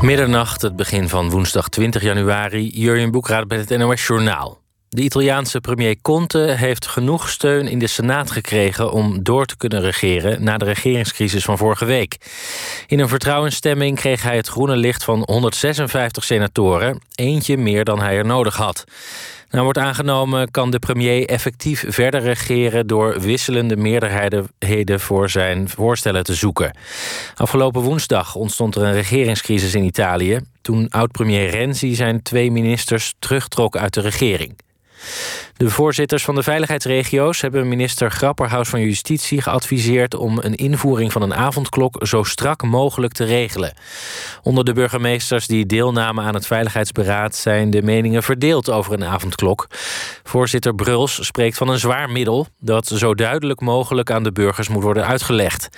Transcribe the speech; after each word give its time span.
Middernacht, 0.00 0.62
het 0.62 0.76
begin 0.76 1.08
van 1.08 1.30
woensdag 1.30 1.68
20 1.68 2.02
januari. 2.02 2.70
Jurjen 2.74 3.10
Boekraad 3.10 3.48
bij 3.48 3.58
het 3.58 3.78
NOS 3.78 4.06
Journaal. 4.06 4.60
De 4.88 5.02
Italiaanse 5.02 5.60
premier 5.60 6.00
Conte 6.02 6.38
heeft 6.38 6.86
genoeg 6.86 7.28
steun 7.28 7.68
in 7.68 7.78
de 7.78 7.86
Senaat 7.86 8.30
gekregen 8.30 8.92
om 8.92 9.22
door 9.22 9.46
te 9.46 9.56
kunnen 9.56 9.80
regeren 9.80 10.44
na 10.44 10.58
de 10.58 10.64
regeringscrisis 10.64 11.44
van 11.44 11.58
vorige 11.58 11.84
week. 11.84 12.16
In 12.86 12.98
een 12.98 13.08
vertrouwensstemming 13.08 13.96
kreeg 13.96 14.22
hij 14.22 14.36
het 14.36 14.48
groene 14.48 14.76
licht 14.76 15.04
van 15.04 15.22
156 15.26 16.24
senatoren, 16.24 17.00
eentje 17.14 17.56
meer 17.56 17.84
dan 17.84 18.00
hij 18.00 18.16
er 18.16 18.26
nodig 18.26 18.56
had. 18.56 18.84
Nou 19.50 19.64
wordt 19.64 19.78
aangenomen 19.78 20.50
kan 20.50 20.70
de 20.70 20.78
premier 20.78 21.26
effectief 21.26 21.84
verder 21.88 22.20
regeren 22.20 22.86
door 22.86 23.20
wisselende 23.20 23.76
meerderheden 23.76 25.00
voor 25.00 25.30
zijn 25.30 25.68
voorstellen 25.68 26.24
te 26.24 26.34
zoeken. 26.34 26.76
Afgelopen 27.34 27.82
woensdag 27.82 28.34
ontstond 28.34 28.74
er 28.76 28.82
een 28.82 28.92
regeringscrisis 28.92 29.74
in 29.74 29.84
Italië 29.84 30.40
toen 30.62 30.88
oud-premier 30.88 31.50
Renzi 31.50 31.94
zijn 31.94 32.22
twee 32.22 32.50
ministers 32.50 33.14
terugtrok 33.18 33.76
uit 33.76 33.94
de 33.94 34.00
regering. 34.00 34.58
De 35.60 35.70
voorzitters 35.70 36.24
van 36.24 36.34
de 36.34 36.42
veiligheidsregio's 36.42 37.40
hebben 37.40 37.68
minister 37.68 38.10
Grapperhaus 38.10 38.68
van 38.68 38.80
Justitie 38.80 39.42
geadviseerd 39.42 40.14
om 40.14 40.38
een 40.38 40.54
invoering 40.54 41.12
van 41.12 41.22
een 41.22 41.34
avondklok 41.34 42.06
zo 42.06 42.22
strak 42.22 42.62
mogelijk 42.62 43.12
te 43.12 43.24
regelen. 43.24 43.74
Onder 44.42 44.64
de 44.64 44.72
burgemeesters 44.72 45.46
die 45.46 45.66
deelnamen 45.66 46.24
aan 46.24 46.34
het 46.34 46.46
veiligheidsberaad 46.46 47.34
zijn 47.34 47.70
de 47.70 47.82
meningen 47.82 48.22
verdeeld 48.22 48.70
over 48.70 48.92
een 48.92 49.04
avondklok. 49.04 49.66
Voorzitter 50.22 50.74
Bruls 50.74 51.26
spreekt 51.26 51.56
van 51.56 51.68
een 51.68 51.78
zwaar 51.78 52.10
middel 52.10 52.46
dat 52.58 52.86
zo 52.86 53.14
duidelijk 53.14 53.60
mogelijk 53.60 54.10
aan 54.10 54.22
de 54.22 54.32
burgers 54.32 54.68
moet 54.68 54.82
worden 54.82 55.06
uitgelegd. 55.06 55.68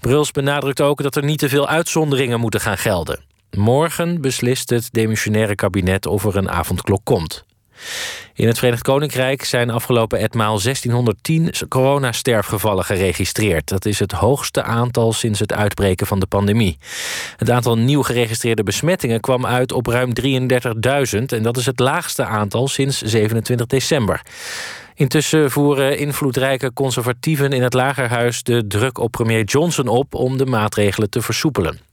Bruls 0.00 0.30
benadrukt 0.30 0.80
ook 0.80 1.02
dat 1.02 1.16
er 1.16 1.24
niet 1.24 1.38
te 1.38 1.48
veel 1.48 1.68
uitzonderingen 1.68 2.40
moeten 2.40 2.60
gaan 2.60 2.78
gelden. 2.78 3.20
Morgen 3.56 4.20
beslist 4.20 4.70
het 4.70 4.88
demissionaire 4.90 5.54
kabinet 5.54 6.06
of 6.06 6.24
er 6.24 6.36
een 6.36 6.50
avondklok 6.50 7.00
komt. 7.04 7.44
In 8.34 8.46
het 8.46 8.58
Verenigd 8.58 8.82
Koninkrijk 8.82 9.44
zijn 9.44 9.70
afgelopen 9.70 10.18
etmaal 10.18 10.60
1610 10.60 11.68
coronasterfgevallen 11.68 12.84
geregistreerd. 12.84 13.68
Dat 13.68 13.84
is 13.84 13.98
het 13.98 14.12
hoogste 14.12 14.62
aantal 14.62 15.12
sinds 15.12 15.38
het 15.38 15.52
uitbreken 15.52 16.06
van 16.06 16.20
de 16.20 16.26
pandemie. 16.26 16.78
Het 17.36 17.50
aantal 17.50 17.78
nieuw 17.78 18.02
geregistreerde 18.02 18.62
besmettingen 18.62 19.20
kwam 19.20 19.46
uit 19.46 19.72
op 19.72 19.86
ruim 19.86 20.12
33.000 20.20 21.24
en 21.26 21.42
dat 21.42 21.56
is 21.56 21.66
het 21.66 21.78
laagste 21.78 22.24
aantal 22.24 22.68
sinds 22.68 23.02
27 23.02 23.66
december. 23.66 24.22
Intussen 24.94 25.50
voeren 25.50 25.98
invloedrijke 25.98 26.72
conservatieven 26.72 27.52
in 27.52 27.62
het 27.62 27.74
lagerhuis 27.74 28.42
de 28.42 28.66
druk 28.66 28.98
op 28.98 29.10
premier 29.10 29.44
Johnson 29.44 29.88
op 29.88 30.14
om 30.14 30.36
de 30.36 30.46
maatregelen 30.46 31.10
te 31.10 31.22
versoepelen. 31.22 31.91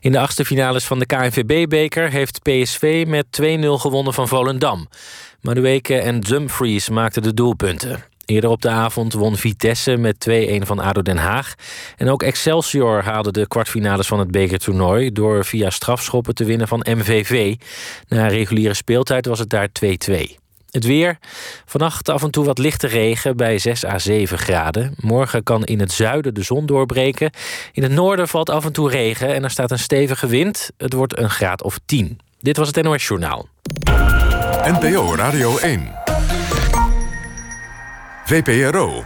In 0.00 0.12
de 0.12 0.18
achtste 0.18 0.44
finales 0.44 0.84
van 0.84 0.98
de 0.98 1.06
KNVB-beker 1.06 2.10
heeft 2.10 2.42
PSV 2.42 3.04
met 3.08 3.26
2-0 3.42 3.46
gewonnen 3.68 4.14
van 4.14 4.28
Volendam. 4.28 4.88
Madueke 5.40 5.98
en 5.98 6.20
Dumfries 6.20 6.88
maakten 6.88 7.22
de 7.22 7.34
doelpunten. 7.34 8.04
Eerder 8.24 8.50
op 8.50 8.62
de 8.62 8.68
avond 8.68 9.12
won 9.12 9.36
Vitesse 9.36 9.96
met 9.96 10.28
2-1 10.30 10.66
van 10.66 10.78
ADO 10.78 11.02
Den 11.02 11.16
Haag. 11.16 11.54
En 11.96 12.08
ook 12.08 12.22
Excelsior 12.22 13.02
haalde 13.02 13.32
de 13.32 13.48
kwartfinales 13.48 14.06
van 14.06 14.18
het 14.18 14.30
bekertoernooi... 14.30 15.12
door 15.12 15.44
via 15.44 15.70
strafschoppen 15.70 16.34
te 16.34 16.44
winnen 16.44 16.68
van 16.68 16.86
MVV. 16.88 17.54
Na 18.08 18.26
reguliere 18.26 18.74
speeltijd 18.74 19.26
was 19.26 19.38
het 19.38 19.50
daar 19.50 19.68
2-2. 20.10 20.43
Het 20.74 20.84
weer. 20.84 21.18
Vannacht 21.64 22.08
af 22.08 22.22
en 22.22 22.30
toe 22.30 22.44
wat 22.44 22.58
lichte 22.58 22.86
regen 22.86 23.36
bij 23.36 23.58
6 23.58 23.84
à 23.84 23.98
7 23.98 24.38
graden. 24.38 24.94
Morgen 24.96 25.42
kan 25.42 25.64
in 25.64 25.80
het 25.80 25.92
zuiden 25.92 26.34
de 26.34 26.42
zon 26.42 26.66
doorbreken. 26.66 27.30
In 27.72 27.82
het 27.82 27.92
noorden 27.92 28.28
valt 28.28 28.50
af 28.50 28.64
en 28.64 28.72
toe 28.72 28.90
regen 28.90 29.34
en 29.34 29.44
er 29.44 29.50
staat 29.50 29.70
een 29.70 29.78
stevige 29.78 30.26
wind. 30.26 30.70
Het 30.76 30.92
wordt 30.92 31.18
een 31.18 31.30
graad 31.30 31.62
of 31.62 31.78
10. 31.86 32.18
Dit 32.40 32.56
was 32.56 32.66
het 32.66 32.82
NOS 32.82 33.06
Journaal. 33.06 33.48
NPO 34.64 35.14
Radio 35.14 35.58
1. 35.58 35.92
VPRO. 38.24 39.04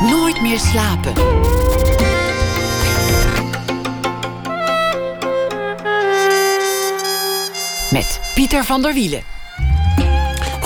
Nooit 0.00 0.40
meer 0.42 0.58
slapen. 0.58 1.12
Met 7.90 8.20
Pieter 8.34 8.64
van 8.64 8.82
der 8.82 8.94
Wielen. 8.94 9.32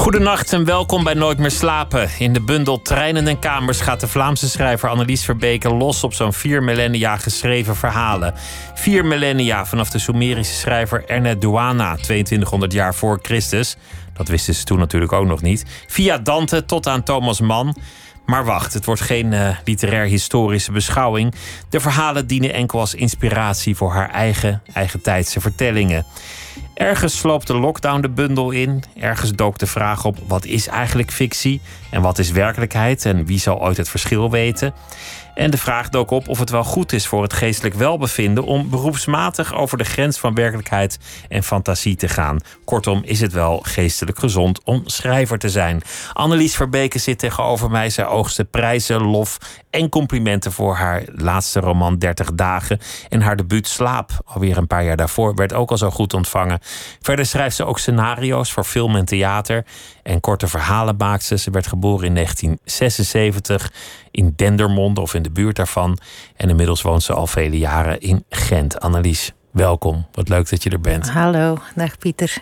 Goedenacht 0.06 0.52
en 0.52 0.64
welkom 0.64 1.04
bij 1.04 1.14
Nooit 1.14 1.38
meer 1.38 1.50
slapen. 1.50 2.08
In 2.18 2.32
de 2.32 2.40
bundel 2.40 2.82
Treinen 2.82 3.26
en 3.26 3.38
Kamers 3.38 3.80
gaat 3.80 4.00
de 4.00 4.08
Vlaamse 4.08 4.48
schrijver 4.48 4.88
Annelies 4.88 5.24
Verbeke 5.24 5.74
los 5.74 6.04
op 6.04 6.14
zo'n 6.14 6.32
vier 6.32 6.62
millennia 6.62 7.16
geschreven 7.16 7.76
verhalen. 7.76 8.34
Vier 8.74 9.04
millennia 9.04 9.66
vanaf 9.66 9.90
de 9.90 9.98
Sumerische 9.98 10.54
schrijver 10.54 11.04
Ernest 11.06 11.40
Douana, 11.40 11.96
2200 11.96 12.72
jaar 12.72 12.94
voor 12.94 13.18
Christus. 13.22 13.76
Dat 14.12 14.28
wisten 14.28 14.54
ze 14.54 14.64
toen 14.64 14.78
natuurlijk 14.78 15.12
ook 15.12 15.26
nog 15.26 15.42
niet. 15.42 15.64
Via 15.86 16.18
Dante 16.18 16.64
tot 16.64 16.86
aan 16.86 17.02
Thomas 17.02 17.40
Mann. 17.40 17.76
Maar 18.26 18.44
wacht, 18.44 18.74
het 18.74 18.84
wordt 18.84 19.00
geen 19.00 19.32
uh, 19.32 19.56
literair-historische 19.64 20.72
beschouwing. 20.72 21.34
De 21.68 21.80
verhalen 21.80 22.26
dienen 22.26 22.52
enkel 22.52 22.80
als 22.80 22.94
inspiratie 22.94 23.76
voor 23.76 23.92
haar 23.92 24.10
eigen, 24.10 24.62
eigen 24.72 25.02
tijdse 25.02 25.40
vertellingen. 25.40 26.06
Ergens 26.76 27.18
sloopt 27.18 27.46
de 27.46 27.54
lockdown 27.54 28.00
de 28.00 28.08
bundel 28.08 28.50
in. 28.50 28.82
Ergens 29.00 29.32
dook 29.32 29.58
de 29.58 29.66
vraag 29.66 30.04
op: 30.04 30.18
wat 30.26 30.44
is 30.44 30.66
eigenlijk 30.66 31.10
fictie 31.10 31.60
en 31.90 32.02
wat 32.02 32.18
is 32.18 32.30
werkelijkheid 32.30 33.04
en 33.04 33.24
wie 33.24 33.38
zal 33.38 33.60
ooit 33.60 33.76
het 33.76 33.88
verschil 33.88 34.30
weten? 34.30 34.74
En 35.36 35.50
de 35.50 35.58
vraag 35.58 35.88
dook 35.88 36.10
op 36.10 36.28
of 36.28 36.38
het 36.38 36.50
wel 36.50 36.64
goed 36.64 36.92
is 36.92 37.06
voor 37.06 37.22
het 37.22 37.32
geestelijk 37.32 37.74
welbevinden 37.74 38.44
om 38.44 38.70
beroepsmatig 38.70 39.54
over 39.54 39.78
de 39.78 39.84
grens 39.84 40.18
van 40.18 40.34
werkelijkheid 40.34 40.98
en 41.28 41.42
fantasie 41.42 41.96
te 41.96 42.08
gaan. 42.08 42.38
Kortom, 42.64 43.02
is 43.04 43.20
het 43.20 43.32
wel 43.32 43.58
geestelijk 43.62 44.18
gezond 44.18 44.64
om 44.64 44.82
schrijver 44.84 45.38
te 45.38 45.48
zijn. 45.48 45.82
Annelies 46.12 46.56
Verbeke 46.56 46.98
zit 46.98 47.18
tegenover 47.18 47.70
mij. 47.70 47.90
Zij 47.90 48.06
oogste 48.06 48.44
prijzen, 48.44 49.02
lof 49.02 49.38
en 49.70 49.88
complimenten 49.88 50.52
voor 50.52 50.74
haar 50.74 51.02
laatste 51.06 51.60
roman 51.60 51.98
30 51.98 52.32
dagen. 52.32 52.78
En 53.08 53.20
haar 53.20 53.36
debuut 53.36 53.68
Slaap, 53.68 54.10
alweer 54.24 54.56
een 54.56 54.66
paar 54.66 54.84
jaar 54.84 54.96
daarvoor, 54.96 55.34
werd 55.34 55.52
ook 55.52 55.70
al 55.70 55.78
zo 55.78 55.90
goed 55.90 56.14
ontvangen. 56.14 56.58
Verder 57.00 57.26
schrijft 57.26 57.56
ze 57.56 57.64
ook 57.64 57.78
scenario's 57.78 58.52
voor 58.52 58.64
film 58.64 58.96
en 58.96 59.04
theater. 59.04 59.64
En 60.02 60.20
korte 60.20 60.48
verhalen 60.48 60.94
maakt 60.98 61.24
ze. 61.24 61.38
Ze 61.38 61.50
werd 61.50 61.66
geboren 61.66 62.06
in 62.06 62.14
1976 62.14 63.72
in 64.10 64.32
Dendermonde 64.36 65.00
of 65.00 65.14
in 65.14 65.22
de 65.26 65.32
buurt 65.32 65.56
daarvan. 65.56 65.98
En 66.36 66.48
inmiddels 66.48 66.82
woont 66.82 67.02
ze 67.02 67.12
al 67.12 67.26
vele 67.26 67.58
jaren 67.58 68.00
in 68.00 68.24
Gent. 68.30 68.80
Annelies, 68.80 69.32
welkom. 69.50 70.06
Wat 70.12 70.28
leuk 70.28 70.50
dat 70.50 70.62
je 70.62 70.70
er 70.70 70.80
bent. 70.80 71.10
Hallo, 71.10 71.58
dag 71.74 71.98
Pieter. 71.98 72.36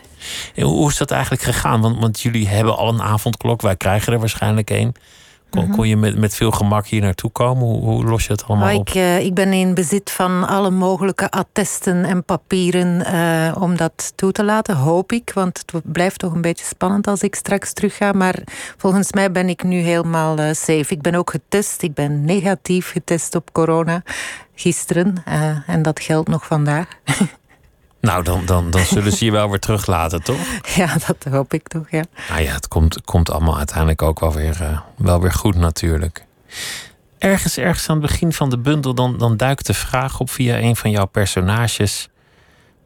hoe 0.57 0.91
is 0.91 0.97
dat 0.97 1.11
eigenlijk 1.11 1.43
gegaan? 1.43 1.81
Want, 1.81 2.01
want 2.01 2.21
jullie 2.21 2.49
hebben 2.49 2.77
al 2.77 2.89
een 2.89 3.03
avondklok. 3.03 3.63
Wij 3.63 3.77
krijgen 3.77 4.13
er 4.13 4.19
waarschijnlijk 4.19 4.71
een. 4.71 4.95
Kon, 5.55 5.71
kon 5.71 5.89
je 5.89 5.97
met, 5.97 6.19
met 6.19 6.35
veel 6.35 6.51
gemak 6.51 6.87
hier 6.87 7.01
naartoe 7.01 7.31
komen? 7.31 7.65
Hoe, 7.65 7.81
hoe 7.81 8.05
los 8.05 8.27
je 8.27 8.33
het 8.33 8.45
allemaal 8.45 8.73
oh, 8.73 8.79
op? 8.79 8.89
Ik, 8.89 8.95
uh, 8.95 9.21
ik 9.21 9.35
ben 9.35 9.53
in 9.53 9.75
bezit 9.75 10.11
van 10.11 10.49
alle 10.49 10.71
mogelijke 10.71 11.31
attesten 11.31 12.05
en 12.05 12.25
papieren 12.25 13.15
uh, 13.15 13.63
om 13.63 13.77
dat 13.77 14.13
toe 14.15 14.33
te 14.33 14.45
laten, 14.45 14.77
hoop 14.77 15.13
ik. 15.13 15.31
Want 15.35 15.63
het 15.67 15.93
blijft 15.93 16.19
toch 16.19 16.33
een 16.33 16.41
beetje 16.41 16.65
spannend 16.65 17.07
als 17.07 17.23
ik 17.23 17.35
straks 17.35 17.73
terug 17.73 17.97
ga. 17.97 18.13
Maar 18.13 18.43
volgens 18.77 19.13
mij 19.13 19.33
ben 19.33 19.49
ik 19.49 19.63
nu 19.63 19.77
helemaal 19.77 20.39
uh, 20.39 20.47
safe. 20.47 20.87
Ik 20.89 21.03
ben 21.03 21.15
ook 21.15 21.31
getest. 21.31 21.83
Ik 21.83 21.95
ben 21.95 22.25
negatief 22.25 22.91
getest 22.91 23.35
op 23.35 23.53
corona 23.53 24.03
gisteren. 24.55 25.23
en 25.67 25.83
dat 25.83 26.01
geldt 26.01 26.29
nog 26.29 26.47
vandaag. 26.47 26.89
Nou, 28.05 28.23
dan, 28.23 28.47
dan, 28.47 28.71
dan 28.71 28.85
zullen 28.85 29.13
ze 29.13 29.25
je 29.25 29.31
wel 29.31 29.51
weer 29.51 29.59
teruglaten, 29.59 30.23
toch? 30.23 30.41
Ja, 30.77 30.97
dat 31.07 31.33
hoop 31.33 31.55
ik 31.55 31.69
toch, 31.69 31.91
ja. 31.91 32.05
Nou 32.29 32.43
ja, 32.43 32.53
het 32.53 32.69
komt, 32.69 33.05
komt 33.05 33.31
allemaal 33.31 33.57
uiteindelijk 33.57 34.03
ook 34.03 34.21
wel 34.21 34.33
weer, 34.33 34.59
uh, 34.63 34.81
wel 34.97 35.21
weer 35.21 35.33
goed 35.33 35.55
natuurlijk. 35.55 36.25
Ergens, 37.19 37.57
ergens 37.57 37.89
aan 37.89 38.01
het 38.01 38.07
begin 38.11 38.33
van 38.33 38.51
de 38.51 38.59
bundel, 38.59 38.95
dan, 38.95 39.19
dan 39.19 39.37
duikt 39.37 39.67
de 39.67 39.75
vraag 39.75 40.21
op 40.21 40.31
via 40.31 40.59
een 40.59 40.77
van 40.77 40.91
jouw 40.91 41.07
personages. 41.07 42.09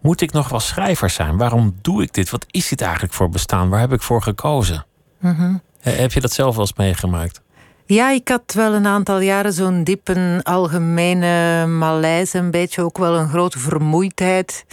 Moet 0.00 0.20
ik 0.20 0.32
nog 0.32 0.48
wel 0.48 0.60
schrijver 0.60 1.10
zijn? 1.10 1.36
Waarom 1.36 1.76
doe 1.82 2.02
ik 2.02 2.14
dit? 2.14 2.30
Wat 2.30 2.46
is 2.50 2.68
dit 2.68 2.80
eigenlijk 2.80 3.12
voor 3.12 3.28
bestaan? 3.28 3.68
Waar 3.68 3.80
heb 3.80 3.92
ik 3.92 4.02
voor 4.02 4.22
gekozen? 4.22 4.86
Mm 5.20 5.34
-hmm. 5.34 5.62
Heb 5.80 6.12
je 6.12 6.20
dat 6.20 6.32
zelf 6.32 6.54
wel 6.54 6.64
eens 6.64 6.76
meegemaakt? 6.76 7.40
Ja, 7.88 8.10
ik 8.10 8.28
had 8.28 8.52
wel 8.54 8.74
een 8.74 8.86
aantal 8.86 9.20
jaren 9.20 9.52
zo'n 9.52 9.84
diep, 9.84 10.08
een 10.08 10.42
algemene 10.42 11.66
malaise, 11.66 12.38
een 12.38 12.50
beetje 12.50 12.82
ook 12.82 12.98
wel 12.98 13.16
een 13.16 13.28
grote 13.28 13.58
vermoeidheid. 13.58 14.64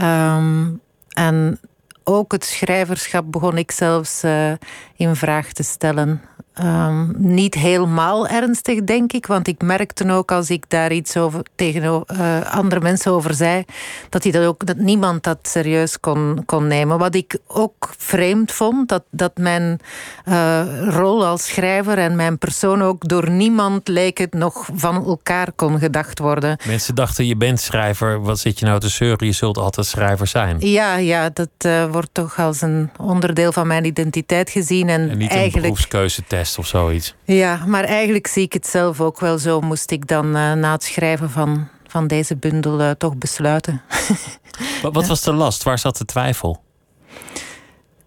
Um, 0.00 0.80
en 1.08 1.60
ook 2.08 2.32
het 2.32 2.44
schrijverschap 2.44 3.32
begon 3.32 3.58
ik 3.58 3.70
zelfs 3.70 4.24
uh, 4.24 4.52
in 4.96 5.16
vraag 5.16 5.52
te 5.52 5.62
stellen. 5.62 6.22
Um, 6.62 7.14
niet 7.16 7.54
helemaal 7.54 8.28
ernstig, 8.28 8.84
denk 8.84 9.12
ik. 9.12 9.26
Want 9.26 9.48
ik 9.48 9.62
merkte 9.62 10.12
ook 10.12 10.32
als 10.32 10.50
ik 10.50 10.64
daar 10.68 10.92
iets 10.92 11.16
over, 11.16 11.42
tegen 11.54 11.82
uh, 11.82 12.40
andere 12.50 12.80
mensen 12.80 13.12
over 13.12 13.34
zei, 13.34 13.64
dat, 14.08 14.22
dat, 14.22 14.36
ook, 14.36 14.66
dat 14.66 14.76
niemand 14.76 15.22
dat 15.22 15.38
serieus 15.42 16.00
kon, 16.00 16.42
kon 16.46 16.66
nemen. 16.66 16.98
Wat 16.98 17.14
ik 17.14 17.38
ook 17.46 17.90
vreemd 17.96 18.52
vond, 18.52 18.88
dat, 18.88 19.02
dat 19.10 19.36
mijn 19.36 19.80
uh, 20.28 20.62
rol 20.88 21.26
als 21.26 21.46
schrijver 21.46 21.98
en 21.98 22.16
mijn 22.16 22.38
persoon 22.38 22.82
ook 22.82 23.08
door 23.08 23.30
niemand 23.30 23.88
leek 23.88 24.18
het 24.18 24.34
nog 24.34 24.68
van 24.74 25.04
elkaar 25.04 25.52
kon 25.52 25.78
gedacht 25.78 26.18
worden. 26.18 26.58
Mensen 26.66 26.94
dachten, 26.94 27.26
je 27.26 27.36
bent 27.36 27.60
schrijver, 27.60 28.22
wat 28.22 28.38
zit 28.38 28.58
je 28.58 28.64
nou 28.64 28.80
te 28.80 28.88
zeuren? 28.88 29.26
Je 29.26 29.32
zult 29.32 29.58
altijd 29.58 29.86
schrijver 29.86 30.26
zijn. 30.26 30.56
Ja, 30.60 30.96
ja 30.96 31.30
dat 31.32 31.48
uh, 31.66 31.90
wordt 31.98 32.14
toch 32.14 32.38
als 32.38 32.60
een 32.60 32.90
onderdeel 32.96 33.52
van 33.52 33.66
mijn 33.66 33.84
identiteit 33.84 34.50
gezien. 34.50 34.88
En, 34.88 35.10
en 35.10 35.18
niet 35.18 35.30
eigenlijk... 35.30 35.54
een 35.54 35.60
beroepskeuzetest 35.60 36.58
of 36.58 36.66
zoiets. 36.66 37.14
Ja, 37.24 37.64
maar 37.66 37.84
eigenlijk 37.84 38.26
zie 38.26 38.42
ik 38.42 38.52
het 38.52 38.66
zelf 38.66 39.00
ook 39.00 39.20
wel 39.20 39.38
zo. 39.38 39.60
Moest 39.60 39.90
ik 39.90 40.06
dan 40.06 40.26
uh, 40.26 40.52
na 40.52 40.72
het 40.72 40.82
schrijven 40.82 41.30
van, 41.30 41.68
van 41.86 42.06
deze 42.06 42.36
bundel 42.36 42.80
uh, 42.80 42.90
toch 42.90 43.16
besluiten. 43.16 43.82
wat, 44.82 44.94
wat 44.94 45.06
was 45.06 45.22
de 45.22 45.32
last? 45.32 45.62
Waar 45.62 45.78
zat 45.78 45.96
de 45.96 46.04
twijfel? 46.04 46.62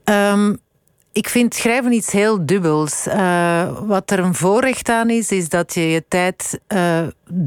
Um, 0.03 0.59
ik 1.11 1.29
vind 1.29 1.55
schrijven 1.55 1.91
iets 1.91 2.11
heel 2.11 2.45
dubbels. 2.45 3.07
Uh, 3.07 3.79
wat 3.81 4.11
er 4.11 4.19
een 4.19 4.35
voorrecht 4.35 4.89
aan 4.89 5.09
is, 5.09 5.31
is 5.31 5.49
dat 5.49 5.73
je 5.73 5.89
je 5.89 6.03
tijd 6.07 6.59
uh, 6.67 6.99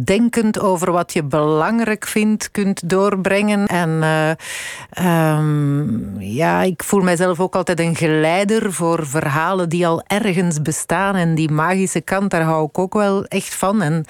denkend 0.05 0.61
over 0.61 0.93
wat 0.93 1.13
je 1.13 1.23
belangrijk 1.23 2.07
vindt 2.07 2.51
kunt 2.51 2.89
doorbrengen. 2.89 3.67
En 3.67 3.89
uh, 3.89 5.37
um, 5.37 6.21
ja, 6.21 6.63
ik 6.63 6.83
voel 6.83 7.01
mijzelf 7.01 7.41
ook 7.41 7.55
altijd 7.57 7.81
een 7.81 7.97
geleider 7.97 8.73
voor 8.73 9.07
verhalen 9.07 9.69
die 9.69 9.87
al 9.87 10.03
ergens 10.07 10.63
bestaan. 10.63 11.15
En 11.15 11.35
die 11.35 11.51
magische 11.51 12.01
kant, 12.01 12.31
daar 12.31 12.43
hou 12.43 12.67
ik 12.67 12.79
ook 12.79 12.95
wel 12.95 13.25
echt 13.25 13.55
van. 13.55 13.83
En, 13.83 14.05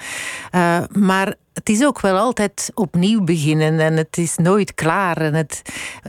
maar 0.91 1.35
het 1.55 1.69
is 1.69 1.83
ook 1.85 2.01
wel 2.01 2.17
altijd 2.17 2.71
opnieuw 2.73 3.23
beginnen 3.23 3.79
en 3.79 3.97
het 3.97 4.17
is 4.17 4.35
nooit 4.35 4.73
klaar. 4.73 5.17
En 5.17 5.33
het 5.33 5.61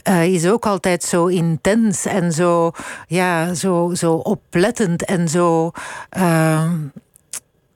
uh, 0.08 0.24
is 0.24 0.46
ook 0.46 0.66
altijd 0.66 1.02
zo 1.02 1.26
intens 1.26 2.06
en 2.06 2.32
zo, 2.32 2.70
ja, 3.06 3.54
zo, 3.54 3.94
zo 3.94 4.12
oplettend 4.14 5.04
en 5.04 5.28
zo. 5.28 5.70
Uh, 6.16 6.70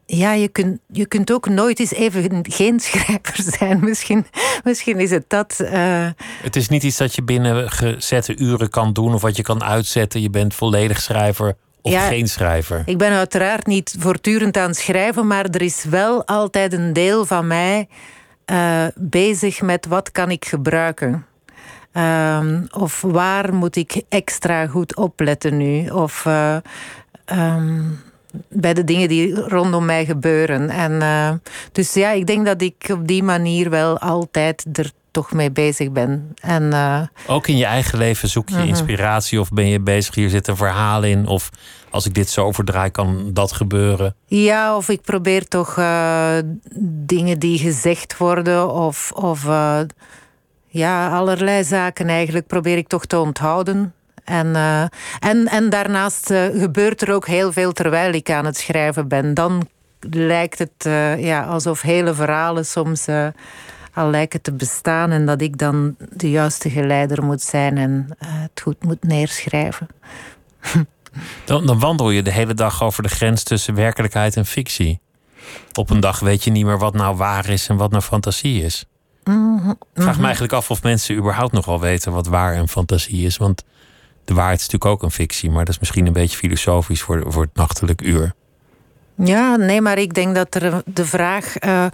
ja, 0.06 0.32
je 0.32 0.48
kunt, 0.48 0.78
je 0.86 1.06
kunt 1.06 1.32
ook 1.32 1.48
nooit 1.48 1.80
eens 1.80 1.92
even 1.92 2.44
geen 2.48 2.80
schrijver 2.80 3.44
zijn. 3.58 3.80
Misschien, 3.80 4.26
misschien 4.64 4.98
is 4.98 5.10
het 5.10 5.24
dat. 5.28 5.56
Uh... 5.60 6.08
Het 6.42 6.56
is 6.56 6.68
niet 6.68 6.82
iets 6.82 6.96
dat 6.96 7.14
je 7.14 7.22
binnen 7.22 7.70
gezette 7.70 8.36
uren 8.36 8.70
kan 8.70 8.92
doen 8.92 9.14
of 9.14 9.22
wat 9.22 9.36
je 9.36 9.42
kan 9.42 9.62
uitzetten. 9.62 10.20
Je 10.20 10.30
bent 10.30 10.54
volledig 10.54 11.00
schrijver 11.00 11.56
of 11.82 11.92
ja, 11.92 12.06
geen 12.06 12.28
schrijver? 12.28 12.82
Ik 12.84 12.98
ben 12.98 13.12
uiteraard 13.12 13.66
niet 13.66 13.94
voortdurend 13.98 14.56
aan 14.56 14.68
het 14.68 14.78
schrijven, 14.78 15.26
maar 15.26 15.44
er 15.44 15.62
is 15.62 15.84
wel 15.84 16.26
altijd 16.26 16.72
een 16.72 16.92
deel 16.92 17.26
van 17.26 17.46
mij 17.46 17.88
uh, 18.46 18.86
bezig 18.94 19.62
met 19.62 19.86
wat 19.86 20.12
kan 20.12 20.30
ik 20.30 20.44
gebruiken. 20.44 21.24
Um, 21.92 22.66
of 22.70 23.00
waar 23.00 23.54
moet 23.54 23.76
ik 23.76 24.02
extra 24.08 24.66
goed 24.66 24.96
opletten 24.96 25.56
nu? 25.56 25.88
Of 25.88 26.24
uh, 26.24 26.56
um, 27.32 28.00
bij 28.48 28.74
de 28.74 28.84
dingen 28.84 29.08
die 29.08 29.34
rondom 29.34 29.84
mij 29.84 30.04
gebeuren. 30.04 30.70
En, 30.70 30.92
uh, 30.92 31.32
dus 31.72 31.94
ja, 31.94 32.10
ik 32.10 32.26
denk 32.26 32.46
dat 32.46 32.62
ik 32.62 32.88
op 32.90 33.06
die 33.06 33.22
manier 33.22 33.70
wel 33.70 33.98
altijd 33.98 34.64
er 34.72 34.90
toch 35.10 35.32
mee 35.32 35.50
bezig 35.50 35.92
ben. 35.92 36.34
En, 36.40 36.62
uh, 36.62 37.00
Ook 37.26 37.46
in 37.46 37.56
je 37.56 37.64
eigen 37.64 37.98
leven 37.98 38.28
zoek 38.28 38.48
je 38.48 38.54
uh 38.54 38.60
mhm. 38.60 38.68
-huh. 38.68 38.78
inspiratie 38.78 39.40
of 39.40 39.48
ben 39.50 39.68
je 39.68 39.80
bezig, 39.80 40.14
hier 40.14 40.28
zit 40.28 40.48
een 40.48 40.56
verhaal 40.56 41.02
in 41.02 41.26
of 41.26 41.50
als 41.90 42.06
ik 42.06 42.14
dit 42.14 42.30
zo 42.30 42.52
verdraai, 42.52 42.90
kan 42.90 43.30
dat 43.32 43.52
gebeuren? 43.52 44.14
Ja, 44.26 44.76
of 44.76 44.88
ik 44.88 45.00
probeer 45.00 45.48
toch 45.48 45.76
uh, 45.76 46.34
dingen 46.82 47.38
die 47.38 47.58
gezegd 47.58 48.16
worden 48.16 48.70
of, 48.70 49.12
of 49.12 49.44
uh, 49.44 49.80
ja, 50.66 51.08
allerlei 51.08 51.64
zaken 51.64 52.08
eigenlijk 52.08 52.46
probeer 52.46 52.76
ik 52.76 52.88
toch 52.88 53.04
te 53.04 53.18
onthouden. 53.18 53.94
En, 54.24 54.46
uh, 54.46 54.82
en, 55.18 55.48
en 55.48 55.70
daarnaast 55.70 56.26
gebeurt 56.54 57.02
er 57.02 57.14
ook 57.14 57.26
heel 57.26 57.52
veel 57.52 57.72
terwijl 57.72 58.12
ik 58.12 58.30
aan 58.30 58.44
het 58.44 58.56
schrijven 58.56 59.08
ben. 59.08 59.34
Dan 59.34 59.68
lijkt 60.10 60.58
het 60.58 60.84
ja, 61.18 61.42
alsof 61.44 61.80
hele 61.80 62.14
verhalen 62.14 62.66
soms 62.66 63.06
al 64.00 64.10
lijken 64.10 64.42
te 64.42 64.52
bestaan 64.52 65.10
en 65.10 65.26
dat 65.26 65.40
ik 65.40 65.58
dan 65.58 65.96
de 66.12 66.30
juiste 66.30 66.70
geleider 66.70 67.24
moet 67.24 67.42
zijn 67.42 67.78
en 67.78 68.08
het 68.24 68.60
goed 68.62 68.84
moet 68.84 69.04
neerschrijven. 69.04 69.86
Dan, 71.44 71.66
dan, 71.66 71.78
wandel 71.78 72.10
je 72.10 72.22
de 72.22 72.32
hele 72.32 72.54
dag 72.54 72.82
over 72.82 73.02
de 73.02 73.08
grens 73.08 73.42
tussen 73.42 73.74
werkelijkheid 73.74 74.36
en 74.36 74.46
fictie. 74.46 75.00
Op 75.72 75.90
een 75.90 76.00
dag 76.00 76.20
weet 76.20 76.44
je 76.44 76.50
niet 76.50 76.64
meer 76.64 76.78
wat 76.78 76.94
nou 76.94 77.16
waar 77.16 77.48
is 77.48 77.68
en 77.68 77.76
wat 77.76 77.90
nou 77.90 78.02
fantasie 78.02 78.62
is. 78.62 78.84
Mm 79.24 79.70
Ik 79.70 80.02
vraag 80.02 80.16
me 80.16 80.22
eigenlijk 80.22 80.52
af 80.52 80.70
of 80.70 80.82
mensen 80.82 81.16
überhaupt 81.16 81.52
nog 81.52 81.64
wel 81.64 81.80
weten 81.80 82.12
wat 82.12 82.26
waar 82.26 82.54
en 82.54 82.68
fantasie 82.68 83.26
is. 83.26 83.36
Want 83.36 83.64
de 84.24 84.34
waarheid 84.34 84.60
is 84.60 84.68
natuurlijk 84.68 84.92
ook 84.92 85.02
een 85.02 85.10
fictie, 85.10 85.50
maar 85.50 85.64
dat 85.64 85.74
is 85.74 85.80
misschien 85.80 86.06
een 86.06 86.12
beetje 86.12 86.36
filosofisch 86.36 87.02
voor, 87.02 87.32
voor 87.32 87.42
het 87.42 87.54
nachtelijk 87.54 88.02
uur. 88.02 88.34
Ja, 89.24 89.56
nee, 89.56 89.80
maar 89.80 89.98
ik 89.98 90.14
denk 90.14 90.34
dat 90.34 90.54
er 90.54 90.82
de 90.84 91.04
vraag. 91.04 91.64
Uh, 91.64 91.86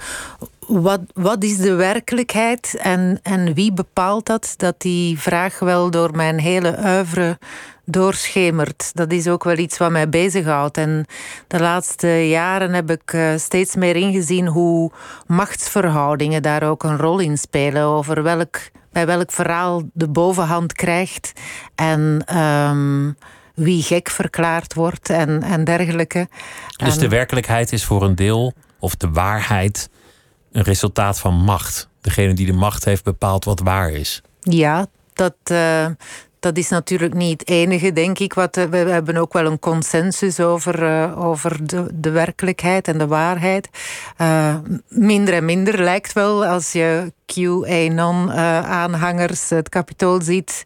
wat, 0.66 1.00
wat 1.14 1.44
is 1.44 1.56
de 1.56 1.74
werkelijkheid 1.74 2.76
en, 2.78 3.18
en 3.22 3.54
wie 3.54 3.72
bepaalt 3.72 4.26
dat? 4.26 4.54
Dat 4.56 4.80
die 4.80 5.18
vraag 5.18 5.58
wel 5.58 5.90
door 5.90 6.16
mijn 6.16 6.38
hele 6.38 6.78
oeuvre 6.84 7.38
doorschemert. 7.84 8.90
Dat 8.94 9.12
is 9.12 9.28
ook 9.28 9.44
wel 9.44 9.58
iets 9.58 9.78
wat 9.78 9.90
mij 9.90 10.08
bezighoudt. 10.08 10.76
En 10.76 11.06
de 11.46 11.60
laatste 11.60 12.28
jaren 12.28 12.72
heb 12.72 12.90
ik 12.90 13.12
uh, 13.12 13.28
steeds 13.36 13.74
meer 13.74 13.96
ingezien 13.96 14.46
hoe 14.46 14.90
machtsverhoudingen 15.26 16.42
daar 16.42 16.62
ook 16.62 16.82
een 16.82 16.98
rol 16.98 17.18
in 17.18 17.38
spelen. 17.38 17.82
Over 17.82 18.22
welk, 18.22 18.58
bij 18.92 19.06
welk 19.06 19.32
verhaal 19.32 19.82
de 19.92 20.08
bovenhand 20.08 20.72
krijgt. 20.72 21.32
En. 21.74 22.24
Um, 22.38 23.16
wie 23.56 23.82
gek 23.82 24.10
verklaard 24.10 24.74
wordt 24.74 25.10
en, 25.10 25.42
en 25.42 25.64
dergelijke. 25.64 26.28
Dus 26.76 26.94
en... 26.94 27.00
de 27.00 27.08
werkelijkheid 27.08 27.72
is 27.72 27.84
voor 27.84 28.02
een 28.02 28.14
deel, 28.14 28.52
of 28.78 28.96
de 28.96 29.10
waarheid, 29.10 29.88
een 30.52 30.62
resultaat 30.62 31.18
van 31.18 31.34
macht. 31.34 31.88
Degene 32.00 32.34
die 32.34 32.46
de 32.46 32.52
macht 32.52 32.84
heeft 32.84 33.04
bepaalt 33.04 33.44
wat 33.44 33.60
waar 33.60 33.90
is. 33.90 34.22
Ja, 34.40 34.86
dat, 35.12 35.36
uh, 35.52 35.86
dat 36.46 36.56
is 36.56 36.68
natuurlijk 36.68 37.14
niet 37.14 37.40
het 37.40 37.48
enige, 37.48 37.92
denk 37.92 38.18
ik. 38.18 38.34
Wat, 38.34 38.56
we 38.56 38.76
hebben 38.76 39.16
ook 39.16 39.32
wel 39.32 39.46
een 39.46 39.58
consensus 39.58 40.40
over, 40.40 40.82
uh, 40.82 41.24
over 41.24 41.66
de, 41.66 41.86
de 41.94 42.10
werkelijkheid 42.10 42.88
en 42.88 42.98
de 42.98 43.06
waarheid. 43.06 43.68
Uh, 44.20 44.54
minder 44.88 45.34
en 45.34 45.44
minder 45.44 45.82
lijkt 45.82 46.12
wel 46.12 46.46
als 46.46 46.72
je 46.72 47.12
QAnon-aanhangers 47.26 49.50
het 49.50 49.68
kapitool 49.68 50.20
ziet 50.20 50.62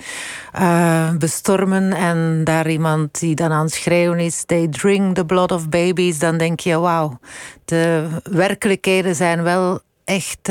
bestormen 1.18 1.92
en 1.92 2.40
daar 2.44 2.70
iemand 2.70 3.20
die 3.20 3.34
dan 3.34 3.52
aan 3.52 3.64
het 3.64 3.74
schreeuwen 3.74 4.18
is: 4.18 4.44
They 4.46 4.68
drink 4.68 5.14
the 5.14 5.24
blood 5.24 5.52
of 5.52 5.68
babies. 5.68 6.18
Dan 6.18 6.38
denk 6.38 6.60
je: 6.60 6.78
wauw, 6.78 7.18
de 7.64 8.08
werkelijkheden 8.22 9.14
zijn 9.14 9.42
wel 9.42 9.80
echt 10.04 10.48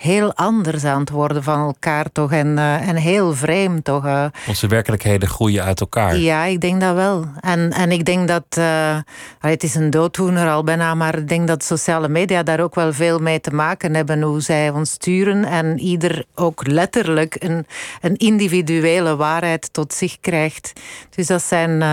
heel 0.00 0.34
anders 0.34 0.84
aan 0.84 1.00
het 1.00 1.10
worden 1.10 1.42
van 1.42 1.58
elkaar 1.60 2.12
toch. 2.12 2.32
En, 2.32 2.46
uh, 2.46 2.88
en 2.88 2.96
heel 2.96 3.34
vreemd 3.34 3.84
toch. 3.84 4.04
Uh. 4.04 4.24
Onze 4.48 4.66
werkelijkheden 4.66 5.28
groeien 5.28 5.64
uit 5.64 5.80
elkaar. 5.80 6.16
Ja, 6.16 6.44
ik 6.44 6.60
denk 6.60 6.80
dat 6.80 6.94
wel. 6.94 7.24
En, 7.40 7.70
en 7.70 7.90
ik 7.90 8.04
denk 8.04 8.28
dat, 8.28 8.44
uh, 8.58 8.96
het 9.38 9.62
is 9.62 9.74
een 9.74 9.90
dooddoener 9.90 10.48
al 10.48 10.64
bijna, 10.64 10.94
maar 10.94 11.18
ik 11.18 11.28
denk 11.28 11.46
dat 11.46 11.64
sociale 11.64 12.08
media 12.08 12.42
daar 12.42 12.60
ook 12.60 12.74
wel 12.74 12.92
veel 12.92 13.18
mee 13.18 13.40
te 13.40 13.50
maken 13.50 13.94
hebben. 13.94 14.22
Hoe 14.22 14.40
zij 14.40 14.70
ons 14.70 14.90
sturen 14.90 15.44
en 15.44 15.78
ieder 15.78 16.24
ook 16.34 16.66
letterlijk 16.66 17.36
een, 17.38 17.66
een 18.00 18.16
individuele 18.16 19.16
waarheid 19.16 19.72
tot 19.72 19.92
zich 19.92 20.20
krijgt. 20.20 20.72
Dus 21.10 21.26
dat 21.26 21.42
zijn... 21.42 21.84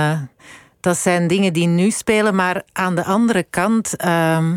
dat 0.80 0.98
zijn 0.98 1.28
dingen 1.28 1.54
die 1.54 1.68
nu 1.68 1.92
spelen, 1.92 2.36
maar 2.36 2.64
aan 2.74 2.96
de 2.96 3.04
andere 3.04 3.44
kant 3.50 3.96
ehm, 3.96 4.56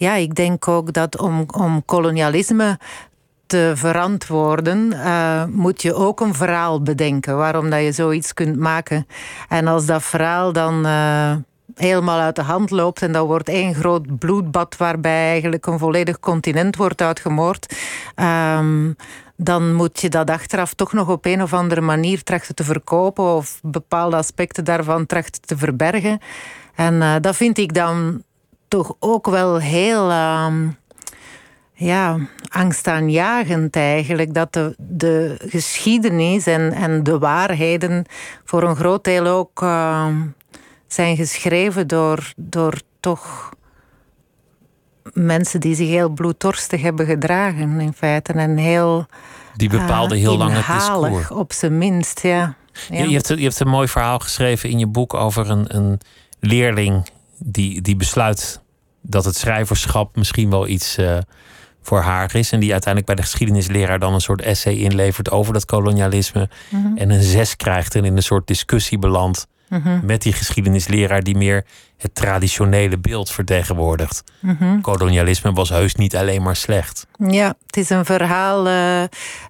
ja, 0.00 0.14
ik 0.14 0.34
denk 0.34 0.68
ook 0.68 0.92
dat 0.92 1.18
om, 1.18 1.44
om 1.56 1.84
kolonialisme 1.84 2.78
te 3.46 3.72
verantwoorden, 3.74 4.92
uh, 4.92 5.44
moet 5.44 5.82
je 5.82 5.94
ook 5.94 6.20
een 6.20 6.34
verhaal 6.34 6.82
bedenken 6.82 7.36
waarom 7.36 7.70
dat 7.70 7.82
je 7.82 7.92
zoiets 7.92 8.34
kunt 8.34 8.56
maken. 8.56 9.06
En 9.48 9.66
als 9.66 9.86
dat 9.86 10.02
verhaal 10.02 10.52
dan 10.52 10.86
uh, 10.86 11.32
helemaal 11.74 12.18
uit 12.18 12.36
de 12.36 12.42
hand 12.42 12.70
loopt 12.70 13.02
en 13.02 13.12
dat 13.12 13.26
wordt 13.26 13.48
één 13.48 13.74
groot 13.74 14.18
bloedbad 14.18 14.76
waarbij 14.76 15.30
eigenlijk 15.30 15.66
een 15.66 15.78
volledig 15.78 16.20
continent 16.20 16.76
wordt 16.76 17.02
uitgemoord. 17.02 17.76
Um, 18.16 18.96
dan 19.36 19.74
moet 19.74 20.00
je 20.00 20.08
dat 20.08 20.30
achteraf 20.30 20.74
toch 20.74 20.92
nog 20.92 21.08
op 21.08 21.24
een 21.24 21.42
of 21.42 21.52
andere 21.52 21.80
manier 21.80 22.22
trachten 22.22 22.54
te 22.54 22.64
verkopen 22.64 23.24
of 23.24 23.60
bepaalde 23.62 24.16
aspecten 24.16 24.64
daarvan 24.64 25.06
trachten 25.06 25.40
te 25.40 25.56
verbergen. 25.56 26.18
En 26.74 26.94
uh, 26.94 27.14
dat 27.20 27.36
vind 27.36 27.58
ik 27.58 27.74
dan 27.74 28.22
toch 28.70 28.94
ook 28.98 29.26
wel 29.26 29.58
heel. 29.58 30.10
Uh, 30.10 30.52
ja, 31.72 32.18
angstaanjagend 32.48 33.76
eigenlijk. 33.76 34.34
Dat 34.34 34.52
de, 34.52 34.74
de 34.78 35.36
geschiedenis 35.38 36.46
en, 36.46 36.72
en 36.72 37.02
de 37.02 37.18
waarheden 37.18 38.04
voor 38.44 38.62
een 38.62 38.76
groot 38.76 39.04
deel 39.04 39.26
ook 39.26 39.62
uh, 39.62 40.06
zijn 40.86 41.16
geschreven 41.16 41.86
door, 41.88 42.32
door 42.36 42.80
toch 43.00 43.50
mensen 45.12 45.60
die 45.60 45.74
zich 45.74 45.88
heel 45.88 46.08
bloeddorstig 46.08 46.82
hebben 46.82 47.06
gedragen, 47.06 47.80
in 47.80 47.92
feite. 47.92 48.32
En 48.32 48.56
heel. 48.56 49.06
Die 49.56 49.68
bepaalde 49.68 50.14
uh, 50.14 50.20
heel 50.20 50.36
lang 50.36 50.52
het 50.52 50.66
discours. 50.66 51.30
op 51.30 51.52
zijn 51.52 51.78
minst, 51.78 52.22
ja. 52.22 52.54
ja. 52.90 53.04
Je, 53.04 53.12
hebt, 53.12 53.28
je 53.28 53.42
hebt 53.42 53.60
een 53.60 53.68
mooi 53.68 53.88
verhaal 53.88 54.18
geschreven 54.18 54.70
in 54.70 54.78
je 54.78 54.86
boek 54.86 55.14
over 55.14 55.50
een, 55.50 55.76
een 55.76 56.00
leerling 56.40 57.08
die, 57.44 57.80
die 57.80 57.96
besluit 57.96 58.62
dat 59.02 59.24
het 59.24 59.36
schrijverschap 59.36 60.16
misschien 60.16 60.50
wel 60.50 60.66
iets 60.66 60.98
uh, 60.98 61.18
voor 61.82 62.00
haar 62.00 62.34
is. 62.34 62.52
En 62.52 62.60
die 62.60 62.72
uiteindelijk 62.72 63.14
bij 63.14 63.24
de 63.24 63.30
geschiedenisleraar 63.30 63.98
dan 63.98 64.14
een 64.14 64.20
soort 64.20 64.42
essay 64.42 64.74
inlevert 64.74 65.30
over 65.30 65.52
dat 65.52 65.64
kolonialisme. 65.64 66.48
Mm 66.68 66.82
-hmm. 66.82 66.96
En 66.96 67.10
een 67.10 67.22
zes 67.22 67.56
krijgt 67.56 67.94
en 67.94 68.04
in 68.04 68.16
een 68.16 68.22
soort 68.22 68.46
discussie 68.46 68.98
belandt 68.98 69.46
-hmm. 69.70 70.00
met 70.04 70.22
die 70.22 70.32
geschiedenisleraar 70.32 71.22
die 71.22 71.36
meer 71.36 71.64
het 71.96 72.14
traditionele 72.14 72.98
beeld 72.98 73.30
vertegenwoordigt. 73.30 74.24
-hmm. 74.40 74.80
Kolonialisme 74.80 75.52
was 75.52 75.68
heus 75.68 75.94
niet 75.94 76.16
alleen 76.16 76.42
maar 76.42 76.56
slecht. 76.56 77.06
Ja, 77.18 77.54
het 77.66 77.76
is 77.76 77.90
een 77.90 78.04
verhaal 78.04 78.66
uh, 78.66 79.02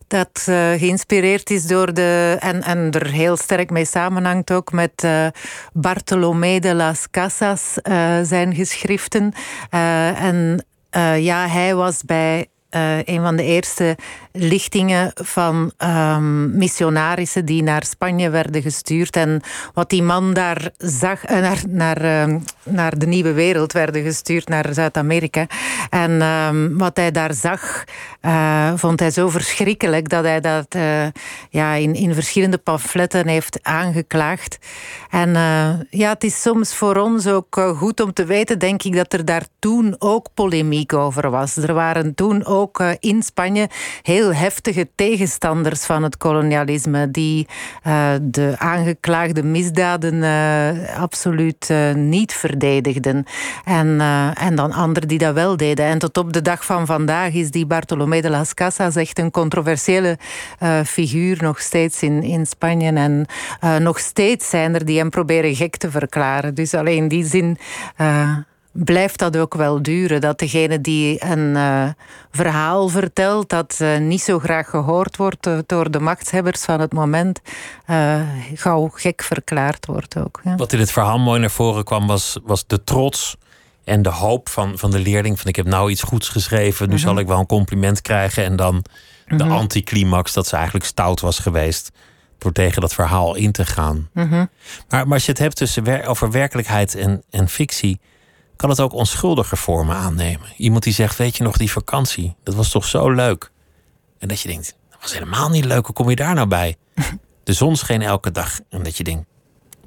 dat 0.06 0.46
uh, 0.48 0.70
geïnspireerd 0.70 1.50
is 1.50 1.66
door 1.66 1.94
de. 1.94 2.36
En, 2.40 2.62
en 2.62 2.90
er 2.90 3.06
heel 3.06 3.36
sterk 3.36 3.70
mee 3.70 3.84
samenhangt 3.84 4.52
ook 4.52 4.72
met 4.72 5.02
uh, 5.04 5.26
Bartolomé 5.72 6.58
de 6.58 6.74
las 6.74 7.10
Casas, 7.10 7.74
zijn 8.22 8.54
geschriften. 8.54 9.32
en 9.70 10.64
ja, 11.16 11.48
hij 11.48 11.74
was 11.74 12.02
bij 12.04 12.46
uh, 12.70 12.98
een 13.04 13.22
van 13.22 13.36
de 13.36 13.42
eerste 13.42 13.96
lichtingen 14.32 15.10
van 15.14 15.72
um, 15.78 16.56
missionarissen 16.56 17.44
die 17.44 17.62
naar 17.62 17.84
Spanje 17.84 18.30
werden 18.30 18.62
gestuurd. 18.62 19.16
En 19.16 19.40
wat 19.74 19.90
die 19.90 20.02
man 20.02 20.32
daar 20.34 20.70
zag, 20.78 21.30
uh, 21.30 21.38
naar, 21.40 21.62
naar, 21.68 22.28
uh, 22.28 22.36
naar 22.64 22.98
de 22.98 23.06
nieuwe 23.06 23.32
wereld 23.32 23.72
werden 23.72 24.02
gestuurd, 24.02 24.48
naar 24.48 24.66
Zuid-Amerika. 24.70 25.46
En 25.90 26.22
um, 26.22 26.78
wat 26.78 26.96
hij 26.96 27.10
daar 27.10 27.34
zag, 27.34 27.84
vond 28.76 29.00
hij 29.00 29.10
zo 29.10 29.28
verschrikkelijk 29.28 30.08
dat 30.08 30.24
hij 30.24 30.40
dat 30.40 30.76
ja, 31.50 31.74
in, 31.74 31.94
in 31.94 32.14
verschillende 32.14 32.58
pamfletten 32.58 33.26
heeft 33.26 33.58
aangeklaagd. 33.62 34.58
En 35.10 35.32
ja, 35.90 36.08
het 36.12 36.24
is 36.24 36.42
soms 36.42 36.74
voor 36.74 36.96
ons 36.96 37.26
ook 37.26 37.60
goed 37.76 38.00
om 38.00 38.12
te 38.12 38.24
weten, 38.24 38.58
denk 38.58 38.82
ik, 38.82 38.96
dat 38.96 39.12
er 39.12 39.24
daar 39.24 39.44
toen 39.58 39.94
ook 39.98 40.26
polemiek 40.34 40.92
over 40.92 41.30
was. 41.30 41.56
Er 41.56 41.74
waren 41.74 42.14
toen 42.14 42.44
ook 42.44 42.59
ook 42.60 42.80
uh, 42.80 42.90
in 42.98 43.22
Spanje 43.22 43.68
heel 44.02 44.34
heftige 44.34 44.88
tegenstanders 44.94 45.84
van 45.84 46.02
het 46.02 46.16
kolonialisme, 46.16 47.10
die 47.10 47.46
uh, 47.86 48.12
de 48.22 48.54
aangeklaagde 48.58 49.42
misdaden 49.42 50.14
uh, 50.14 50.98
absoluut 50.98 51.72
niet 51.94 52.32
verdedigden. 52.32 53.24
En, 53.64 54.00
en 54.34 54.54
dan 54.54 54.72
anderen 54.72 55.08
die 55.08 55.18
dat 55.18 55.34
wel 55.34 55.56
deden. 55.56 55.84
En 55.86 55.98
tot 55.98 56.18
op 56.18 56.32
de 56.32 56.42
dag 56.42 56.64
van 56.64 56.86
vandaag 56.86 57.32
is 57.32 57.50
die 57.50 57.66
Bartolomé 57.66 58.20
de 58.20 58.30
las 58.30 58.54
Casas 58.54 58.96
echt 58.96 59.18
een 59.18 59.30
controversiële 59.30 60.18
figuur 60.84 61.38
nog 61.40 61.60
steeds 61.60 62.02
in, 62.02 62.22
in 62.22 62.46
Spanje. 62.46 62.92
En 62.92 63.26
nog 63.82 63.98
steeds 63.98 64.48
zijn 64.48 64.74
er 64.74 64.84
die 64.84 64.98
hem 64.98 65.10
proberen 65.10 65.54
gek 65.54 65.76
te 65.76 65.90
verklaren. 65.90 66.54
Dus 66.54 66.74
alleen 66.74 66.96
in 66.96 67.08
die 67.08 67.24
zin 67.24 67.58
blijft 68.72 69.18
dat 69.18 69.36
ook 69.36 69.54
wel 69.54 69.82
duren. 69.82 70.20
Dat 70.20 70.38
degene 70.38 70.80
die 70.80 71.24
een 71.24 71.54
uh, 71.54 71.88
verhaal 72.30 72.88
vertelt, 72.88 73.48
dat 73.48 73.78
uh, 73.82 73.98
niet 73.98 74.22
zo 74.22 74.38
graag 74.38 74.70
gehoord 74.70 75.16
wordt 75.16 75.46
uh, 75.46 75.58
door 75.66 75.90
de 75.90 76.00
machtshebbers 76.00 76.62
van 76.62 76.80
het 76.80 76.92
moment, 76.92 77.40
gauw 78.54 78.88
gek 78.88 79.22
verklaard 79.22 79.86
wordt 79.86 80.16
ook. 80.16 80.40
Ja. 80.44 80.56
Wat 80.56 80.72
in 80.72 80.78
het 80.78 80.92
verhaal 80.92 81.18
mooi 81.18 81.40
naar 81.40 81.50
voren 81.50 81.84
kwam, 81.84 82.06
was, 82.06 82.38
was 82.44 82.66
de 82.66 82.84
trots 82.84 83.36
en 83.84 84.02
de 84.02 84.08
hoop 84.08 84.48
van, 84.48 84.78
van 84.78 84.90
de 84.90 84.98
leerling: 84.98 85.38
van 85.38 85.48
ik 85.48 85.56
heb 85.56 85.66
nou 85.66 85.90
iets 85.90 86.02
goeds 86.02 86.28
geschreven, 86.28 86.88
nu 86.88 86.94
mm 86.94 87.00
-hmm. 87.00 87.08
zal 87.08 87.18
ik 87.18 87.26
wel 87.26 87.38
een 87.38 87.46
compliment 87.46 88.02
krijgen. 88.02 88.44
En 88.44 88.56
dan 88.56 88.84
de 89.26 89.34
mm 89.34 89.40
-hmm. 89.40 89.50
anticlimax 89.52 90.32
dat 90.32 90.46
ze 90.46 90.56
eigenlijk 90.56 90.84
stout 90.84 91.20
was 91.20 91.38
geweest 91.38 91.90
door 92.38 92.52
tegen 92.52 92.80
dat 92.80 92.94
verhaal 92.94 93.34
in 93.34 93.52
te 93.52 93.66
gaan. 93.66 94.08
Mm 94.12 94.28
-hmm. 94.28 94.48
maar, 94.88 95.04
maar 95.04 95.14
als 95.14 95.24
je 95.24 95.30
het 95.30 95.40
hebt 95.40 95.56
tussen 95.56 95.84
wer 95.84 96.06
over 96.06 96.30
werkelijkheid 96.30 96.94
en, 96.94 97.22
en 97.30 97.48
fictie 97.48 98.00
kan 98.60 98.70
het 98.70 98.80
ook 98.80 98.92
onschuldige 98.92 99.56
vormen 99.56 99.96
aannemen. 99.96 100.48
Iemand 100.56 100.82
die 100.82 100.92
zegt, 100.92 101.16
weet 101.16 101.36
je 101.36 101.42
nog, 101.42 101.56
die 101.56 101.70
vakantie, 101.70 102.36
dat 102.42 102.54
was 102.54 102.70
toch 102.70 102.84
zo 102.84 103.10
leuk. 103.10 103.50
En 104.18 104.28
dat 104.28 104.40
je 104.40 104.48
denkt, 104.48 104.76
dat 104.90 104.98
was 105.00 105.12
helemaal 105.12 105.48
niet 105.48 105.64
leuk, 105.64 105.86
hoe 105.86 105.94
kom 105.94 106.10
je 106.10 106.16
daar 106.16 106.34
nou 106.34 106.46
bij? 106.46 106.76
De 107.44 107.52
zon 107.52 107.76
scheen 107.76 108.02
elke 108.02 108.30
dag. 108.30 108.60
En 108.68 108.82
dat 108.82 108.96
je 108.96 109.04
denkt, 109.04 109.26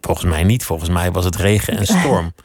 volgens 0.01 0.25
mij 0.25 0.43
niet, 0.43 0.65
volgens 0.65 0.89
mij 0.89 1.11
was 1.11 1.25
het 1.25 1.35
regen 1.35 1.77
en 1.77 1.85
storm. 1.85 2.33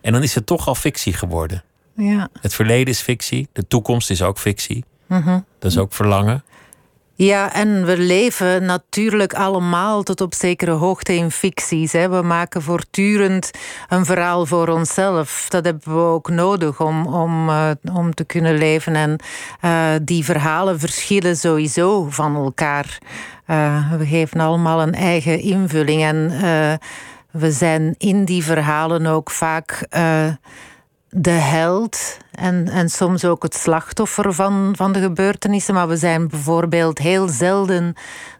En 0.00 0.12
dan 0.12 0.22
is 0.22 0.34
het 0.34 0.46
toch 0.46 0.68
al 0.68 0.74
fictie 0.74 1.12
geworden. 1.12 1.64
Ja. 1.96 2.28
Het 2.40 2.54
verleden 2.54 2.86
is 2.86 3.00
fictie, 3.00 3.48
de 3.52 3.66
toekomst 3.66 4.10
is 4.10 4.22
ook 4.22 4.38
fictie. 4.38 4.84
-hmm. 5.06 5.44
Dat 5.58 5.70
is 5.70 5.78
ook 5.78 5.92
verlangen. 5.92 6.44
Ja, 7.20 7.52
en 7.52 7.84
we 7.86 7.98
leven 7.98 8.64
natuurlijk 8.64 9.34
allemaal 9.34 10.02
tot 10.02 10.20
op 10.20 10.34
zekere 10.34 10.70
hoogte 10.70 11.14
in 11.14 11.30
ficties. 11.30 11.92
Hè. 11.92 12.08
We 12.08 12.22
maken 12.22 12.62
voortdurend 12.62 13.50
een 13.88 14.04
verhaal 14.04 14.46
voor 14.46 14.68
onszelf. 14.68 15.46
Dat 15.48 15.64
hebben 15.64 15.94
we 15.94 16.00
ook 16.00 16.30
nodig 16.30 16.80
om, 16.80 17.06
om, 17.06 17.48
uh, 17.48 17.70
om 17.94 18.14
te 18.14 18.24
kunnen 18.24 18.58
leven. 18.58 18.94
En 18.94 19.18
uh, 19.64 19.90
die 20.02 20.24
verhalen 20.24 20.78
verschillen 20.78 21.36
sowieso 21.36 22.06
van 22.10 22.36
elkaar. 22.36 22.98
Uh, 23.46 23.92
we 23.92 24.06
geven 24.06 24.40
allemaal 24.40 24.82
een 24.82 24.94
eigen 24.94 25.40
invulling. 25.40 26.02
En 26.02 26.30
we 27.30 27.50
zijn 27.50 27.94
in 27.98 28.24
die 28.24 28.44
verhalen 28.44 29.06
ook 29.06 29.30
vaak 29.30 29.86
de 31.10 31.30
held 31.30 32.18
en, 32.30 32.68
en 32.68 32.88
soms 32.88 33.24
ook 33.24 33.42
het 33.42 33.54
slachtoffer 33.54 34.34
van, 34.34 34.72
van 34.76 34.92
de 34.92 35.00
gebeurtenissen. 35.00 35.74
Maar 35.74 35.88
we 35.88 35.96
zijn 35.96 36.28
bijvoorbeeld 36.28 36.98
heel 36.98 37.28
zelden 37.28 37.94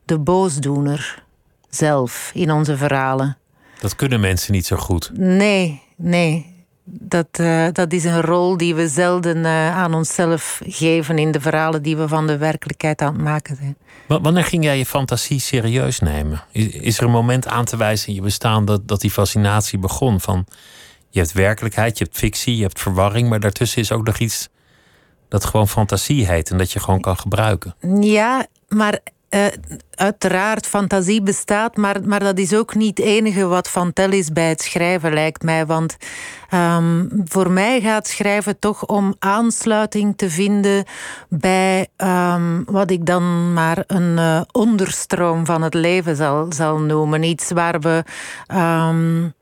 de 0.05 0.19
boosdoener 0.19 1.23
zelf 1.69 2.31
in 2.35 2.51
onze 2.51 2.77
verhalen. 2.77 3.37
Dat 3.81 3.97
kunnen 3.97 4.21
mensen 4.21 4.53
niet 4.53 4.67
zo 4.67 4.77
goed. 4.77 5.11
Nee, 5.15 5.83
nee. 5.97 6.59
Dat, 6.85 7.39
uh, 7.41 7.67
dat 7.73 7.93
is 7.93 8.05
een 8.05 8.21
rol 8.21 8.57
die 8.57 8.75
we 8.75 8.89
zelden 8.89 9.37
uh, 9.37 9.77
aan 9.77 9.95
onszelf 9.95 10.61
geven 10.67 11.19
in 11.19 11.31
de 11.31 11.41
verhalen 11.41 11.83
die 11.83 11.97
we 11.97 12.09
van 12.09 12.27
de 12.27 12.37
werkelijkheid 12.37 13.03
aan 13.03 13.13
het 13.13 13.23
maken 13.23 13.57
zijn. 13.57 13.77
Wanneer 14.23 14.45
ging 14.45 14.65
jij 14.65 14.79
je 14.79 14.87
fantasie 14.87 15.41
serieus 15.41 15.99
nemen? 15.99 16.43
Is, 16.53 16.67
is 16.67 16.99
er 16.99 17.05
een 17.05 17.11
moment 17.11 17.47
aan 17.47 17.65
te 17.65 17.77
wijzen 17.77 18.09
in 18.09 18.15
je 18.15 18.21
bestaan 18.21 18.65
dat, 18.65 18.89
dat 18.89 19.01
die 19.01 19.11
fascinatie 19.11 19.79
begon? 19.79 20.21
Van 20.21 20.47
je 21.11 21.19
hebt 21.19 21.33
werkelijkheid, 21.33 21.99
je 21.99 22.05
hebt 22.05 22.17
fictie, 22.17 22.57
je 22.57 22.63
hebt 22.63 22.81
verwarring, 22.81 23.29
maar 23.29 23.41
daartussen 23.41 23.81
is 23.81 23.93
ook 23.93 24.07
nog 24.07 24.19
iets 24.19 24.49
dat 25.29 25.45
gewoon 25.45 25.69
fantasie 25.69 26.27
heet 26.27 26.51
en 26.51 26.59
dat 26.59 26.73
je 26.73 26.81
gewoon 26.81 27.01
kan 27.01 27.17
gebruiken. 27.17 27.75
Ja, 28.01 28.47
maar 28.69 29.01
uh, 29.31 29.47
uiteraard, 29.95 30.67
fantasie 30.67 31.23
bestaat, 31.23 31.77
maar, 31.77 31.97
maar 32.05 32.21
dat 32.21 32.39
is 32.39 32.55
ook 32.55 32.75
niet 32.75 32.99
het 32.99 33.07
enige 33.07 33.47
wat 33.47 33.69
van 33.69 33.93
tel 33.93 34.11
is 34.11 34.33
bij 34.33 34.49
het 34.49 34.63
schrijven, 34.63 35.13
lijkt 35.13 35.43
mij. 35.43 35.67
Want 35.67 35.97
um, 36.55 37.09
voor 37.25 37.51
mij 37.51 37.81
gaat 37.81 38.09
schrijven 38.09 38.59
toch 38.59 38.87
om 38.87 39.15
aansluiting 39.19 40.17
te 40.17 40.31
vinden 40.31 40.85
bij 41.29 41.87
um, 41.97 42.65
wat 42.65 42.91
ik 42.91 43.07
dan 43.07 43.53
maar 43.53 43.85
een 43.87 44.17
uh, 44.17 44.41
onderstroom 44.53 45.47
van 45.47 45.63
het 45.63 45.75
leven 45.75 46.17
zal, 46.17 46.47
zal 46.53 46.79
noemen. 46.79 47.23
Iets 47.23 47.51
waar 47.51 47.81
we. 47.81 48.05
Um, 48.55 49.35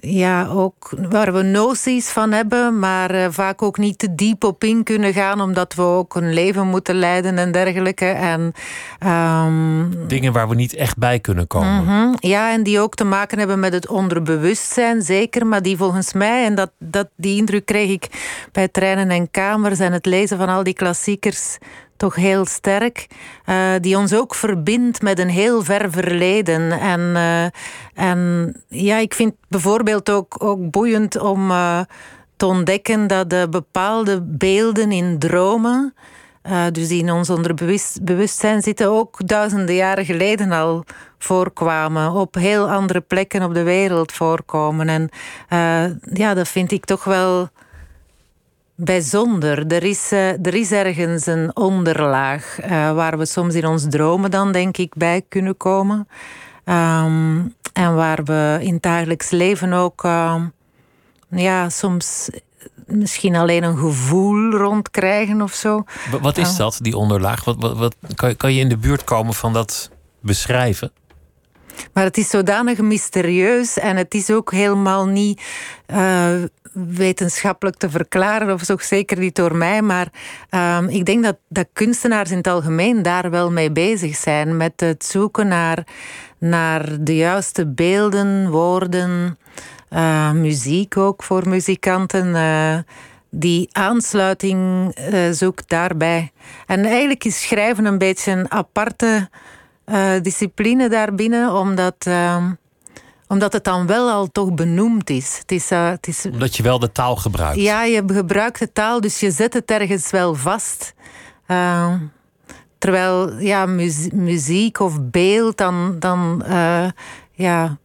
ja, 0.00 0.46
ook 0.46 0.92
waar 1.10 1.32
we 1.32 1.42
noties 1.42 2.10
van 2.10 2.32
hebben, 2.32 2.78
maar 2.78 3.14
uh, 3.14 3.26
vaak 3.30 3.62
ook 3.62 3.78
niet 3.78 3.98
te 3.98 4.14
diep 4.14 4.44
op 4.44 4.64
in 4.64 4.82
kunnen 4.82 5.12
gaan, 5.12 5.40
omdat 5.40 5.74
we 5.74 5.82
ook 5.82 6.14
een 6.14 6.32
leven 6.32 6.66
moeten 6.66 6.94
leiden 6.94 7.38
en 7.38 7.52
dergelijke. 7.52 8.04
En, 8.04 8.52
um, 9.06 10.06
Dingen 10.06 10.32
waar 10.32 10.48
we 10.48 10.54
niet 10.54 10.74
echt 10.74 10.98
bij 10.98 11.20
kunnen 11.20 11.46
komen. 11.46 11.84
-hmm, 11.84 12.14
ja, 12.18 12.52
en 12.52 12.62
die 12.62 12.80
ook 12.80 12.94
te 12.94 13.04
maken 13.04 13.38
hebben 13.38 13.60
met 13.60 13.72
het 13.72 13.88
onderbewustzijn, 13.88 15.02
zeker, 15.02 15.46
maar 15.46 15.62
die 15.62 15.76
volgens 15.76 16.12
mij, 16.12 16.44
en 16.44 16.54
dat, 16.54 16.70
dat, 16.78 17.08
die 17.16 17.36
indruk 17.36 17.66
kreeg 17.66 17.90
ik 17.90 18.08
bij 18.52 18.68
treinen 18.68 19.10
en 19.10 19.30
kamers 19.30 19.78
en 19.78 19.92
het 19.92 20.06
lezen 20.06 20.38
van 20.38 20.48
al 20.48 20.62
die 20.62 20.74
klassiekers 20.74 21.58
toch 21.96 22.14
heel 22.14 22.44
sterk. 22.44 23.06
Uh, 23.46 23.72
die 23.80 23.96
ons 23.96 24.14
ook 24.14 24.34
verbindt 24.34 25.02
met 25.02 25.18
een 25.18 25.28
heel 25.28 25.62
ver 25.62 25.90
verleden. 25.90 26.72
En, 26.72 27.00
uh, 27.00 27.44
en 28.08 28.52
ja, 28.68 28.96
ik 28.96 29.14
vind 29.14 29.34
bijvoorbeeld 29.48 30.10
ook, 30.10 30.44
ook 30.44 30.70
boeiend 30.70 31.20
om 31.20 31.50
uh, 31.50 31.80
te 32.36 32.46
ontdekken 32.46 33.06
dat 33.06 33.50
bepaalde 33.50 34.22
beelden 34.22 34.92
in 34.92 35.18
dromen. 35.18 35.94
dus 36.72 36.88
die 36.88 37.02
in 37.02 37.12
ons 37.12 37.30
onderbewustzijn 37.30 38.62
zitten, 38.62 38.90
ook 38.90 39.26
duizenden 39.28 39.74
jaren 39.74 40.04
geleden 40.04 40.52
al 40.52 40.84
voorkwamen. 41.18 42.12
Op 42.12 42.34
heel 42.34 42.70
andere 42.70 43.00
plekken 43.00 43.42
op 43.42 43.54
de 43.54 43.62
wereld 43.62 44.12
voorkomen. 44.12 44.88
En 44.88 45.08
ja, 46.12 46.34
dat 46.34 46.48
vind 46.48 46.72
ik 46.72 46.84
toch 46.84 47.04
wel 47.04 47.48
bijzonder. 48.74 49.66
Er 49.66 49.82
is, 49.82 50.12
uh, 50.12 50.46
er 50.46 50.54
is 50.54 50.72
ergens 50.72 51.26
een 51.26 51.56
onderlaag 51.56 52.58
uh, 52.60 52.68
waar 52.92 53.18
we 53.18 53.26
soms 53.26 53.54
in 53.54 53.66
ons 53.66 53.86
dromen 53.88 54.30
dan, 54.30 54.52
denk 54.52 54.76
ik, 54.76 54.94
bij 54.94 55.22
kunnen 55.28 55.56
komen. 55.56 56.08
Um, 56.64 57.54
en 57.72 57.94
waar 57.94 58.24
we 58.24 58.58
in 58.60 58.72
het 58.74 58.82
dagelijks 58.82 59.30
leven 59.30 59.72
ook 59.72 60.04
uh, 60.04 60.42
ja, 61.28 61.68
soms 61.68 62.30
misschien 62.86 63.36
alleen 63.36 63.62
een 63.62 63.78
gevoel 63.78 64.50
rondkrijgen 64.50 65.42
of 65.42 65.52
zo. 65.52 65.84
Wat 66.20 66.38
is 66.38 66.56
dat, 66.56 66.78
die 66.82 66.96
onderlaag? 66.96 67.44
Wat, 67.44 67.56
wat, 67.58 67.72
wat, 67.76 67.96
kan 68.36 68.52
je 68.54 68.60
in 68.60 68.68
de 68.68 68.76
buurt 68.76 69.04
komen 69.04 69.34
van 69.34 69.52
dat 69.52 69.90
beschrijven? 70.20 70.92
Maar 71.92 72.04
het 72.04 72.16
is 72.16 72.28
zodanig 72.28 72.78
mysterieus 72.78 73.78
en 73.78 73.96
het 73.96 74.14
is 74.14 74.30
ook 74.30 74.52
helemaal 74.52 75.06
niet 75.06 75.42
uh, 75.86 76.28
wetenschappelijk 76.72 77.76
te 77.76 77.90
verklaren, 77.90 78.52
of 78.52 78.62
zo 78.62 78.76
zeker 78.78 79.18
niet 79.18 79.36
door 79.36 79.56
mij. 79.56 79.82
Maar 79.82 80.08
uh, 80.50 80.78
ik 80.88 81.04
denk 81.04 81.24
dat, 81.24 81.36
dat 81.48 81.66
kunstenaars 81.72 82.30
in 82.30 82.36
het 82.36 82.46
algemeen 82.46 83.02
daar 83.02 83.30
wel 83.30 83.50
mee 83.50 83.72
bezig 83.72 84.16
zijn. 84.16 84.56
Met 84.56 84.80
het 84.80 85.04
zoeken 85.04 85.48
naar, 85.48 85.86
naar 86.38 86.96
de 87.00 87.16
juiste 87.16 87.66
beelden, 87.66 88.50
woorden, 88.50 89.38
uh, 89.90 90.30
muziek 90.30 90.96
ook 90.96 91.22
voor 91.22 91.48
muzikanten 91.48 92.34
die 93.30 93.68
aansluiting 93.72 94.92
zoekt 95.30 95.68
daarbij. 95.68 96.32
En 96.66 96.84
eigenlijk 96.84 97.24
is 97.24 97.42
schrijven 97.42 97.84
een 97.84 97.98
beetje 97.98 98.32
een 98.32 98.50
aparte 98.50 99.28
uh, 99.86 100.12
discipline 100.22 100.88
daarbinnen, 100.88 101.52
omdat, 101.52 101.94
uh, 102.08 102.46
omdat 103.28 103.52
het 103.52 103.64
dan 103.64 103.86
wel 103.86 104.10
al 104.10 104.26
toch 104.32 104.54
benoemd 104.54 105.10
is. 105.10 105.38
Het 105.38 105.52
is, 105.52 105.72
uh, 105.72 105.88
het 105.88 106.06
is. 106.06 106.26
Omdat 106.26 106.56
je 106.56 106.62
wel 106.62 106.78
de 106.78 106.92
taal 106.92 107.16
gebruikt. 107.16 107.60
Ja, 107.60 107.84
je 107.84 108.02
gebruikt 108.06 108.58
de 108.58 108.72
taal, 108.72 109.00
dus 109.00 109.20
je 109.20 109.30
zet 109.30 109.54
het 109.54 109.70
ergens 109.70 110.10
wel 110.10 110.34
vast. 110.34 110.94
terwijl 112.78 113.38
ja, 113.38 113.66
muziek 114.12 114.80
of 114.80 114.98
beeld 115.00 115.56
dan, 115.56 115.96
dan 115.98 116.42
ja, 117.32 117.78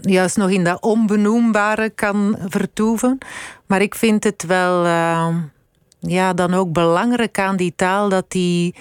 juist 0.00 0.36
nog 0.36 0.50
in 0.50 0.64
dat 0.64 0.82
onbenoembare 0.82 1.90
kan 1.90 2.36
vertoeven. 2.46 3.18
Maar 3.66 3.82
ik 3.82 3.94
vind 3.94 4.24
het 4.24 4.44
wel 4.46 4.84
ja, 6.00 6.32
dan 6.32 6.54
ook 6.54 6.72
belangrijk 6.72 7.38
aan 7.38 7.56
die 7.56 7.72
taal 7.76 8.08
dat 8.08 8.24
die 8.28 8.74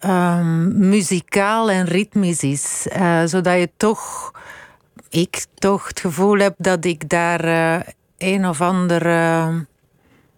um, 0.00 0.88
muzikaal 0.88 1.70
en 1.70 1.84
ritmisch 1.84 2.42
is. 2.42 2.86
Uh, 2.96 3.22
zodat 3.24 3.58
je 3.58 3.70
toch, 3.76 4.32
ik 5.08 5.46
toch 5.54 5.88
het 5.88 6.00
gevoel 6.00 6.38
heb 6.38 6.54
dat 6.58 6.84
ik 6.84 7.08
daar 7.08 7.44
uh, 7.44 7.80
een 8.18 8.48
of 8.48 8.60
ander 8.60 9.06
uh, 9.06 9.54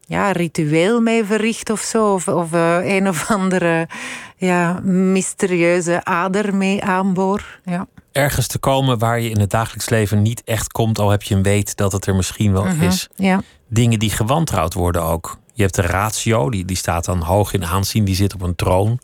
ja, 0.06 0.32
ritueel 0.32 1.00
mee 1.00 1.24
verricht 1.24 1.70
of 1.70 1.80
zo. 1.80 2.12
Of, 2.12 2.28
of 2.28 2.52
een 2.52 3.08
of 3.08 3.30
andere 3.30 3.88
ja, 4.36 4.80
mysterieuze 4.82 6.04
ader 6.04 6.54
mee 6.54 6.84
aanboor. 6.84 7.60
Ja. 7.64 7.86
Ergens 8.12 8.46
te 8.46 8.58
komen 8.58 8.98
waar 8.98 9.20
je 9.20 9.30
in 9.30 9.40
het 9.40 9.50
dagelijks 9.50 9.88
leven 9.88 10.22
niet 10.22 10.42
echt 10.44 10.72
komt, 10.72 10.98
al 10.98 11.10
heb 11.10 11.22
je 11.22 11.34
een 11.34 11.42
weet 11.42 11.76
dat 11.76 11.92
het 11.92 12.06
er 12.06 12.14
misschien 12.14 12.52
wel 12.52 12.64
mhm, 12.64 12.82
is. 12.82 13.08
Ja. 13.16 13.42
Dingen 13.68 13.98
die 13.98 14.10
gewantrouwd 14.10 14.74
worden 14.74 15.02
ook. 15.02 15.38
Je 15.52 15.62
hebt 15.62 15.74
de 15.74 15.82
ratio, 15.82 16.50
die, 16.50 16.64
die 16.64 16.76
staat 16.76 17.04
dan 17.04 17.22
hoog 17.22 17.52
in 17.52 17.64
aanzien, 17.64 18.04
die 18.04 18.14
zit 18.14 18.34
op 18.34 18.42
een 18.42 18.54
troon. 18.54 18.98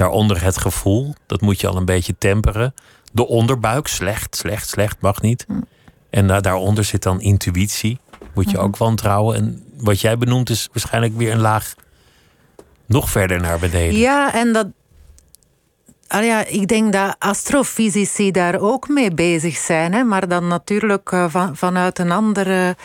Daaronder 0.00 0.42
het 0.42 0.58
gevoel, 0.58 1.14
dat 1.26 1.40
moet 1.40 1.60
je 1.60 1.66
al 1.68 1.76
een 1.76 1.84
beetje 1.84 2.14
temperen. 2.18 2.74
De 3.12 3.26
onderbuik, 3.26 3.86
slecht, 3.86 4.36
slecht, 4.36 4.68
slecht, 4.68 5.00
mag 5.00 5.22
niet. 5.22 5.44
Hm. 5.48 5.60
En 6.10 6.26
daaronder 6.26 6.84
zit 6.84 7.02
dan 7.02 7.20
intuïtie, 7.20 7.98
moet 8.34 8.50
je 8.50 8.56
hm. 8.56 8.62
ook 8.62 8.76
wantrouwen. 8.76 9.36
En 9.36 9.64
wat 9.76 10.00
jij 10.00 10.18
benoemt 10.18 10.50
is 10.50 10.68
waarschijnlijk 10.72 11.16
weer 11.16 11.32
een 11.32 11.40
laag 11.40 11.74
nog 12.86 13.10
verder 13.10 13.40
naar 13.40 13.58
beneden. 13.58 13.98
Ja, 13.98 14.34
en 14.34 14.52
dat, 14.52 14.66
Ah 16.12 16.24
ja, 16.24 16.44
ik 16.46 16.68
denk 16.68 16.92
dat 16.92 17.16
astrofysici 17.18 18.30
daar 18.30 18.60
ook 18.60 18.88
mee 18.88 19.14
bezig 19.14 19.56
zijn. 19.56 19.92
Hè? 19.92 20.04
Maar 20.04 20.28
dan 20.28 20.46
natuurlijk 20.46 21.10
uh, 21.12 21.24
van, 21.28 21.56
vanuit 21.56 21.98
een 21.98 22.10
andere 22.10 22.76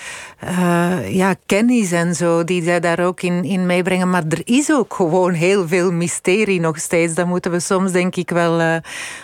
uh, 0.43 1.15
ja, 1.15 1.35
kennis 1.45 1.91
en 1.91 2.15
zo, 2.15 2.43
die 2.43 2.63
zij 2.63 2.79
daar 2.79 2.99
ook 2.99 3.21
in, 3.21 3.43
in 3.43 3.65
meebrengen. 3.65 4.09
Maar 4.09 4.23
er 4.29 4.41
is 4.43 4.71
ook 4.71 4.93
gewoon 4.93 5.33
heel 5.33 5.67
veel 5.67 5.91
mysterie 5.91 6.59
nog 6.59 6.77
steeds. 6.77 7.13
Dat 7.13 7.27
moeten 7.27 7.51
we 7.51 7.59
soms, 7.59 7.91
denk 7.91 8.15
ik, 8.15 8.29
wel, 8.29 8.59
uh, 8.59 8.75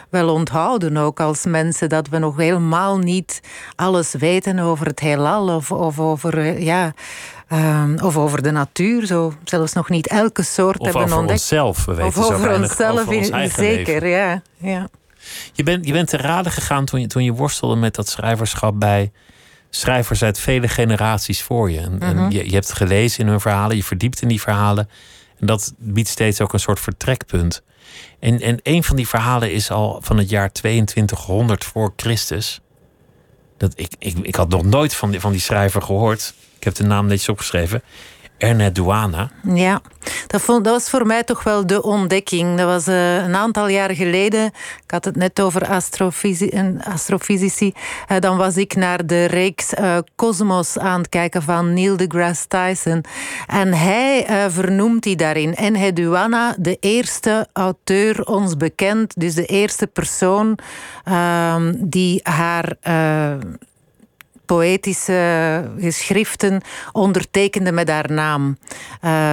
wel 0.09 0.29
onthouden. 0.29 0.97
Ook 0.97 1.19
als 1.19 1.45
mensen, 1.45 1.89
dat 1.89 2.07
we 2.07 2.17
nog 2.17 2.37
helemaal 2.37 2.97
niet 2.97 3.41
alles 3.75 4.13
weten 4.13 4.59
over 4.59 4.85
het 4.85 4.99
heelal 4.99 5.55
of, 5.55 5.71
of 5.71 5.99
over. 5.99 6.61
ja, 6.61 6.93
Um, 7.53 7.99
of 7.99 8.17
over 8.17 8.41
de 8.41 8.51
natuur, 8.51 9.05
zo 9.05 9.33
zelfs 9.43 9.73
nog 9.73 9.89
niet 9.89 10.07
elke 10.07 10.43
soort 10.43 10.77
of 10.79 10.85
hebben 10.85 11.03
over 11.03 11.17
ontdekt. 11.17 11.39
Onszelf. 11.39 11.85
We 11.85 11.93
weten 11.93 12.21
of 12.21 12.31
over 12.31 12.53
onszelf, 12.55 12.99
over 12.99 13.15
ons 13.15 13.29
eigen 13.29 13.63
zeker, 13.63 14.07
ja. 14.07 14.41
ja. 14.57 14.89
Je, 15.53 15.63
bent, 15.63 15.85
je 15.85 15.91
bent 15.91 16.07
te 16.07 16.17
raden 16.17 16.51
gegaan 16.51 16.85
toen 16.85 17.01
je, 17.01 17.07
toen 17.07 17.23
je 17.23 17.31
worstelde 17.31 17.75
met 17.75 17.95
dat 17.95 18.09
schrijverschap 18.09 18.79
bij 18.79 19.11
schrijvers 19.69 20.23
uit 20.23 20.39
vele 20.39 20.67
generaties 20.67 21.41
voor 21.43 21.71
je. 21.71 21.79
En, 21.79 21.99
en 21.99 22.15
Mhm. 22.15 22.31
je, 22.31 22.45
je 22.45 22.53
hebt 22.53 22.73
gelezen 22.73 23.19
in 23.19 23.27
hun 23.27 23.39
verhalen, 23.39 23.75
je 23.75 23.83
verdiept 23.83 24.21
in 24.21 24.27
die 24.27 24.41
verhalen. 24.41 24.89
En 25.39 25.47
dat 25.47 25.73
biedt 25.77 26.07
steeds 26.07 26.41
ook 26.41 26.53
een 26.53 26.59
soort 26.59 26.79
vertrekpunt. 26.79 27.61
En, 28.19 28.41
en 28.41 28.59
een 28.63 28.83
van 28.83 28.95
die 28.95 29.07
verhalen 29.07 29.51
is 29.53 29.71
al 29.71 29.99
van 30.01 30.17
het 30.17 30.29
jaar 30.29 30.51
2200 30.51 31.63
voor 31.63 31.93
Christus. 31.95 32.61
Dat, 33.57 33.71
ik, 33.75 33.93
ik, 33.99 34.17
ik 34.21 34.35
had 34.35 34.49
nog 34.49 34.63
nooit 34.63 34.93
van 34.93 35.11
die, 35.11 35.19
van 35.19 35.31
die 35.31 35.41
schrijver 35.41 35.81
gehoord. 35.81 36.33
Ik 36.61 36.67
heb 36.67 36.75
de 36.75 36.83
naam 36.83 37.05
netjes 37.05 37.29
opgeschreven. 37.29 37.81
Ernest 38.37 38.75
Douana. 38.75 39.29
Ja, 39.53 39.81
dat, 40.27 40.41
vond, 40.41 40.63
dat 40.63 40.73
was 40.73 40.89
voor 40.89 41.05
mij 41.05 41.23
toch 41.23 41.43
wel 41.43 41.67
de 41.67 41.83
ontdekking. 41.83 42.57
Dat 42.57 42.65
was 42.65 42.87
uh, 42.87 43.15
een 43.15 43.35
aantal 43.35 43.67
jaar 43.67 43.95
geleden. 43.95 44.45
Ik 44.83 44.91
had 44.91 45.05
het 45.05 45.15
net 45.15 45.41
over 45.41 45.67
astrofysi 45.67 46.51
astrofysici. 46.83 47.73
Uh, 48.11 48.19
dan 48.19 48.37
was 48.37 48.57
ik 48.57 48.75
naar 48.75 49.05
de 49.05 49.25
reeks 49.25 49.73
uh, 49.73 49.97
Cosmos 50.15 50.77
aan 50.77 50.99
het 50.99 51.09
kijken 51.09 51.41
van 51.41 51.73
Neil 51.73 51.97
deGrasse 51.97 52.47
Tyson. 52.47 53.03
En 53.47 53.73
hij 53.73 54.25
vernoemt 54.49 55.03
die 55.03 55.15
daarin. 55.15 55.55
Ernest 55.55 55.95
Douana, 55.95 56.55
de 56.59 56.77
eerste 56.79 57.47
auteur 57.53 58.25
ons 58.25 58.57
bekend. 58.57 59.13
Dus 59.19 59.33
de 59.33 59.45
eerste 59.45 59.87
persoon 59.87 60.57
ehm, 61.03 61.73
die 61.77 62.19
haar 62.23 62.75
poëtische 64.51 65.71
geschriften 65.79 66.61
ondertekende 66.91 67.71
met 67.71 67.89
haar 67.89 68.11
naam. 68.11 68.57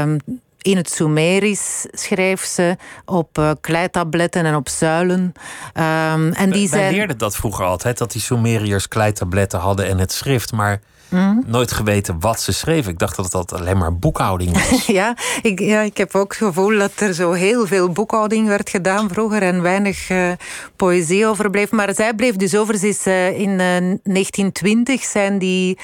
Um, 0.02 0.18
in 0.58 0.76
het 0.76 0.90
Sumerisch 0.90 1.86
schreef 1.90 2.44
ze 2.44 2.76
op 3.04 3.38
uh, 3.38 3.50
kleitabletten 3.60 4.44
en 4.44 4.54
op 4.54 4.68
zuilen. 4.68 5.20
Um, 5.20 6.32
en 6.32 6.50
die 6.50 6.68
Wij 6.68 6.80
zijn... 6.80 6.94
leerden 6.94 7.18
dat 7.18 7.36
vroeger 7.36 7.64
altijd, 7.64 7.98
dat 7.98 8.12
die 8.12 8.20
Sumeriërs 8.20 8.88
kleitabletten 8.88 9.58
hadden 9.58 9.86
en 9.86 9.98
het 9.98 10.12
schrift. 10.12 10.52
Maar 10.52 10.80
Mm. 11.08 11.42
nooit 11.46 11.72
geweten 11.72 12.20
wat 12.20 12.40
ze 12.40 12.52
schreven. 12.52 12.92
Ik 12.92 12.98
dacht 12.98 13.16
dat 13.16 13.30
dat 13.30 13.52
alleen 13.52 13.78
maar 13.78 13.98
boekhouding 13.98 14.52
was. 14.52 14.86
ja, 15.00 15.16
ik, 15.42 15.60
ja, 15.60 15.80
ik 15.80 15.96
heb 15.96 16.14
ook 16.14 16.28
het 16.28 16.42
gevoel 16.42 16.78
dat 16.78 16.92
er 17.00 17.14
zo 17.14 17.32
heel 17.32 17.66
veel 17.66 17.88
boekhouding 17.88 18.48
werd 18.48 18.70
gedaan 18.70 19.08
vroeger 19.08 19.42
en 19.42 19.62
weinig 19.62 20.10
uh, 20.10 20.30
poëzie 20.76 21.26
overbleef. 21.26 21.70
Maar 21.70 21.94
zij 21.94 22.14
bleef 22.14 22.36
dus 22.36 22.56
over. 22.56 22.78
Ze 22.78 22.88
is, 22.88 23.06
uh, 23.06 23.38
in 23.40 23.50
uh, 23.50 23.56
1920 23.58 25.02
zijn 25.02 25.38
die 25.38 25.78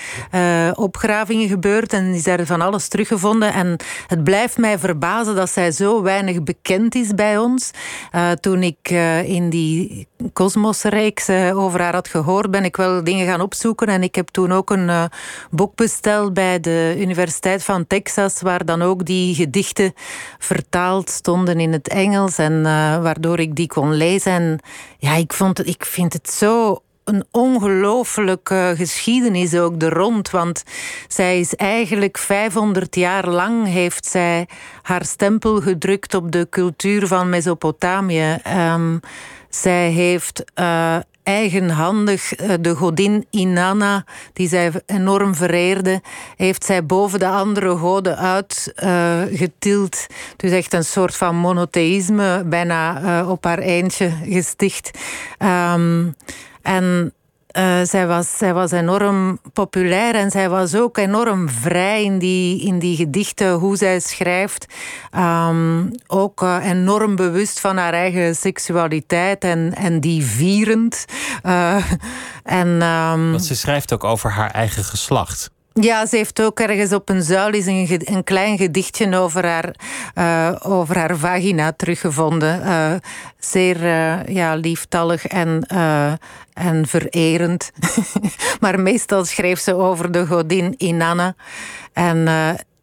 opgravingen 0.74 1.48
gebeurd 1.48 1.92
en 1.92 2.14
is 2.14 2.22
daar 2.22 2.46
van 2.46 2.60
alles 2.60 2.88
teruggevonden. 2.88 3.52
En 3.52 3.76
het 4.06 4.24
blijft 4.24 4.58
mij 4.58 4.78
verbazen 4.78 5.34
dat 5.34 5.50
zij 5.50 5.72
zo 5.72 6.02
weinig 6.02 6.42
bekend 6.42 6.94
is 6.94 7.14
bij 7.14 7.38
ons. 7.38 7.70
toen 8.40 8.62
ik 8.62 8.90
in 9.24 9.50
die 9.50 10.08
Cosmos-reeks 10.32 11.30
over 11.54 11.80
haar 11.80 11.94
had 11.94 12.08
gehoord, 12.08 12.50
ben 12.50 12.64
ik 12.64 12.76
wel 12.76 13.04
dingen 13.04 13.26
gaan 13.26 13.40
opzoeken. 13.40 13.86
En 13.86 14.02
ik 14.02 14.14
heb 14.14 14.28
toen 14.28 14.52
ook 14.52 14.70
een 14.70 15.10
boek 15.50 15.74
besteld 15.74 16.34
bij 16.34 16.60
de 16.60 16.96
Universiteit 16.98 17.64
van 17.64 17.86
Texas, 17.86 18.40
waar 18.40 18.64
dan 18.64 18.82
ook 18.82 19.04
die 19.04 19.34
gedichten 19.34 19.92
vertaald 20.38 21.10
stonden 21.10 21.60
in 21.60 21.72
het 21.72 21.88
Engels 21.88 22.38
en 22.38 22.52
uh, 22.52 23.02
waardoor 23.02 23.38
ik 23.38 23.54
die 23.54 23.66
kon 23.66 23.94
lezen. 23.94 24.32
En 24.32 24.58
ja, 24.98 25.14
ik, 25.14 25.32
vond 25.32 25.66
ik 25.66 25.84
vind 25.84 26.12
het 26.12 26.30
zo 26.30 26.78
een 27.04 27.24
ongelooflijke 27.30 28.74
geschiedenis 28.76 29.54
ook 29.54 29.82
er 29.82 29.92
rond. 29.92 30.30
Want 30.30 30.62
zij 31.08 31.40
is 31.40 31.54
eigenlijk 31.54 32.18
500 32.18 32.96
jaar 32.96 33.28
lang 33.28 33.66
heeft 33.66 34.06
zij 34.06 34.48
haar 34.82 35.04
stempel 35.04 35.60
gedrukt 35.60 36.14
op 36.14 36.32
de 36.32 36.46
cultuur 36.50 37.06
van 37.06 37.28
Mesopotamië. 37.28 38.38
Um, 38.72 39.00
zij 39.54 39.90
heeft 39.90 40.44
uh, 40.60 40.96
eigenhandig 41.22 42.34
de 42.60 42.74
godin 42.74 43.26
Inanna, 43.30 44.04
die 44.32 44.48
zij 44.48 44.72
enorm 44.86 45.34
vereerde, 45.34 46.02
heeft 46.36 46.64
zij 46.64 46.86
boven 46.86 47.18
de 47.18 47.28
andere 47.28 47.76
goden 47.76 48.18
uitgetild. 48.18 50.06
Uh, 50.10 50.16
dus 50.36 50.50
echt 50.50 50.72
een 50.72 50.84
soort 50.84 51.16
van 51.16 51.36
monotheïsme 51.36 52.42
bijna 52.46 53.26
op 53.28 53.44
haar 53.44 53.58
eindje 53.58 54.10
gesticht. 54.24 54.98
Um, 55.38 56.14
en 56.62 57.12
uh, 57.58 57.80
zij, 57.82 58.06
was, 58.06 58.36
zij 58.36 58.54
was 58.54 58.70
enorm 58.70 59.38
populair 59.52 60.14
en 60.14 60.30
zij 60.30 60.48
was 60.48 60.74
ook 60.74 60.98
enorm 60.98 61.48
vrij 61.48 62.04
in 62.04 62.18
die, 62.18 62.60
in 62.60 62.78
die 62.78 62.96
gedichten, 62.96 63.52
hoe 63.52 63.76
zij 63.76 64.00
schrijft. 64.00 64.66
Um, 65.16 65.90
ook 66.06 66.42
uh, 66.42 66.56
enorm 66.62 67.16
bewust 67.16 67.60
van 67.60 67.76
haar 67.76 67.92
eigen 67.92 68.36
seksualiteit 68.36 69.44
en, 69.44 69.74
en 69.74 70.00
die 70.00 70.24
vierend. 70.24 71.04
Uh, 71.46 71.90
en, 72.42 72.68
um, 72.68 73.30
Want 73.30 73.44
ze 73.44 73.56
schrijft 73.56 73.92
ook 73.92 74.04
over 74.04 74.30
haar 74.30 74.50
eigen 74.50 74.84
geslacht. 74.84 75.50
Ja, 75.80 76.06
ze 76.06 76.16
heeft 76.16 76.42
ook 76.42 76.60
ergens 76.60 76.92
op 76.92 77.08
een 77.08 77.22
zuil 77.22 77.52
is 77.52 77.66
een, 77.66 78.00
een 78.04 78.24
klein 78.24 78.58
gedichtje 78.58 79.16
over 79.16 79.46
haar, 79.46 79.74
uh, 80.14 80.56
over 80.62 80.98
haar 80.98 81.16
vagina 81.16 81.72
teruggevonden. 81.72 82.60
Uh, 82.60 82.94
zeer 83.38 83.82
uh, 83.82 84.26
ja, 84.26 84.54
lieftallig 84.54 85.26
en, 85.26 85.66
en 86.52 86.86
vererend. 86.86 87.70
maar 88.60 88.80
meestal 88.80 89.24
schreef 89.24 89.60
ze 89.60 89.74
over 89.74 90.12
de 90.12 90.26
godin 90.26 90.74
Inanna. 90.78 91.34
En 91.92 92.28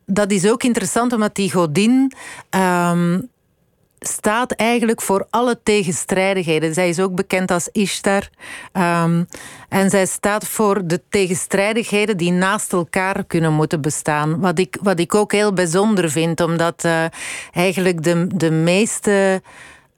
dat 0.06 0.32
is 0.32 0.50
ook 0.50 0.64
interessant, 0.64 1.14
omdat 1.14 1.36
die 1.36 1.52
godin. 1.52 2.12
Um, 2.50 3.31
staat 4.06 4.52
eigenlijk 4.52 5.02
voor 5.02 5.28
alle 5.30 5.60
tegenstrijdigheden. 5.64 6.74
Zij 6.74 6.90
is 6.90 7.00
ook 7.00 7.16
bekend 7.16 7.52
als 7.52 7.70
Ishtar. 7.72 8.30
Um, 8.74 9.28
en 9.70 9.90
zij 9.90 10.06
staat 10.06 10.48
voor 10.48 10.88
de 10.88 11.02
tegenstrijdigheden 11.10 12.18
die 12.18 12.32
naast 12.32 12.74
elkaar 12.74 13.24
kunnen 13.24 13.54
moeten 13.54 13.82
bestaan. 13.82 14.40
Wat 14.40 14.60
ik, 14.60 14.78
wat 14.82 15.00
ik 15.00 15.16
ook 15.16 15.32
heel 15.32 15.54
bijzonder 15.54 16.10
vind, 16.10 16.42
omdat 16.42 16.84
uh, 16.86 17.04
eigenlijk 17.54 18.04
de, 18.04 18.28
de 18.36 18.52
meeste. 18.52 19.42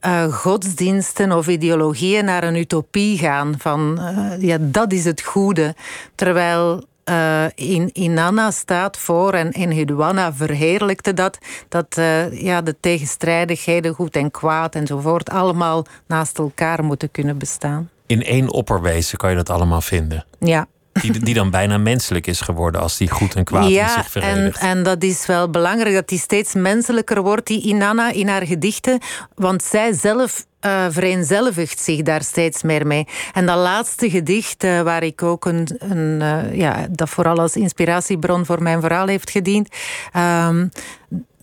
Uh, 0.06 0.34
godsdiensten 0.34 1.32
of 1.32 1.48
ideologieën 1.48 2.26
naar 2.26 2.44
een 2.44 2.56
utopie 2.56 3.18
gaan. 3.18 3.56
Van 3.58 4.00
uh, 4.00 4.42
ja, 4.42 4.58
dat 4.62 4.92
is 4.92 5.06
het 5.06 5.22
goede. 5.22 5.76
Terwijl 6.16 6.84
uh, 7.10 7.46
in 7.56 7.90
Inanna 7.94 8.52
staat 8.52 8.98
voor 8.98 9.34
en 9.34 9.52
in 9.52 9.72
verheerlijkte 10.34 11.14
dat, 11.14 11.38
dat 11.70 11.98
uh, 11.98 12.42
ja, 12.42 12.62
de 12.62 12.76
tegenstrijdigheden, 12.80 13.94
goed 13.94 14.16
en 14.16 14.32
kwaad 14.32 14.76
enzovoort, 14.76 15.30
allemaal 15.30 15.86
naast 16.08 16.38
elkaar 16.38 16.84
moeten 16.84 17.12
kunnen 17.12 17.38
bestaan. 17.38 17.90
In 18.06 18.24
één 18.24 18.52
opperwezen 18.52 19.18
kan 19.18 19.30
je 19.30 19.36
dat 19.36 19.50
allemaal 19.50 19.82
vinden. 19.82 20.26
Ja. 20.40 20.68
Die, 21.12 21.20
die 21.20 21.34
dan 21.34 21.50
bijna 21.50 21.78
menselijk 21.78 22.28
is 22.28 22.42
geworden 22.42 22.82
als 22.82 22.98
die 22.98 23.10
goed 23.10 23.36
en 23.36 23.44
kwaad 23.44 23.70
ja, 23.70 23.84
in 23.84 24.04
zich 24.04 24.12
verenigt. 24.12 24.60
En, 24.60 24.70
en 24.70 24.84
dat 24.84 25.04
is 25.04 25.26
wel 25.26 25.50
belangrijk, 25.50 25.96
dat 25.96 26.08
die 26.08 26.20
steeds 26.20 26.54
menselijker 26.54 27.22
wordt, 27.22 27.48
die 27.48 27.62
Inanna, 27.62 28.12
in 28.12 28.28
haar 28.28 28.46
gedichten. 28.46 29.00
Want 29.36 29.64
zij 29.64 29.94
zelf 29.94 30.46
uh, 30.66 30.86
vereenzelvigt 30.90 31.80
zich 31.80 32.02
daar 32.02 32.24
steeds 32.24 32.64
meer 32.64 32.88
mee. 32.88 33.08
En 33.34 33.46
dat 33.46 33.58
laatste 33.58 34.10
gedicht, 34.10 34.64
uh, 34.64 34.82
waar 34.82 35.04
ik 35.04 35.24
ook 35.24 35.46
een, 35.46 35.68
een 35.78 36.20
uh, 36.22 36.58
ja, 36.58 36.88
dat 36.90 37.10
vooral 37.10 37.40
als 37.40 37.56
inspiratiebron 37.56 38.46
voor 38.46 38.64
mijn 38.64 38.82
verhaal 38.82 39.08
heeft 39.08 39.30
gediend. 39.30 39.76
Um, 40.48 40.72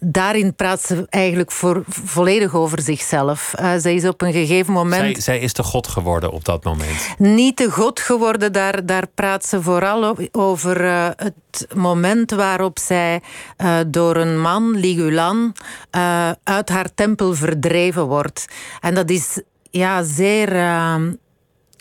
daarin 0.00 0.54
praat 0.54 0.82
ze 0.82 1.06
eigenlijk 1.08 1.50
voor, 1.50 1.82
volledig 1.88 2.54
over 2.54 2.82
zichzelf. 2.82 3.54
Uh, 3.60 3.72
zij 3.76 3.94
is 3.94 4.04
op 4.04 4.22
een 4.22 4.32
gegeven 4.32 4.72
moment. 4.72 5.12
Zij, 5.12 5.20
zij, 5.20 5.38
is 5.38 5.52
de 5.52 5.62
God 5.62 5.88
geworden 5.88 6.30
op 6.32 6.44
dat 6.44 6.64
moment. 6.64 7.14
Niet 7.18 7.56
de 7.56 7.70
God 7.70 8.00
geworden, 8.00 8.52
daar, 8.52 8.86
daar 8.86 9.06
praat 9.14 9.46
ze 9.46 9.62
vooral 9.62 10.16
over 10.32 10.84
uh, 10.84 11.08
het 11.16 11.66
moment 11.74 12.30
waarop 12.30 12.78
zij 12.78 13.20
uh, 13.58 13.78
door 13.86 14.16
een 14.16 14.40
man, 14.40 14.70
Ligulan, 14.70 15.54
uit 16.44 16.68
haar 16.68 16.94
tempel 16.94 17.34
verdreven 17.34 18.06
wordt. 18.06 18.46
En 18.80 18.94
dat 18.94 19.10
is 19.10 19.42
ja, 19.70 20.02
zeer 20.02 20.48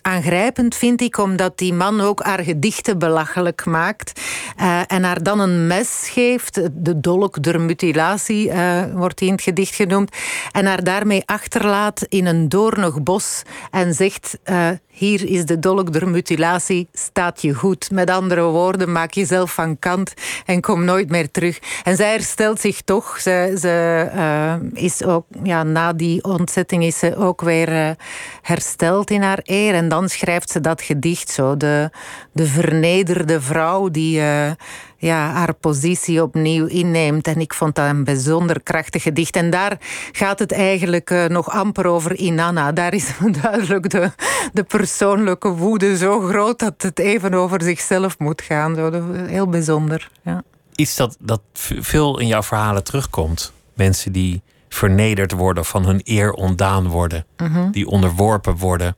aangrijpend, 0.09 0.75
vind 0.75 1.01
ik, 1.01 1.17
omdat 1.17 1.57
die 1.57 1.73
man 1.73 2.01
ook 2.01 2.23
haar 2.23 2.43
gedichten 2.43 2.99
belachelijk 2.99 3.65
maakt. 3.65 4.21
Uh, 4.59 4.81
en 4.87 5.03
haar 5.03 5.23
dan 5.23 5.39
een 5.39 5.67
mes 5.67 6.09
geeft, 6.11 6.69
de 6.73 6.99
dolk 6.99 7.43
der 7.43 7.61
mutilatie 7.61 8.47
uh, 8.47 8.83
wordt 8.93 9.21
in 9.21 9.31
het 9.31 9.41
gedicht 9.41 9.75
genoemd. 9.75 10.15
En 10.51 10.65
haar 10.65 10.83
daarmee 10.83 11.23
achterlaat 11.25 12.05
in 12.09 12.25
een 12.25 12.49
doornig 12.49 13.03
bos 13.03 13.41
en 13.71 13.93
zegt: 13.93 14.37
uh, 14.45 14.69
Hier 14.99 15.27
is 15.29 15.45
de 15.45 15.59
dolk 15.59 15.93
der 15.93 16.09
mutilatie, 16.09 16.87
staat 16.93 17.41
je 17.41 17.53
goed. 17.53 17.91
Met 17.91 18.09
andere 18.09 18.43
woorden, 18.43 18.91
maak 18.91 19.13
jezelf 19.13 19.53
van 19.53 19.79
kant 19.79 20.13
en 20.45 20.61
kom 20.61 20.85
nooit 20.85 21.09
meer 21.09 21.31
terug. 21.31 21.59
En 21.83 21.95
zij 21.95 22.11
herstelt 22.11 22.59
zich 22.59 22.81
toch. 22.81 23.19
Ze, 23.19 23.55
ze 23.59 24.69
is 24.73 25.03
ook, 25.03 25.25
ja, 25.43 25.63
na 25.63 25.93
die 25.93 26.23
ontzetting 26.23 26.83
is 26.83 26.99
ze 26.99 27.15
ook 27.15 27.41
weer 27.41 27.95
hersteld 28.41 29.11
in 29.11 29.21
haar 29.21 29.39
eer. 29.43 29.73
En 29.73 29.89
dan 29.89 30.09
schrijft 30.09 30.49
ze 30.49 30.61
dat 30.61 30.81
gedicht 30.81 31.29
zo. 31.29 31.57
De, 31.57 31.89
de 32.31 32.45
vernederde 32.45 33.41
vrouw 33.41 33.89
die 33.89 34.19
uh, 34.19 34.51
ja, 34.99 35.31
haar 35.31 35.53
positie 35.53 36.23
opnieuw 36.23 36.65
inneemt. 36.65 37.27
En 37.27 37.39
ik 37.39 37.53
vond 37.53 37.75
dat 37.75 37.89
een 37.89 38.03
bijzonder 38.03 38.63
krachtig 38.63 39.03
gedicht. 39.03 39.35
En 39.35 39.49
daar 39.49 39.77
gaat 40.11 40.39
het 40.39 40.51
eigenlijk 40.51 41.09
uh, 41.09 41.25
nog 41.25 41.49
amper 41.49 41.85
over 41.85 42.15
Inanna. 42.15 42.71
Daar 42.71 42.93
is 42.93 43.11
duidelijk 43.41 43.89
de, 43.89 44.11
de 44.53 44.63
persoonlijke 44.63 45.49
woede 45.49 45.97
zo 45.97 46.19
groot 46.19 46.59
dat 46.59 46.81
het 46.81 46.99
even 46.99 47.33
over 47.33 47.61
zichzelf 47.61 48.19
moet 48.19 48.41
gaan. 48.41 48.75
Zo, 48.75 49.03
heel 49.13 49.47
bijzonder. 49.47 50.09
Ja. 50.23 50.43
Iets 50.75 50.95
dat, 50.95 51.17
dat 51.19 51.41
veel 51.79 52.19
in 52.19 52.27
jouw 52.27 52.43
verhalen 52.43 52.83
terugkomt. 52.83 53.53
Mensen 53.73 54.11
die 54.11 54.41
vernederd 54.69 55.31
worden, 55.31 55.65
van 55.65 55.85
hun 55.85 56.01
eer 56.03 56.31
ontdaan 56.31 56.87
worden, 56.87 57.25
mm 57.37 57.47
-hmm. 57.47 57.71
die 57.71 57.87
onderworpen 57.87 58.55
worden. 58.57 58.95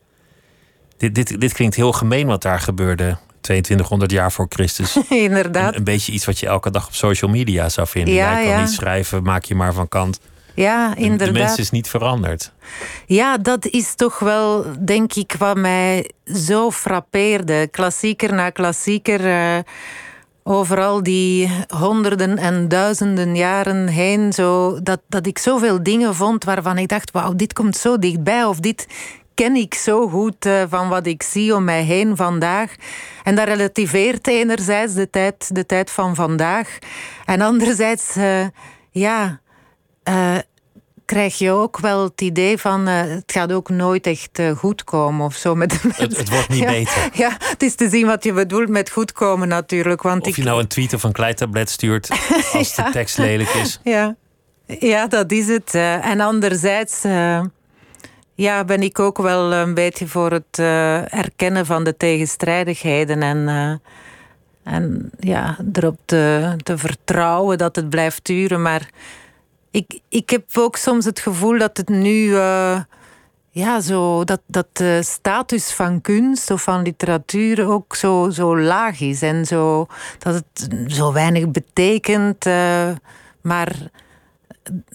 Dit, 0.97 1.15
dit, 1.15 1.39
dit 1.41 1.53
klinkt 1.53 1.75
heel 1.75 1.91
gemeen 1.91 2.27
wat 2.27 2.41
daar 2.41 2.59
gebeurde 2.59 3.17
2200 3.41 4.11
jaar 4.11 4.31
voor 4.31 4.45
Christus. 4.49 4.97
Inderdaad. 5.09 5.71
Een, 5.71 5.77
een, 5.77 5.83
beetje 5.83 6.11
iets 6.11 6.25
wat 6.25 6.39
je 6.39 6.47
elke 6.47 6.71
dag 6.71 6.87
op 6.87 6.93
social 6.93 7.31
media 7.31 7.69
zou 7.69 7.87
vinden. 7.87 8.13
Ja, 8.13 8.33
Jij 8.33 8.43
kan 8.43 8.51
ja. 8.51 8.61
niet 8.61 8.69
schrijven, 8.69 9.23
maak 9.23 9.43
je 9.43 9.55
maar 9.55 9.73
van 9.73 9.87
kant. 9.87 10.19
Ja, 10.53 10.95
inderdaad. 10.95 11.27
De, 11.27 11.33
de 11.33 11.39
mens 11.39 11.57
is 11.57 11.69
niet 11.71 11.89
veranderd. 11.89 12.51
Ja, 13.05 13.37
dat 13.37 13.65
is 13.65 13.95
toch 13.95 14.19
wel, 14.19 14.65
denk 14.79 15.13
ik, 15.13 15.35
wat 15.37 15.57
mij 15.57 16.11
zo 16.25 16.71
frappeerde. 16.71 17.67
Klassieker 17.71 18.33
na 18.33 18.49
klassieker. 18.49 19.25
Uh, 19.25 19.59
overal 20.43 21.03
die 21.03 21.49
honderden 21.67 22.37
en 22.37 22.67
duizenden 22.67 23.35
jaren 23.35 23.87
heen. 23.87 24.33
Zo, 24.33 24.79
dat, 24.83 24.99
dat 25.07 25.27
ik 25.27 25.37
zoveel 25.37 25.83
dingen 25.83 26.15
vond 26.15 26.43
waarvan 26.43 26.77
ik 26.77 26.87
dacht: 26.87 27.11
wauw, 27.11 27.35
dit 27.35 27.53
komt 27.53 27.77
zo 27.77 27.99
dichtbij. 27.99 28.43
Of 28.43 28.59
dit 28.59 28.87
ken 29.33 29.55
ik 29.55 29.73
zo 29.73 30.07
goed 30.07 30.45
uh, 30.45 30.63
van 30.69 30.89
wat 30.89 31.05
ik 31.05 31.23
zie 31.23 31.55
om 31.55 31.63
mij 31.63 31.83
heen 31.83 32.15
vandaag. 32.15 32.75
En 33.23 33.35
dat 33.35 33.47
relativeert 33.47 34.27
enerzijds 34.27 34.93
de 34.93 35.09
tijd, 35.09 35.55
de 35.55 35.65
tijd 35.65 35.91
van 35.91 36.15
vandaag. 36.15 36.77
En 37.25 37.41
anderzijds, 37.41 38.17
uh, 38.17 38.45
ja, 38.91 39.39
uh, 40.09 40.37
krijg 41.05 41.37
je 41.37 41.51
ook 41.51 41.79
wel 41.79 42.03
het 42.03 42.21
idee 42.21 42.57
van 42.57 42.87
het 42.87 43.31
gaat 43.31 43.51
ook 43.51 43.69
nooit 43.69 44.07
echt 44.07 44.41
goed 44.57 44.83
komen 44.83 45.25
of 45.25 45.35
zo. 45.35 45.55
Met, 45.55 45.83
met 45.83 45.97
het, 45.97 46.17
het, 46.17 46.29
wordt 46.29 46.49
niet 46.49 46.59
ja, 46.69 46.71
beter. 46.71 47.09
Ja, 47.13 47.37
het 47.39 47.63
is 47.63 47.75
te 47.75 47.89
zien 47.89 48.05
wat 48.05 48.23
je 48.23 48.33
bedoelt 48.33 48.69
met 48.69 48.89
goed 48.89 49.11
komen 49.11 49.47
natuurlijk. 49.47 50.01
Want 50.01 50.21
of 50.21 50.27
ik... 50.27 50.35
je 50.35 50.43
nou 50.43 50.59
een 50.59 50.67
tweet 50.67 50.93
of 50.93 51.03
een 51.03 51.11
kleitablet 51.11 51.69
stuurt 51.69 52.09
als 52.53 52.75
ja. 52.75 52.83
de 52.83 52.91
tekst 52.91 53.17
lelijk 53.17 53.49
is. 53.49 53.79
Ja, 53.83 54.15
ja 54.65 55.07
dat 55.07 55.31
is 55.31 55.47
het. 55.47 55.73
en 55.73 56.19
anderzijds 56.19 57.03
ja, 58.41 58.63
ben 58.63 58.81
ik 58.81 58.99
ook 58.99 59.17
wel 59.17 59.53
een 59.53 59.73
beetje 59.73 60.07
voor 60.07 60.31
het 60.31 60.57
uh, 60.59 61.13
erkennen 61.13 61.65
van 61.65 61.83
de 61.83 61.97
tegenstrijdigheden 61.97 63.21
en, 63.21 63.37
uh, 63.37 64.73
en 64.73 65.11
ja, 65.19 65.57
erop 65.73 65.97
te, 66.05 66.55
te 66.63 66.77
vertrouwen 66.77 67.57
dat 67.57 67.75
het 67.75 67.89
blijft 67.89 68.25
duren. 68.25 68.61
Maar 68.61 68.89
ik, 69.71 69.99
ik 70.09 70.29
heb 70.29 70.43
ook 70.57 70.75
soms 70.75 71.05
het 71.05 71.19
gevoel 71.19 71.57
dat 71.57 71.77
het 71.77 71.89
nu. 71.89 72.25
Uh, 72.25 72.79
ja, 73.53 73.79
zo, 73.79 74.23
dat, 74.23 74.41
dat 74.45 74.67
de 74.71 74.99
status 75.03 75.71
van 75.71 76.01
kunst 76.01 76.51
of 76.51 76.61
van 76.61 76.81
literatuur 76.81 77.67
ook 77.67 77.95
zo, 77.95 78.29
zo 78.29 78.59
laag 78.59 78.99
is. 78.99 79.21
En 79.21 79.45
zo, 79.45 79.87
dat 80.19 80.33
het 80.33 80.67
zo 80.87 81.13
weinig 81.13 81.51
betekent. 81.51 82.45
maar 83.41 83.75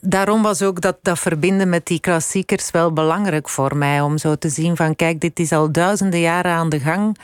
daarom 0.00 0.42
was 0.42 0.62
ook 0.62 0.80
dat, 0.80 0.96
dat 1.02 1.18
verbinden 1.18 1.68
met 1.68 1.86
die 1.86 2.00
klassiekers 2.00 2.70
wel 2.70 2.92
belangrijk 2.92 3.48
voor 3.48 3.76
mij. 3.76 4.00
Om 4.00 4.18
zo 4.18 4.34
te 4.34 4.48
zien 4.48 4.76
van 4.76 4.96
kijk, 4.96 5.20
dit 5.20 5.38
is 5.38 5.52
al 5.52 5.72
duizenden 5.72 6.20
jaren 6.20 6.52
aan 6.52 6.68
de 6.68 6.80
gang. 6.80 7.18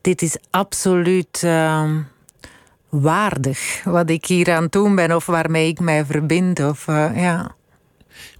Dit 0.00 0.22
is 0.22 0.36
absoluut 0.50 1.42
uh, 1.44 1.90
waardig 2.88 3.80
wat 3.84 4.10
ik 4.10 4.26
hier 4.26 4.52
aan 4.52 4.62
het 4.62 4.72
doen 4.72 4.94
ben 4.94 5.14
of 5.16 5.26
waarmee 5.26 5.68
ik 5.68 5.80
mij 5.80 6.04
verbind. 6.04 6.60
Of, 6.60 6.86
uh, 6.86 7.10
ja. 7.16 7.54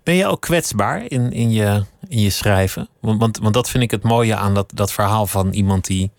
Ben 0.03 0.15
je 0.15 0.27
ook 0.27 0.41
kwetsbaar 0.41 1.05
in, 1.09 1.33
in, 1.33 1.51
je, 1.51 1.85
in 2.09 2.21
je 2.21 2.31
schrijven? 2.31 2.89
Want, 3.01 3.21
want, 3.21 3.39
want 3.39 3.55
dat 3.55 3.71
vind 3.71 3.83
ik 3.83 3.91
het 3.91 4.03
mooie 4.03 4.37
aan 4.37 4.55
dat, 4.55 4.71
dat 4.75 4.93
verhaal 4.93 5.27
van 5.27 5.53
iemand 5.53 5.87
die 5.87 6.11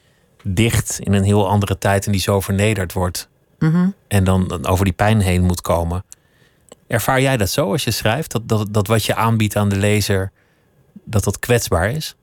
dicht 0.44 1.00
in 1.00 1.13
een 1.13 1.24
heel 1.24 1.50
andere 1.50 1.78
tijd 1.78 2.06
en 2.06 2.12
die 2.12 2.22
zo 2.22 2.39
vernederd 2.39 2.94
wordt. 2.94 3.30
Mm 3.60 3.72
-hmm. 3.72 3.94
En 4.08 4.24
dan 4.24 4.65
over 4.65 4.86
die 4.86 4.94
pijn 4.94 5.20
heen 5.20 5.44
moet 5.44 5.62
komen. 5.62 6.04
Ervaar 6.88 7.21
jij 7.21 7.38
dat 7.38 7.50
zo 7.50 7.71
als 7.71 7.84
je 7.84 7.91
schrijft? 7.91 8.32
Dat, 8.32 8.48
dat, 8.48 8.74
dat 8.74 8.88
wat 8.88 9.06
je 9.06 9.15
aanbiedt 9.15 9.56
aan 9.56 9.69
de 9.69 9.76
lezer, 9.76 10.32
dat 11.04 11.24
dat 11.24 11.39
kwetsbaar 11.39 11.89
is? 11.91 12.15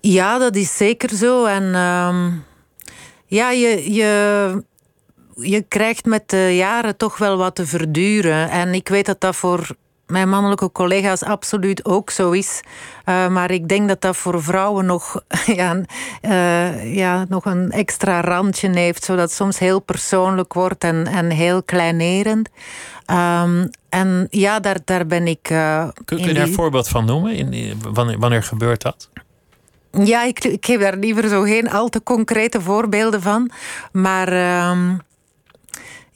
Ja, 0.00 0.38
dat 0.38 0.56
is 0.56 0.76
zeker 0.76 1.16
zo. 1.16 1.44
En 1.44 1.74
ehm, 1.74 2.30
ja, 3.26 3.50
je, 3.50 3.92
je, 3.92 4.64
je 5.34 5.62
krijgt 5.62 6.04
met 6.04 6.28
de 6.28 6.56
jaren 6.56 6.96
toch 6.96 7.18
wel 7.18 7.36
wat 7.36 7.54
te 7.54 7.66
verduren. 7.66 8.50
En 8.50 8.74
ik 8.74 8.88
weet 8.88 9.06
dat 9.06 9.20
dat 9.20 9.36
voor 9.36 9.76
mijn 10.06 10.28
mannelijke 10.28 10.72
collega's 10.72 11.22
absoluut 11.22 11.84
ook 11.84 12.10
zo 12.10 12.30
is. 12.30 12.60
Uh, 13.08 13.28
maar 13.28 13.50
ik 13.50 13.68
denk 13.68 13.88
dat 13.88 14.00
dat 14.00 14.16
voor 14.16 14.42
vrouwen 14.42 14.86
nog, 14.86 15.20
ja, 15.56 15.80
uh, 16.22 16.94
ja, 16.94 17.24
nog 17.28 17.44
een 17.44 17.70
extra 17.70 18.20
randje 18.20 18.70
heeft, 18.70 19.04
zodat 19.04 19.24
het 19.24 19.32
soms 19.32 19.58
heel 19.58 19.80
persoonlijk 19.80 20.52
wordt 20.52 20.84
en, 20.84 21.06
en 21.06 21.30
heel 21.30 21.62
kleinerend. 21.62 22.48
Um, 23.10 23.70
en 23.88 24.26
ja, 24.30 24.60
daar, 24.60 24.78
daar 24.84 25.06
ben 25.06 25.26
ik. 25.26 25.50
Uh, 25.50 25.88
kun, 26.04 26.04
kun 26.04 26.26
je 26.26 26.34
daar 26.34 26.46
een 26.46 26.52
voorbeeld 26.52 26.88
van 26.88 27.04
noemen? 27.04 27.34
In, 27.34 27.80
wanneer, 27.92 28.18
wanneer 28.18 28.42
gebeurt 28.42 28.82
dat? 28.82 29.10
Ja, 30.04 30.24
ik, 30.24 30.44
ik 30.44 30.64
geef 30.66 30.80
daar 30.80 30.96
liever 30.96 31.28
zo 31.28 31.42
geen 31.42 31.70
al 31.70 31.88
te 31.88 32.02
concrete 32.02 32.60
voorbeelden 32.60 33.22
van. 33.22 33.50
Maar 33.92 34.68
um, 34.70 35.00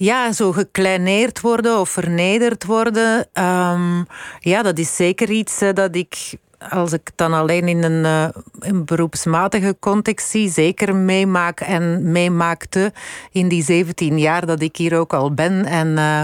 ja, 0.00 0.32
zo 0.32 0.52
gekleineerd 0.52 1.40
worden 1.40 1.78
of 1.78 1.88
vernederd 1.88 2.64
worden. 2.64 3.26
Um, 3.32 4.06
ja, 4.38 4.62
dat 4.62 4.78
is 4.78 4.96
zeker 4.96 5.30
iets 5.30 5.58
dat 5.74 5.96
ik, 5.96 6.34
als 6.70 6.92
ik 6.92 7.10
dan 7.14 7.32
alleen 7.32 7.68
in 7.68 7.82
een, 7.82 8.32
een, 8.58 8.84
beroepsmatige 8.84 9.76
context 9.80 10.30
zie, 10.30 10.50
zeker 10.50 10.96
meemaak 10.96 11.60
en 11.60 12.12
meemaakte 12.12 12.92
in 13.32 13.48
die 13.48 13.62
17 13.62 14.18
jaar 14.18 14.46
dat 14.46 14.60
ik 14.62 14.76
hier 14.76 14.98
ook 14.98 15.12
al 15.14 15.34
ben. 15.34 15.64
En, 15.64 15.88
uh, 15.88 16.22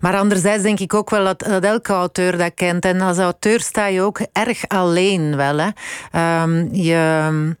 maar 0.00 0.16
anderzijds 0.16 0.62
denk 0.62 0.80
ik 0.80 0.94
ook 0.94 1.10
wel 1.10 1.24
dat, 1.24 1.38
dat, 1.38 1.64
elke 1.64 1.92
auteur 1.92 2.38
dat 2.38 2.54
kent. 2.54 2.84
En 2.84 3.00
als 3.00 3.18
auteur 3.18 3.60
sta 3.60 3.86
je 3.86 4.02
ook 4.02 4.20
erg 4.32 4.68
alleen 4.68 5.36
wel. 5.36 5.58
Hè. 5.58 6.42
Um, 6.42 6.74
je 6.74 7.56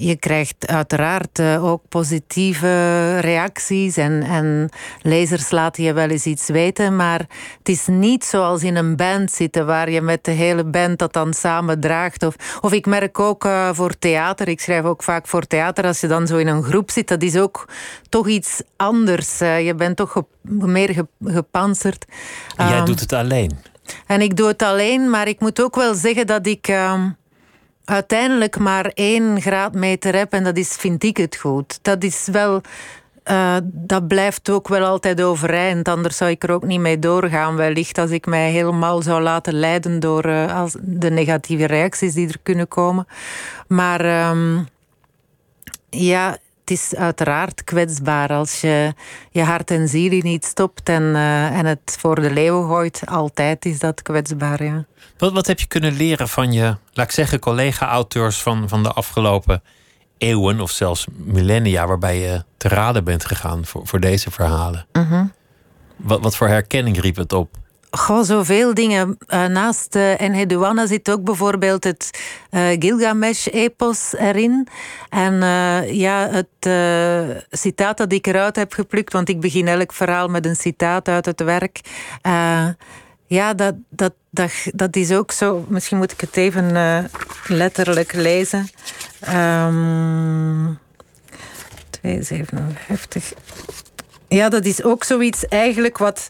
je 0.00 0.16
krijgt 0.16 0.66
uiteraard 0.66 1.38
uh, 1.38 1.64
ook 1.64 1.82
positieve 1.88 3.18
reacties 3.18 3.96
en, 3.96 4.22
en 4.22 4.68
lezers 5.02 5.50
laten 5.50 5.82
je 5.82 5.92
wel 5.92 6.08
eens 6.08 6.24
iets 6.24 6.48
weten, 6.48 6.96
maar 6.96 7.18
het 7.58 7.68
is 7.68 7.86
niet 7.86 8.24
zoals 8.24 8.62
in 8.62 8.76
een 8.76 8.96
band 8.96 9.32
zitten 9.32 9.66
waar 9.66 9.90
je 9.90 10.00
met 10.00 10.24
de 10.24 10.30
hele 10.30 10.64
band 10.64 10.98
dat 10.98 11.12
dan 11.12 11.34
samen 11.34 11.80
draagt. 11.80 12.22
Of, 12.22 12.34
of 12.60 12.72
ik 12.72 12.86
merk 12.86 13.18
ook 13.18 13.44
uh, 13.44 13.70
voor 13.72 13.98
theater, 13.98 14.48
ik 14.48 14.60
schrijf 14.60 14.84
ook 14.84 15.02
vaak 15.02 15.26
voor 15.26 15.46
theater, 15.46 15.84
als 15.84 16.00
je 16.00 16.06
dan 16.06 16.26
zo 16.26 16.36
in 16.36 16.46
een 16.46 16.62
groep 16.62 16.90
zit, 16.90 17.08
dat 17.08 17.22
is 17.22 17.36
ook 17.36 17.68
toch 18.08 18.28
iets 18.28 18.62
anders. 18.76 19.40
Uh, 19.40 19.66
je 19.66 19.74
bent 19.74 19.96
toch 19.96 20.22
meer 20.42 20.92
ge, 20.92 21.06
gepanzerd. 21.24 22.04
Jij 22.56 22.78
um, 22.78 22.84
doet 22.84 23.00
het 23.00 23.12
alleen? 23.12 23.58
En 24.06 24.20
ik 24.20 24.36
doe 24.36 24.46
het 24.46 24.62
alleen, 24.62 25.10
maar 25.10 25.28
ik 25.28 25.40
moet 25.40 25.62
ook 25.62 25.76
wel 25.76 25.94
zeggen 25.94 26.26
dat 26.26 26.46
ik. 26.46 26.68
Um, 26.68 27.16
uiteindelijk 27.88 28.58
maar 28.58 28.90
één 28.94 29.40
graadmeter 29.40 30.14
heb 30.14 30.32
en 30.32 30.44
dat 30.44 30.56
is, 30.56 30.68
vind 30.68 31.04
ik 31.04 31.16
het 31.16 31.36
goed. 31.36 31.78
Dat 31.82 32.02
is 32.02 32.28
wel. 32.32 32.60
Uh, 33.30 33.56
dat 33.62 34.08
blijft 34.08 34.50
ook 34.50 34.68
wel 34.68 34.84
altijd 34.84 35.22
overeind. 35.22 35.88
Anders 35.88 36.16
zou 36.16 36.30
ik 36.30 36.42
er 36.42 36.50
ook 36.50 36.64
niet 36.64 36.80
mee 36.80 36.98
doorgaan, 36.98 37.56
wellicht. 37.56 37.98
Als 37.98 38.10
ik 38.10 38.26
mij 38.26 38.50
helemaal 38.50 39.02
zou 39.02 39.22
laten 39.22 39.54
leiden 39.54 40.00
door 40.00 40.26
uh, 40.26 40.60
als 40.60 40.76
de 40.80 41.10
negatieve 41.10 41.66
reacties 41.66 42.14
die 42.14 42.28
er 42.28 42.38
kunnen 42.42 42.68
komen. 42.68 43.06
Maar 43.66 44.30
um, 44.30 44.68
ja, 45.90 46.38
het 46.68 46.78
is 46.78 46.94
uiteraard 46.94 47.64
kwetsbaar 47.64 48.28
als 48.28 48.60
je 48.60 48.94
je 49.30 49.42
hart 49.42 49.70
en 49.70 49.88
ziel 49.88 50.20
niet 50.22 50.44
stopt 50.44 50.88
en, 50.88 51.02
uh, 51.02 51.58
en 51.58 51.66
het 51.66 51.96
voor 52.00 52.20
de 52.20 52.30
leeuw 52.30 52.66
gooit. 52.66 53.02
Altijd 53.04 53.64
is 53.64 53.78
dat 53.78 54.02
kwetsbaar, 54.02 54.64
ja. 54.64 54.84
Wat, 55.18 55.32
wat 55.32 55.46
heb 55.46 55.60
je 55.60 55.66
kunnen 55.66 55.92
leren 55.92 56.28
van 56.28 56.52
je, 56.52 56.76
laat 56.92 57.06
ik 57.06 57.12
zeggen, 57.12 57.38
collega-auteurs 57.38 58.42
van, 58.42 58.68
van 58.68 58.82
de 58.82 58.92
afgelopen 58.92 59.62
eeuwen 60.18 60.60
of 60.60 60.70
zelfs 60.70 61.06
millennia, 61.16 61.86
waarbij 61.86 62.20
je 62.20 62.44
te 62.56 62.68
raden 62.68 63.04
bent 63.04 63.24
gegaan 63.24 63.66
voor, 63.66 63.86
voor 63.86 64.00
deze 64.00 64.30
verhalen? 64.30 64.86
Mm 64.92 65.04
-hmm. 65.04 65.32
wat, 65.96 66.20
wat 66.20 66.36
voor 66.36 66.48
herkenning 66.48 67.00
riep 67.00 67.16
het 67.16 67.32
op? 67.32 67.56
Goh, 67.90 68.22
zoveel 68.22 68.74
dingen. 68.74 69.18
Uh, 69.28 69.46
naast 69.46 69.94
uh, 69.94 70.20
Enheduanna 70.20 70.86
zit 70.86 71.10
ook 71.10 71.22
bijvoorbeeld 71.22 71.84
het 71.84 72.10
uh, 72.50 72.68
Gilgamesh-epos 72.78 74.14
erin. 74.16 74.68
En 75.08 75.34
ja, 75.94 76.28
het 76.30 76.70
citaat 77.50 77.96
dat 77.96 78.12
ik 78.12 78.26
eruit 78.26 78.56
heb 78.56 78.72
geplukt, 78.72 79.12
want 79.12 79.28
ik 79.28 79.40
begin 79.40 79.68
elk 79.68 79.92
verhaal 79.92 80.28
met 80.28 80.46
een 80.46 80.56
citaat 80.56 81.08
uit 81.08 81.26
het 81.26 81.40
werk. 81.40 81.80
ja, 83.26 83.54
dat, 83.54 83.74
dat, 83.88 84.12
dat, 84.30 84.52
dat 84.74 84.96
is 84.96 85.12
ook 85.12 85.32
zo. 85.32 85.64
Misschien 85.68 85.98
moet 85.98 86.12
ik 86.12 86.20
het 86.20 86.36
even 86.36 86.72
letterlijk 87.46 88.12
lezen. 88.12 88.68
Um, 89.28 90.78
257. 91.90 93.32
Ja, 94.28 94.48
dat 94.48 94.64
is 94.64 94.82
ook 94.82 95.04
zoiets 95.04 95.46
eigenlijk 95.46 95.98
wat, 95.98 96.28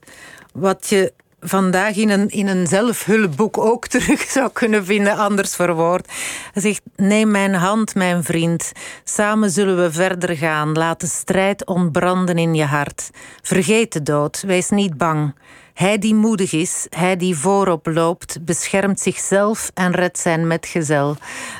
wat 0.52 0.88
je 0.88 1.12
vandaag 1.48 1.96
in 1.96 2.10
een, 2.10 2.28
in 2.28 2.46
een 2.46 2.66
zelfhulpboek 2.66 3.58
ook 3.58 3.86
terug 3.96 4.20
zou 4.20 4.50
kunnen 4.52 4.84
vinden, 4.84 5.16
anders 5.16 5.54
verwoord. 5.54 6.12
Hij 6.52 6.62
zegt: 6.62 6.82
Neem 6.96 7.30
mijn 7.30 7.54
hand, 7.54 7.94
mijn 7.94 8.24
vriend. 8.24 8.72
Samen 9.04 9.50
zullen 9.50 9.82
we 9.82 9.92
verder 9.92 10.36
gaan. 10.36 10.72
Laat 10.72 11.00
de 11.00 11.06
strijd 11.06 11.66
ontbranden 11.66 12.38
in 12.38 12.54
je 12.54 12.64
hart. 12.64 13.10
Vergeet 13.42 13.92
de 13.92 14.02
dood, 14.02 14.42
wees 14.46 14.70
niet 14.70 14.96
bang. 14.96 15.34
Hij 15.78 15.98
die 15.98 16.14
moedig 16.14 16.52
is, 16.52 16.86
hij 16.90 17.16
die 17.16 17.36
voorop 17.36 17.86
loopt, 17.86 18.44
beschermt 18.44 19.00
zichzelf 19.00 19.70
en 19.74 19.92
redt 19.92 20.18
zijn 20.18 20.46
metgezel. 20.46 21.16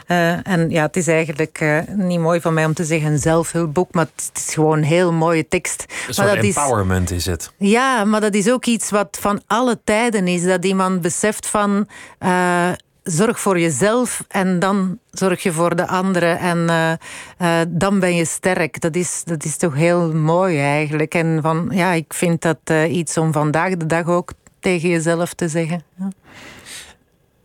Uh, 0.08 0.46
en 0.46 0.70
ja, 0.70 0.82
het 0.82 0.96
is 0.96 1.06
eigenlijk 1.06 1.60
uh, 1.60 1.80
niet 1.86 2.20
mooi 2.20 2.40
van 2.40 2.54
mij 2.54 2.64
om 2.64 2.74
te 2.74 2.84
zeggen 2.84 3.12
een 3.12 3.18
zelfhulpboek, 3.18 3.94
maar 3.94 4.06
het 4.14 4.30
is 4.46 4.54
gewoon 4.54 4.78
een 4.78 4.84
heel 4.84 5.12
mooie 5.12 5.48
tekst. 5.48 5.84
Een 6.06 6.14
soort 6.14 6.26
maar 6.26 6.36
dat 6.36 6.44
empowerment 6.44 7.10
is, 7.10 7.16
is, 7.16 7.26
het. 7.26 7.52
Ja, 7.56 8.04
maar 8.04 8.20
dat 8.20 8.34
is 8.34 8.50
ook 8.50 8.64
iets 8.64 8.90
wat 8.90 9.18
van 9.20 9.40
alle 9.46 9.78
tijden 9.84 10.28
is. 10.28 10.44
Dat 10.44 10.64
iemand 10.64 11.00
beseft 11.00 11.46
van... 11.46 11.88
Uh, 12.20 12.68
zorg 13.10 13.40
voor 13.40 13.60
jezelf 13.60 14.24
en 14.28 14.58
dan 14.58 14.98
zorg 15.10 15.42
je 15.42 15.52
voor 15.52 15.76
de 15.76 15.86
anderen. 15.86 16.38
En 16.38 16.58
uh, 16.58 16.92
uh, 17.38 17.66
dan 17.68 18.00
ben 18.00 18.14
je 18.14 18.24
sterk. 18.24 18.80
Dat 18.80 18.94
is, 18.94 19.22
dat 19.24 19.44
is 19.44 19.56
toch 19.56 19.74
heel 19.74 20.12
mooi 20.12 20.60
eigenlijk. 20.60 21.14
En 21.14 21.38
van, 21.42 21.68
ja, 21.72 21.92
ik 21.92 22.14
vind 22.14 22.42
dat 22.42 22.58
uh, 22.70 22.96
iets 22.96 23.16
om 23.16 23.32
vandaag 23.32 23.76
de 23.76 23.86
dag 23.86 24.06
ook 24.06 24.32
tegen 24.60 24.88
jezelf 24.88 25.34
te 25.34 25.48
zeggen. 25.48 25.82
Ja. 25.98 26.08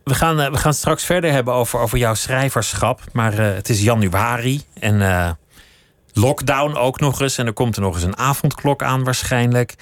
We 0.04 0.14
gaan, 0.14 0.36
we 0.36 0.58
gaan 0.58 0.74
straks 0.74 1.04
verder 1.04 1.32
hebben 1.32 1.54
over, 1.54 1.78
over 1.78 1.98
jouw 1.98 2.14
schrijverschap. 2.14 3.00
Maar 3.12 3.32
het 3.32 3.68
is 3.68 3.82
januari 3.82 4.62
en 4.78 5.00
lockdown 6.14 6.76
ook 6.76 7.00
nog 7.00 7.20
eens. 7.20 7.38
En 7.38 7.46
er 7.46 7.52
komt 7.52 7.76
er 7.76 7.82
nog 7.82 7.94
eens 7.94 8.04
een 8.04 8.16
avondklok 8.16 8.82
aan 8.82 9.04
waarschijnlijk. 9.04 9.74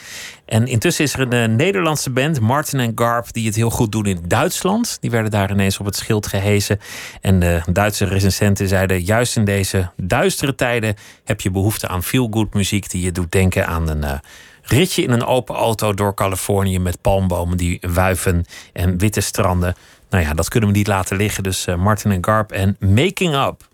En 0.44 0.66
intussen 0.66 1.04
is 1.04 1.14
er 1.14 1.20
een, 1.20 1.32
een 1.32 1.56
Nederlandse 1.56 2.10
band, 2.10 2.40
Martin 2.40 2.80
en 2.80 2.92
Garp, 2.94 3.32
die 3.32 3.46
het 3.46 3.54
heel 3.54 3.70
goed 3.70 3.92
doen 3.92 4.06
in 4.06 4.20
Duitsland. 4.26 4.96
Die 5.00 5.10
werden 5.10 5.30
daar 5.30 5.50
ineens 5.50 5.78
op 5.78 5.86
het 5.86 5.96
schild 5.96 6.26
gehezen. 6.26 6.80
En 7.20 7.38
de 7.38 7.62
Duitse 7.72 8.04
recensenten 8.04 8.68
zeiden: 8.68 9.02
juist 9.02 9.36
in 9.36 9.44
deze 9.44 9.90
duistere 9.96 10.54
tijden 10.54 10.94
heb 11.24 11.40
je 11.40 11.50
behoefte 11.50 11.88
aan 11.88 12.02
feel-good 12.02 12.54
muziek 12.54 12.90
die 12.90 13.02
je 13.02 13.12
doet 13.12 13.32
denken 13.32 13.66
aan 13.66 13.88
een. 13.88 14.02
Uh, 14.02 14.12
ritje 14.62 15.02
in 15.02 15.10
een 15.10 15.24
open 15.24 15.54
auto 15.54 15.94
door 15.94 16.14
Californië 16.14 16.78
met 16.78 17.00
palmbomen 17.00 17.56
die 17.56 17.80
wuiven 17.80 18.44
en 18.72 18.98
witte 18.98 19.20
stranden. 19.20 19.74
Nou 20.10 20.24
ja, 20.24 20.34
dat 20.34 20.48
kunnen 20.48 20.70
we 20.70 20.76
niet 20.76 20.86
laten 20.86 21.16
liggen. 21.16 21.42
Dus 21.42 21.66
uh, 21.66 21.74
Martin 21.74 22.10
en 22.10 22.24
Garp 22.24 22.52
en 22.52 22.76
Making 22.80 23.34
Up. 23.34 23.70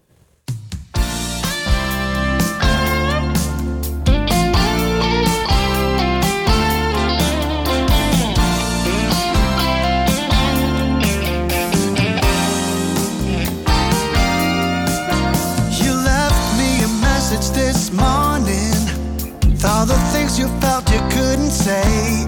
You 20.38 20.46
felt 20.60 20.88
you 20.92 21.00
couldn't 21.10 21.50
say. 21.50 22.24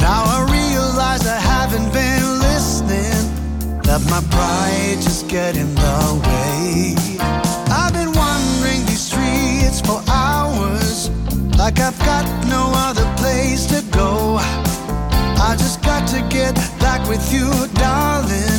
Now 0.00 0.22
I 0.24 0.38
realize 0.50 1.26
I 1.26 1.38
haven't 1.38 1.92
been 1.92 2.24
listening, 2.40 3.22
that 3.82 4.00
my 4.08 4.22
pride 4.32 5.02
just 5.02 5.28
get 5.28 5.56
in 5.56 5.74
the 5.74 6.00
way. 6.26 6.94
I've 7.68 7.92
been 7.92 8.12
wandering 8.12 8.86
these 8.86 9.04
streets 9.10 9.80
for 9.82 10.00
hours, 10.08 11.10
like 11.58 11.78
I've 11.80 11.98
got 12.00 12.24
no 12.48 12.72
other 12.88 13.06
place 13.16 13.66
to 13.66 13.82
go. 13.90 14.38
I 15.48 15.54
just 15.58 15.82
got 15.82 16.08
to 16.08 16.20
get 16.30 16.54
back 16.80 17.06
with 17.08 17.30
you, 17.30 17.48
darling. 17.74 18.51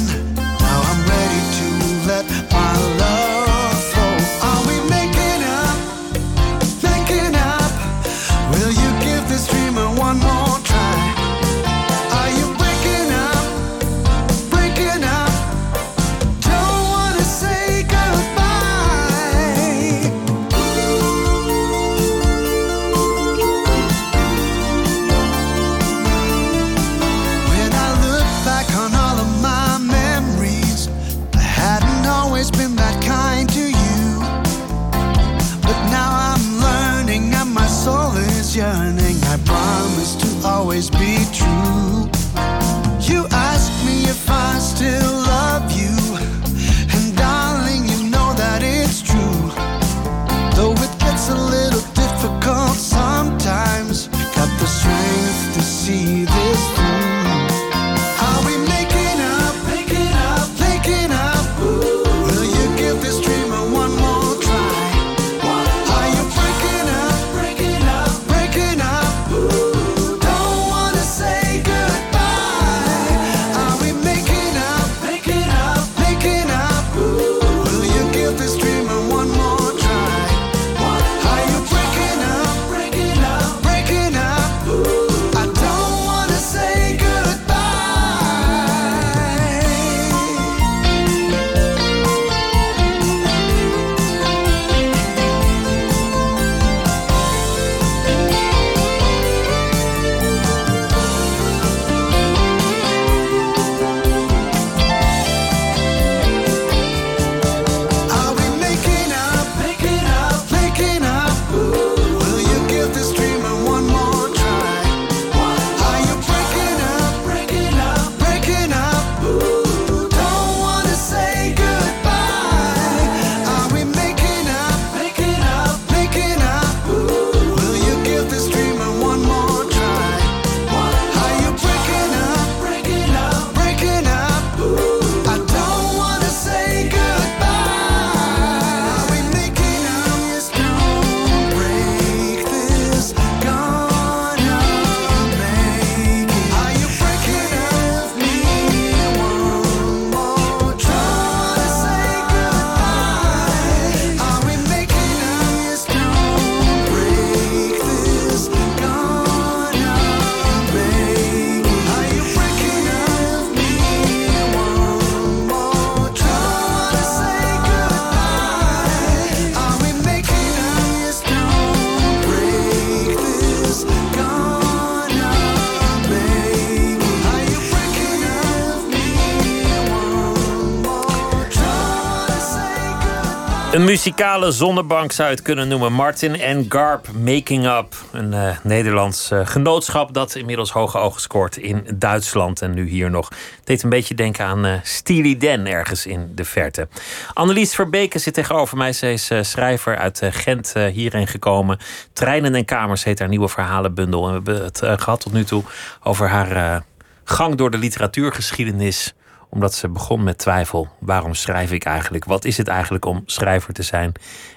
Een 183.73 183.83
muzikale 183.83 184.51
zonnebank 184.51 185.11
zou 185.11 185.29
je 185.29 185.35
het 185.35 185.43
kunnen 185.43 185.67
noemen. 185.67 185.93
Martin 185.93 186.39
en 186.39 186.65
Garp 186.69 187.07
Making 187.11 187.65
Up. 187.65 187.95
Een 188.11 188.31
uh, 188.31 188.57
Nederlands 188.63 189.31
uh, 189.31 189.47
genootschap 189.47 190.13
dat 190.13 190.35
inmiddels 190.35 190.71
hoge 190.71 190.97
ogen 190.97 191.21
scoort 191.21 191.57
in 191.57 191.87
Duitsland. 191.95 192.61
En 192.61 192.73
nu 192.73 192.87
hier 192.87 193.09
nog. 193.09 193.29
Het 193.29 193.65
deed 193.65 193.83
een 193.83 193.89
beetje 193.89 194.15
denken 194.15 194.45
aan 194.45 194.65
uh, 194.65 194.73
Steely 194.83 195.37
Dan 195.37 195.65
ergens 195.65 196.05
in 196.05 196.31
de 196.35 196.45
verte. 196.45 196.87
Annelies 197.33 197.75
Verbeke 197.75 198.19
zit 198.19 198.33
tegenover 198.33 198.77
mij. 198.77 198.93
Ze 198.93 199.11
is 199.11 199.31
schrijver 199.41 199.97
uit 199.97 200.21
Gent 200.23 200.73
hierheen 200.91 201.27
gekomen. 201.27 201.77
Treinen 202.13 202.55
en 202.55 202.65
Kamers 202.65 203.03
heet 203.03 203.19
haar 203.19 203.27
nieuwe 203.27 203.49
verhalenbundel. 203.49 204.23
En 204.23 204.27
we 204.29 204.33
hebben 204.33 204.63
het 204.63 205.01
gehad 205.01 205.19
tot 205.19 205.33
nu 205.33 205.43
toe 205.43 205.63
over 206.03 206.29
haar 206.29 206.83
gang 207.23 207.55
door 207.55 207.71
de 207.71 207.77
literatuurgeschiedenis 207.77 209.13
omdat 209.53 209.73
ze 209.73 209.89
begon 209.89 210.23
met 210.23 210.37
twijfel. 210.37 210.87
Waarom 210.99 211.33
schrijf 211.33 211.71
ik 211.71 211.85
eigenlijk? 211.85 212.25
Wat 212.25 212.45
is 212.45 212.57
het 212.57 212.67
eigenlijk 212.67 213.05
om 213.05 213.23
schrijver 213.25 213.73
te 213.73 213.83
zijn? 213.83 214.11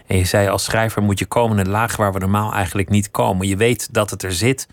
En 0.06 0.16
je 0.16 0.24
zei 0.24 0.48
als 0.48 0.64
schrijver 0.64 1.02
moet 1.02 1.18
je 1.18 1.26
komen 1.26 1.58
in 1.58 1.64
een 1.64 1.70
laag 1.70 1.96
waar 1.96 2.12
we 2.12 2.18
normaal 2.18 2.52
eigenlijk 2.52 2.88
niet 2.88 3.10
komen. 3.10 3.46
Je 3.46 3.56
weet 3.56 3.94
dat 3.94 4.10
het 4.10 4.22
er 4.22 4.32
zit, 4.32 4.66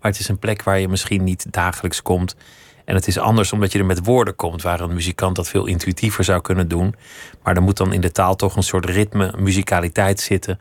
maar 0.00 0.10
het 0.10 0.20
is 0.20 0.28
een 0.28 0.38
plek 0.38 0.62
waar 0.62 0.78
je 0.78 0.88
misschien 0.88 1.24
niet 1.24 1.52
dagelijks 1.52 2.02
komt. 2.02 2.36
En 2.84 2.94
het 2.94 3.06
is 3.06 3.18
anders 3.18 3.52
omdat 3.52 3.72
je 3.72 3.78
er 3.78 3.84
met 3.84 4.04
woorden 4.04 4.36
komt, 4.36 4.62
waar 4.62 4.80
een 4.80 4.94
muzikant 4.94 5.36
dat 5.36 5.48
veel 5.48 5.66
intuïtiever 5.66 6.24
zou 6.24 6.40
kunnen 6.40 6.68
doen. 6.68 6.94
Maar 7.42 7.56
er 7.56 7.62
moet 7.62 7.76
dan 7.76 7.92
in 7.92 8.00
de 8.00 8.12
taal 8.12 8.36
toch 8.36 8.56
een 8.56 8.62
soort 8.62 8.84
ritme, 8.84 9.32
muzikaliteit 9.38 10.20
zitten, 10.20 10.60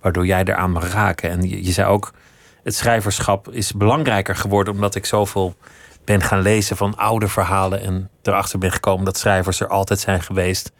waardoor 0.00 0.26
jij 0.26 0.44
eraan 0.44 0.70
mag 0.70 0.92
raken. 0.92 1.30
En 1.30 1.48
je, 1.48 1.64
je 1.64 1.72
zei 1.72 1.88
ook, 1.88 2.12
het 2.62 2.74
schrijverschap 2.74 3.50
is 3.50 3.72
belangrijker 3.72 4.36
geworden 4.36 4.74
omdat 4.74 4.94
ik 4.94 5.06
zoveel 5.06 5.56
ben 6.04 6.22
gaan 6.22 6.40
lezen 6.40 6.76
van 6.76 6.96
oude 6.96 7.28
verhalen 7.28 7.80
en 7.80 8.10
erachter 8.22 8.58
ben 8.58 8.72
gekomen 8.72 9.04
dat 9.04 9.18
schrijvers 9.18 9.60
er 9.60 9.68
altijd 9.68 10.00
zijn 10.00 10.22
geweest. 10.22 10.72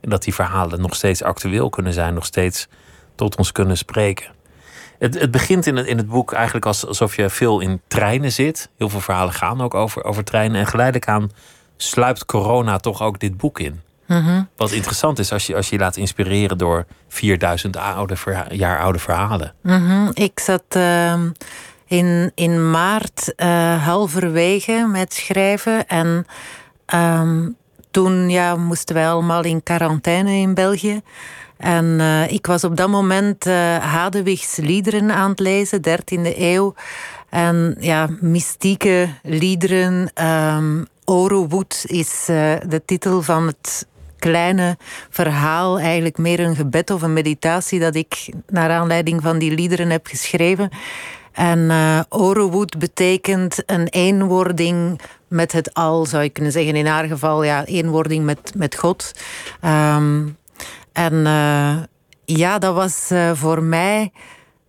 En 0.00 0.10
dat 0.10 0.22
die 0.22 0.34
verhalen 0.34 0.80
nog 0.80 0.94
steeds 0.94 1.22
actueel 1.22 1.68
kunnen 1.68 1.92
zijn, 1.92 2.14
nog 2.14 2.24
steeds 2.24 2.68
tot 3.14 3.36
ons 3.36 3.52
kunnen 3.52 3.76
spreken. 3.76 4.26
Het, 4.98 5.20
het 5.20 5.30
begint 5.30 5.66
in 5.66 5.76
het, 5.76 5.86
in 5.86 5.96
het 5.96 6.08
boek 6.08 6.32
eigenlijk 6.32 6.66
alsof 6.66 7.16
je 7.16 7.30
veel 7.30 7.60
in 7.60 7.80
treinen 7.88 8.32
zit. 8.32 8.70
Heel 8.76 8.88
veel 8.88 9.00
verhalen 9.00 9.34
gaan 9.34 9.60
ook 9.60 9.74
over, 9.74 10.04
over 10.04 10.24
treinen. 10.24 10.60
En 10.60 10.66
geleidelijk 10.66 11.08
aan 11.08 11.30
sluipt 11.76 12.24
corona 12.24 12.78
toch 12.78 13.02
ook 13.02 13.18
dit 13.18 13.36
boek 13.36 13.60
in. 13.60 13.80
Mhm. 14.06 14.42
Wat 14.56 14.70
interessant 14.70 15.18
is 15.18 15.32
als 15.32 15.46
je, 15.46 15.56
als 15.56 15.68
je 15.68 15.78
laat 15.78 15.96
inspireren 15.96 16.58
door 16.58 16.86
4000 17.08 17.76
oude, 17.76 18.16
jaar 18.50 18.80
oude 18.80 18.98
verhalen. 18.98 19.54
Mhm. 19.62 20.10
Ik 20.14 20.40
zat. 20.40 20.64
Uh 20.76 21.14
in, 21.92 22.32
in 22.34 22.70
maart 22.70 23.32
uh, 23.36 23.84
halverwege 23.84 24.88
met 24.90 25.14
schrijven. 25.14 25.88
En 25.88 26.26
um, 26.94 27.56
toen 27.90 28.30
ja, 28.30 28.56
moesten 28.56 28.94
wij 28.94 29.08
allemaal 29.08 29.44
in 29.44 29.62
quarantaine 29.62 30.32
in 30.32 30.54
België. 30.54 31.00
En 31.56 31.84
uh, 31.84 32.30
ik 32.30 32.46
was 32.46 32.64
op 32.64 32.76
dat 32.76 32.88
moment 32.88 33.46
uh, 33.46 33.76
Hadewigs 33.76 34.56
liederen 34.56 35.10
aan 35.10 35.30
het 35.30 35.40
lezen, 35.40 35.80
13e 35.88 36.36
eeuw. 36.36 36.74
En 37.28 37.76
ja, 37.80 38.08
mystieke 38.20 39.08
liederen. 39.22 40.10
Um, 40.24 40.86
Orowood 41.04 41.84
is 41.86 42.24
de 42.66 42.82
titel 42.84 43.22
van 43.22 43.46
het 43.46 43.86
kleine 44.18 44.76
verhaal, 45.10 45.78
eigenlijk 45.78 46.18
meer 46.18 46.40
een 46.40 46.56
gebed 46.56 46.90
of 46.90 47.02
een 47.02 47.12
meditatie 47.12 47.80
dat 47.80 47.94
ik 47.94 48.28
naar 48.46 48.70
aanleiding 48.70 49.22
van 49.22 49.38
die 49.38 49.54
liederen 49.54 49.90
heb 49.90 50.06
geschreven. 50.06 50.70
En 51.32 51.58
uh, 51.58 52.00
Orewood 52.08 52.78
betekent 52.78 53.62
een 53.66 53.88
eenwording 53.88 55.00
met 55.28 55.52
het 55.52 55.74
al, 55.74 56.06
zou 56.06 56.22
je 56.22 56.28
kunnen 56.28 56.52
zeggen. 56.52 56.76
In 56.76 56.86
haar 56.86 57.04
geval, 57.04 57.42
ja, 57.44 57.64
eenwording 57.64 58.24
met, 58.24 58.52
met 58.56 58.76
God. 58.76 59.12
Um, 59.64 60.36
en 60.92 61.14
uh, 61.14 61.76
ja, 62.24 62.58
dat 62.58 62.74
was 62.74 63.10
uh, 63.12 63.30
voor 63.34 63.62
mij 63.62 64.12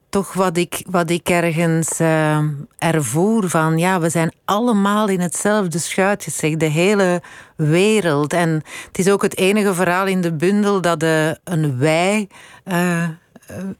toch 0.09 0.33
wat 0.33 0.57
ik, 0.57 0.83
wat 0.89 1.09
ik 1.09 1.29
ergens 1.29 1.99
uh, 1.99 2.39
ervoer 2.77 3.49
van 3.49 3.77
ja, 3.77 3.99
we 3.99 4.09
zijn 4.09 4.33
allemaal 4.45 5.07
in 5.07 5.19
hetzelfde 5.19 5.79
schuitje, 5.79 6.31
zeg, 6.31 6.55
de 6.55 6.65
hele 6.65 7.21
wereld. 7.55 8.33
En 8.33 8.49
het 8.87 8.99
is 8.99 9.09
ook 9.09 9.21
het 9.21 9.37
enige 9.37 9.73
verhaal 9.73 10.05
in 10.05 10.21
de 10.21 10.33
bundel 10.33 10.81
dat 10.81 11.03
een 11.43 11.77
wij 11.77 12.27
eh, 12.63 13.03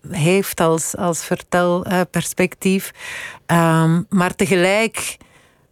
heeft 0.10 0.60
als, 0.60 0.98
als 0.98 1.26
vertelperspectief. 1.26 2.92
Um, 3.48 4.06
maar 4.10 4.36
tegelijk 4.36 5.18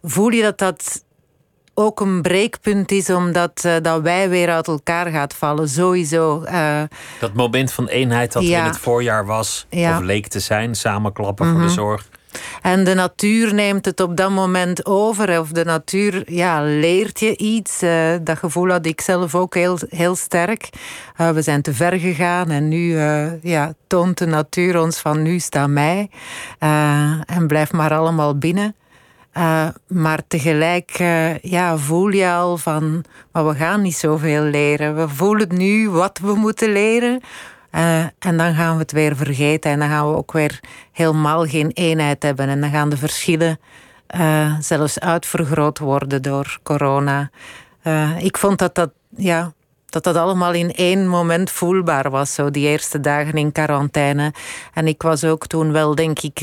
voel 0.02 0.28
je 0.28 0.42
dat 0.42 0.58
dat 0.58 1.04
ook 1.74 2.00
een 2.00 2.22
breekpunt 2.22 2.90
is, 2.90 3.10
omdat 3.10 3.64
uh, 3.66 3.74
dat 3.82 4.02
wij 4.02 4.28
weer 4.28 4.50
uit 4.50 4.66
elkaar 4.66 5.06
gaat 5.06 5.34
vallen, 5.34 5.68
sowieso. 5.68 6.44
Uh, 6.44 6.82
dat 7.20 7.32
moment 7.32 7.72
van 7.72 7.88
eenheid 7.88 8.32
dat 8.32 8.42
ja. 8.42 8.58
in 8.58 8.64
het 8.64 8.78
voorjaar 8.78 9.26
was, 9.26 9.66
ja. 9.70 9.96
of 9.96 10.02
leek 10.02 10.26
te 10.26 10.40
zijn, 10.40 10.74
samenklappen 10.74 11.46
mm 11.46 11.52
-hmm. 11.52 11.60
voor 11.60 11.70
de 11.70 11.80
mhm. 11.80 11.86
zorg. 11.86 12.08
En 12.62 12.84
de 12.84 12.94
natuur 12.94 13.54
neemt 13.54 13.84
het 13.84 14.00
op 14.00 14.16
dat 14.16 14.30
moment 14.30 14.86
over. 14.86 15.40
Of 15.40 15.48
de 15.48 15.64
natuur 15.64 16.32
ja, 16.32 16.62
leert 16.62 17.20
je 17.20 17.36
iets. 17.36 17.82
Uh, 17.82 18.12
dat 18.22 18.38
gevoel 18.38 18.70
had 18.70 18.86
ik 18.86 19.00
zelf 19.00 19.34
ook 19.34 19.54
heel, 19.54 19.78
heel 19.88 20.14
sterk. 20.14 20.68
Uh, 21.20 21.30
we 21.30 21.42
zijn 21.42 21.62
te 21.62 21.74
ver 21.74 21.98
gegaan 21.98 22.50
en 22.50 22.68
nu 22.68 22.88
uh, 22.88 23.42
ja, 23.42 23.72
toont 23.86 24.18
de 24.18 24.26
natuur 24.26 24.80
ons 24.80 24.98
van 24.98 25.22
nu 25.22 25.38
sta 25.38 25.66
mij. 25.66 26.10
en 27.26 27.46
blijf 27.46 27.72
maar 27.72 27.92
allemaal 27.92 28.38
binnen. 28.38 28.74
maar 29.86 30.20
tegelijk 30.28 30.90
ja, 31.42 31.76
voel 31.76 32.08
je 32.08 32.30
al 32.30 32.56
van, 32.56 33.04
maar 33.32 33.46
we 33.46 33.54
gaan 33.54 33.82
niet 33.82 33.96
zoveel 33.96 34.42
leren. 34.42 34.96
We 34.96 35.08
voelen 35.08 35.48
nu 35.56 35.90
wat 35.90 36.18
we 36.22 36.34
moeten 36.34 36.72
leren. 36.72 37.20
Uh, 37.74 37.98
en 38.18 38.36
dan 38.36 38.54
gaan 38.54 38.74
we 38.74 38.80
het 38.80 38.92
weer 38.92 39.16
vergeten 39.16 39.70
en 39.70 39.78
dan 39.78 39.88
gaan 39.88 40.10
we 40.10 40.16
ook 40.16 40.32
weer 40.32 40.60
helemaal 40.92 41.46
geen 41.46 41.70
eenheid 41.70 42.22
hebben. 42.22 42.48
En 42.48 42.60
dan 42.60 42.70
gaan 42.70 42.88
de 42.88 42.96
verschillen 42.96 43.58
uh, 44.16 44.54
zelfs 44.60 45.00
uitvergroot 45.00 45.78
worden 45.78 46.22
door 46.22 46.58
corona. 46.62 47.30
Uh, 47.84 48.24
ik 48.24 48.38
vond 48.38 48.58
dat 48.58 48.74
dat, 48.74 48.90
ja, 49.16 49.52
dat 49.86 50.04
dat 50.04 50.16
allemaal 50.16 50.52
in 50.52 50.72
één 50.72 51.08
moment 51.08 51.50
voelbaar 51.50 52.10
was, 52.10 52.34
zo 52.34 52.50
die 52.50 52.68
eerste 52.68 53.00
dagen 53.00 53.34
in 53.34 53.52
quarantaine. 53.52 54.32
En 54.74 54.86
ik 54.86 55.02
was 55.02 55.24
ook 55.24 55.46
toen 55.46 55.72
wel, 55.72 55.94
denk 55.94 56.20
ik 56.20 56.40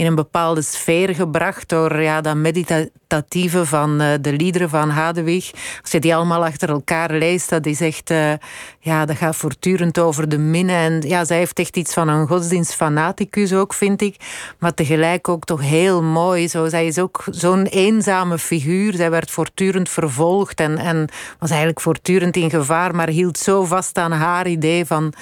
in 0.00 0.06
een 0.06 0.14
bepaalde 0.14 0.62
sfeer 0.62 1.14
gebracht 1.14 1.68
door 1.68 2.00
ja, 2.00 2.20
dat 2.20 2.36
meditatieve 2.36 3.66
van 3.66 4.02
uh, 4.02 4.08
de 4.20 4.32
liederen 4.32 4.68
van 4.68 4.90
Hadewig. 4.90 5.50
Als 5.82 5.90
je 5.90 6.00
die 6.00 6.14
allemaal 6.14 6.44
achter 6.44 6.68
elkaar 6.68 7.12
leest, 7.12 7.48
dat 7.48 7.66
is 7.66 7.80
echt, 7.80 8.10
uh, 8.10 8.32
ja, 8.78 9.04
dat 9.04 9.16
gaat 9.16 9.36
voortdurend 9.36 9.98
over 9.98 10.28
de 10.28 10.38
minne. 10.38 10.72
En 10.72 11.00
ja, 11.00 11.24
zij 11.24 11.36
heeft 11.36 11.58
echt 11.58 11.76
iets 11.76 11.92
van 11.92 12.08
een 12.08 12.26
godsdienstfanaticus 12.26 13.52
ook, 13.52 13.74
vind 13.74 14.02
ik. 14.02 14.16
Maar 14.58 14.74
tegelijk 14.74 15.28
ook 15.28 15.44
toch 15.44 15.60
heel 15.60 16.02
mooi. 16.02 16.48
Zo, 16.48 16.68
zij 16.68 16.86
is 16.86 16.98
ook 16.98 17.24
zo'n 17.30 17.66
eenzame 17.66 18.38
figuur. 18.38 18.94
Zij 18.94 19.10
werd 19.10 19.30
voortdurend 19.30 19.88
vervolgd 19.88 20.60
en, 20.60 20.78
en 20.78 21.08
was 21.38 21.50
eigenlijk 21.50 21.80
voortdurend 21.80 22.36
in 22.36 22.50
gevaar, 22.50 22.94
maar 22.94 23.08
hield 23.08 23.38
zo 23.38 23.64
vast 23.64 23.98
aan 23.98 24.12
haar 24.12 24.46
idee 24.46 24.84
van, 24.84 25.12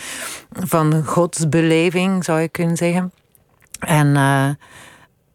van 0.53 1.05
godsbeleving, 1.05 2.25
zou 2.25 2.41
je 2.41 2.49
kunnen 2.49 2.77
zeggen. 2.77 3.13
En 3.79 4.07
uh, 4.07 4.49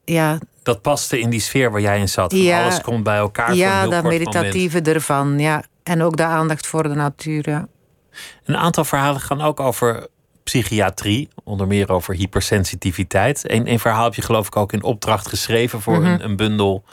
ja. 0.04 0.38
Dat 0.64 0.82
paste 0.82 1.20
in 1.20 1.30
die 1.30 1.39
sfeer 1.39 1.72
waar 1.72 1.82
jij 1.82 2.00
in 2.00 2.10
zat. 2.10 2.32
Ja, 2.32 2.62
alles 2.62 2.82
komt 2.82 3.04
bij 3.04 3.18
elkaar. 3.18 3.56
Ja, 3.56 3.88
dat 3.88 4.04
meditatieve 4.04 4.82
ervan. 4.82 5.39
Ja. 5.39 5.64
En 5.84 6.02
ook 6.02 6.18
de 6.18 6.24
aandacht 6.24 6.68
voor 6.68 6.84
de 6.84 6.96
natuur. 6.96 7.50
Ja. 7.50 7.68
Een 8.46 8.58
aantal 8.58 8.86
verhalen 8.86 9.22
gaan 9.22 9.41
ook 9.41 9.60
over 9.60 10.08
psychiatrie, 10.44 11.30
onder 11.44 11.68
meer 11.68 11.91
over 11.91 12.16
hypersensitiviteit. 12.16 13.52
Een, 13.52 13.72
een 13.72 13.80
verhaal 13.80 14.04
heb 14.04 14.16
je 14.16 14.22
geloof 14.22 14.48
ik 14.48 14.56
ook 14.56 14.74
in 14.74 14.84
opdracht 14.84 15.28
geschreven 15.28 15.82
voor 15.82 15.98
mm 15.98 16.04
-hmm. 16.04 16.14
een, 16.14 16.24
een 16.24 16.36
bundel 16.36 16.84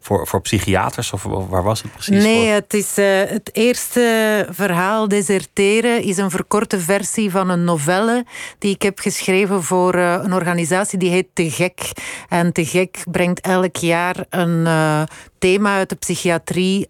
voor, 0.00 0.26
voor 0.26 0.40
psychiaters? 0.40 1.12
Of 1.12 1.22
waar 1.22 1.62
was 1.62 1.82
het 1.82 1.92
precies? 1.92 2.22
Nee, 2.22 2.46
het 2.46 2.74
is 2.74 2.98
uh, 2.98 3.20
het 3.26 3.50
eerste 3.52 4.46
verhaal, 4.50 5.08
Deserteren, 5.08 6.02
is 6.02 6.16
een 6.16 6.30
verkorte 6.30 6.80
versie 6.80 7.30
van 7.30 7.48
een 7.48 7.64
novelle 7.64 8.24
die 8.58 8.74
ik 8.74 8.82
heb 8.82 8.98
geschreven 8.98 9.62
voor 9.62 9.94
uh, 9.94 10.18
een 10.22 10.32
organisatie 10.32 10.98
die 10.98 11.10
heet 11.10 11.28
Te 11.32 11.50
Gek. 11.50 11.80
En 12.28 12.52
Te 12.52 12.64
Gek 12.64 13.02
brengt 13.10 13.40
elk 13.40 13.76
jaar 13.76 14.24
een 14.30 14.64
uh, 14.66 15.02
thema 15.38 15.76
uit 15.76 15.88
de 15.88 15.96
psychiatrie 15.96 16.88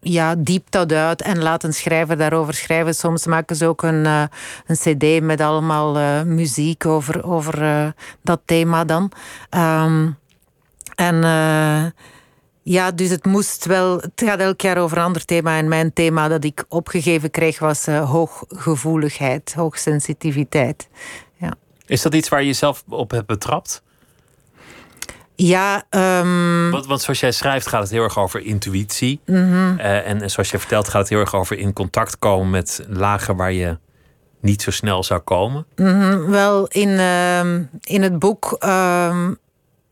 ja, 0.00 0.34
diept 0.38 0.72
dat 0.72 0.92
uit 0.92 1.22
en 1.22 1.42
laat 1.42 1.64
een 1.64 1.74
schrijver 1.74 2.16
daarover 2.16 2.54
schrijven. 2.54 2.94
Soms 2.94 3.26
maken 3.26 3.56
ze 3.56 3.66
ook 3.66 3.82
een, 3.82 4.04
uh, 4.04 4.22
een 4.66 4.76
cd 4.76 5.22
met 5.22 5.40
allemaal 5.40 5.98
uh, 5.98 6.22
muziek 6.22 6.86
over, 6.86 7.24
over 7.24 7.62
uh, 7.62 7.86
dat 8.22 8.40
thema 8.44 8.84
dan. 8.84 9.12
Um, 9.50 10.18
en 10.98 11.14
uh, 11.14 11.84
ja, 12.62 12.90
dus 12.90 13.10
het 13.10 13.24
moest 13.24 13.64
wel. 13.64 13.98
Het 13.98 14.22
gaat 14.24 14.38
elk 14.38 14.60
jaar 14.60 14.78
over 14.78 14.96
een 14.96 15.04
ander 15.04 15.24
thema. 15.24 15.56
En 15.56 15.68
mijn 15.68 15.92
thema 15.92 16.28
dat 16.28 16.44
ik 16.44 16.64
opgegeven 16.68 17.30
kreeg 17.30 17.58
was 17.58 17.88
uh, 17.88 18.10
hooggevoeligheid, 18.10 19.54
hoogsensitiviteit. 19.54 20.88
Ja. 21.36 21.54
Is 21.86 22.02
dat 22.02 22.14
iets 22.14 22.28
waar 22.28 22.40
je 22.40 22.46
jezelf 22.46 22.84
op 22.88 23.10
hebt 23.10 23.26
betrapt? 23.26 23.82
Ja. 25.34 25.84
Um... 25.90 26.70
Want, 26.70 26.86
want, 26.86 27.00
zoals 27.00 27.20
jij 27.20 27.32
schrijft 27.32 27.66
gaat 27.66 27.82
het 27.82 27.90
heel 27.90 28.02
erg 28.02 28.18
over 28.18 28.40
intuïtie. 28.40 29.20
Mm 29.26 29.34
-hmm. 29.34 29.78
uh, 29.78 30.08
en, 30.08 30.22
en 30.22 30.30
zoals 30.30 30.50
je 30.50 30.58
vertelt 30.58 30.88
gaat 30.88 31.00
het 31.00 31.08
heel 31.08 31.20
erg 31.20 31.34
over 31.34 31.58
in 31.58 31.72
contact 31.72 32.18
komen 32.18 32.50
met 32.50 32.86
lagen 32.88 33.36
waar 33.36 33.52
je 33.52 33.78
niet 34.40 34.62
zo 34.62 34.70
snel 34.70 35.02
zou 35.04 35.20
komen? 35.20 35.66
Mhm, 35.76 36.30
wel, 36.30 36.66
in, 36.66 36.98
ehm, 36.98 37.62
in 37.80 38.02
het 38.02 38.18
boek 38.18 38.56
ehm, 38.58 39.32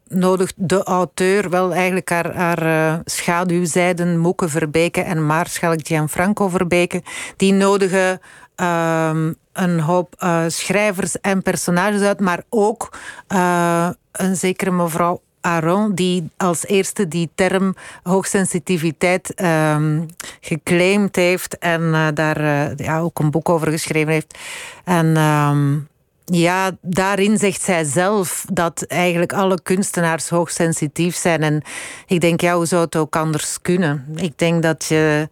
nodigt 0.09 0.55
de 0.57 0.83
auteur 0.83 1.51
wel 1.51 1.73
eigenlijk 1.73 2.11
haar, 2.11 2.35
haar 2.35 2.67
uh, 2.67 2.99
schaduwzijden, 3.05 4.19
Moeke 4.19 4.49
Verbeke 4.49 5.01
en 5.01 5.27
Maarschalk 5.27 5.87
Gianfranco 5.87 6.49
Verbeke, 6.49 7.03
die 7.37 7.53
nodigen 7.53 8.21
ehm, 8.55 9.33
een 9.53 9.81
hoop 9.81 10.15
uh, 10.23 10.45
schrijvers 10.47 11.21
en 11.21 11.43
personages 11.43 12.01
uit, 12.01 12.21
maar 12.21 12.43
ook 12.49 12.99
uh, 13.29 13.89
een 14.13 14.37
zekere 14.37 14.71
mevrouw 14.71 15.21
Aron, 15.41 15.95
die 15.95 16.31
als 16.37 16.67
eerste 16.67 17.09
die 17.09 17.31
term 17.35 17.75
hoogsensitiviteit 18.03 19.43
um, 19.43 20.07
geclaimd 20.41 21.17
heeft 21.17 21.59
en 21.59 22.11
daar 22.15 22.73
ja, 22.77 23.01
ook 23.01 23.19
een 23.19 23.31
boek 23.31 23.49
over 23.49 23.71
geschreven 23.71 24.13
heeft. 24.13 24.39
En 24.85 25.17
um, 25.17 25.89
ja, 26.33 26.71
daarin 26.81 27.39
zegt 27.39 27.63
zij 27.63 27.85
zelf 27.85 28.45
dat 28.53 28.83
eigenlijk 28.83 29.33
alle 29.33 29.63
kunstenaars 29.63 30.29
hoogsensitief 30.29 31.17
zijn. 31.17 31.43
En 31.43 31.63
ik 32.07 32.21
denk, 32.21 32.41
ja, 32.41 32.55
hoe 32.55 32.67
zou 32.67 32.85
het 32.85 32.97
ook 32.97 33.17
anders 33.17 33.61
kunnen? 33.63 34.07
Ik 34.15 34.39
denk 34.39 34.63
dat 34.63 34.85
je 34.85 35.29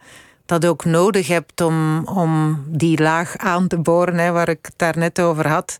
dat 0.46 0.66
ook 0.66 0.84
nodig 0.84 1.28
hebt 1.28 1.60
om, 1.60 2.06
om 2.06 2.64
die 2.68 3.02
laag 3.02 3.36
aan 3.36 3.66
te 3.66 3.78
boren, 3.78 4.18
hè, 4.18 4.32
waar 4.32 4.48
ik 4.48 4.58
het 4.62 4.74
daar 4.76 4.98
net 4.98 5.20
over 5.20 5.48
had. 5.48 5.78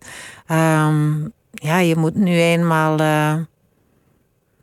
Um, 0.49 1.33
ja, 1.51 1.79
je 1.79 1.97
moet 1.97 2.15
nu 2.15 2.39
eenmaal 2.39 3.01
uh, 3.01 3.35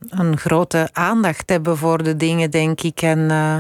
een 0.09 0.37
grote 0.37 0.89
aandacht 0.91 1.49
hebben 1.49 1.77
voor 1.77 2.03
de 2.03 2.15
dingen, 2.15 2.51
denk 2.51 2.81
ik. 2.81 3.01
En 3.01 3.19
uh, 3.19 3.57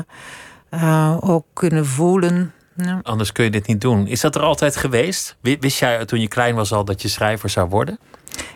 uh, 0.71 1.17
ook 1.19 1.45
kunnen 1.53 1.85
voelen. 1.85 2.53
Ja. 2.83 2.99
Anders 3.03 3.31
kun 3.31 3.43
je 3.43 3.51
dit 3.51 3.67
niet 3.67 3.81
doen. 3.81 4.07
Is 4.07 4.21
dat 4.21 4.35
er 4.35 4.41
altijd 4.41 4.75
geweest? 4.75 5.35
Wist 5.41 5.79
jij 5.79 6.05
toen 6.05 6.21
je 6.21 6.27
klein 6.27 6.55
was 6.55 6.73
al 6.73 6.85
dat 6.85 7.01
je 7.01 7.07
schrijver 7.07 7.49
zou 7.49 7.69
worden? 7.69 7.99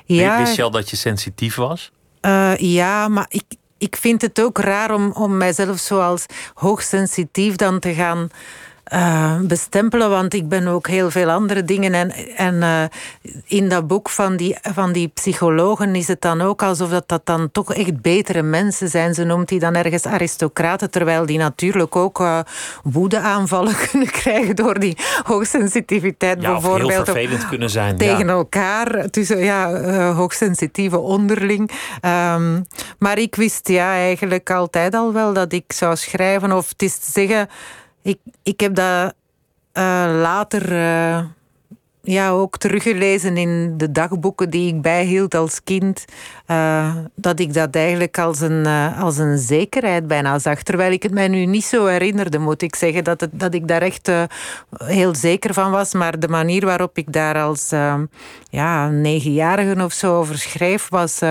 Ja. 0.06 0.40
Wist 0.40 0.56
je 0.56 0.64
al 0.64 0.72
dat 0.72 0.90
je 0.90 0.96
sensitief 0.96 1.56
was? 1.56 1.92
ja, 2.58 3.08
maar 3.08 3.26
ik, 3.30 3.44
ik 3.78 3.96
vind 3.96 4.22
het 4.22 4.42
ook 4.42 4.58
raar 4.58 4.94
om, 4.94 5.12
om 5.12 5.38
mijzelf 5.38 5.80
zoals 5.80 6.26
hoogsensitief 6.54 7.56
dan 7.56 7.80
te 7.80 7.94
gaan 7.94 8.30
uh, 8.94 9.40
bestempelen, 9.42 10.10
want 10.10 10.34
ik 10.34 10.50
ben 10.50 10.68
ook 10.68 10.88
heel 10.88 11.12
veel 11.12 11.30
andere 11.30 11.64
dingen. 11.64 11.94
En, 11.94 12.12
en 12.36 12.56
uh, 12.56 12.84
in 13.46 13.70
dat 13.70 13.88
boek 13.88 14.10
van 14.10 14.36
die, 14.36 14.58
van 14.62 14.92
die 14.92 15.08
psychologen 15.08 15.96
is 15.96 16.08
het 16.08 16.22
dan 16.22 16.42
ook 16.42 16.64
alsof 16.64 16.90
dat, 16.90 17.08
dat 17.08 17.26
dan 17.26 17.52
toch 17.52 17.74
echt 17.74 18.02
betere 18.02 18.42
mensen 18.42 18.90
zijn. 18.90 19.14
Ze 19.14 19.24
noemt 19.24 19.50
die 19.50 19.60
dan 19.60 19.76
ergens 19.76 20.06
aristocraten, 20.06 20.92
terwijl 20.92 21.26
die 21.26 21.38
natuurlijk 21.38 21.96
ook 21.96 22.20
uh, 22.20 22.40
woedeaanvallen 22.84 23.76
kunnen 23.90 24.12
krijgen 24.12 24.56
door 24.56 24.80
die 24.80 24.98
hoogsensitiviteit 25.24 26.42
ja, 26.42 26.52
bijvoorbeeld. 26.52 26.92
Heel 26.92 27.06
vervelend 27.06 27.48
kunnen 27.48 27.70
zijn. 27.70 27.98
Tegen 27.98 28.26
ja. 28.28 28.32
elkaar, 28.32 29.10
tussen 29.10 29.38
ja, 29.38 30.14
hoogsensitieve 30.14 30.98
onderling. 30.98 31.72
Um, 32.02 32.66
maar 33.00 33.18
ik 33.18 33.36
wist 33.36 33.68
ja 33.68 33.92
eigenlijk 33.92 34.50
altijd 34.50 34.94
al 34.94 35.14
wel 35.14 35.34
dat 35.34 35.54
ik 35.54 35.74
zou 35.74 35.96
schrijven, 35.96 36.52
of 36.52 36.70
het 36.70 36.82
is 36.82 36.98
te 36.98 37.12
zeggen. 37.12 37.50
Ik, 38.06 38.20
ik 38.44 38.60
heb 38.60 38.76
dat 38.76 39.14
uh, 39.74 40.20
later 40.22 40.72
uh, 40.72 41.20
ja, 42.02 42.30
ook 42.30 42.58
teruggelezen 42.58 43.38
in 43.38 43.78
de 43.78 43.92
dagboeken 43.92 44.50
die 44.50 44.74
ik 44.74 44.82
bijhield 44.82 45.36
als 45.36 45.64
kind. 45.64 46.06
Uh, 46.48 46.96
dat 47.16 47.40
ik 47.40 47.54
dat 47.54 47.76
eigenlijk 47.76 48.20
als 48.20 48.40
een, 48.40 48.66
als 49.00 49.18
een 49.18 49.38
zekerheid 49.38 50.08
bijna 50.08 50.40
zag. 50.40 50.64
Terwijl 50.64 50.92
ik 50.92 51.04
het 51.04 51.12
mij 51.12 51.28
nu 51.28 51.46
niet 51.46 51.66
zo 51.66 51.86
herinnerde, 51.86 52.38
moet 52.38 52.62
ik 52.62 52.76
zeggen. 52.76 53.04
Dat, 53.04 53.22
het, 53.22 53.30
dat 53.34 53.54
ik 53.54 53.68
daar 53.68 53.82
echt 53.82 54.12
heel 54.78 55.16
zeker 55.16 55.54
van 55.54 55.72
was. 55.72 55.94
Maar 55.94 56.20
de 56.20 56.28
manier 56.28 56.66
waarop 56.66 56.98
ik 56.98 57.14
daar 57.14 57.42
als 57.42 57.70
ja, 58.50 58.90
negenjarige 58.90 59.84
of 59.84 59.94
zo 59.94 60.18
over 60.18 60.38
schreef 60.38 60.90
was 60.90 61.22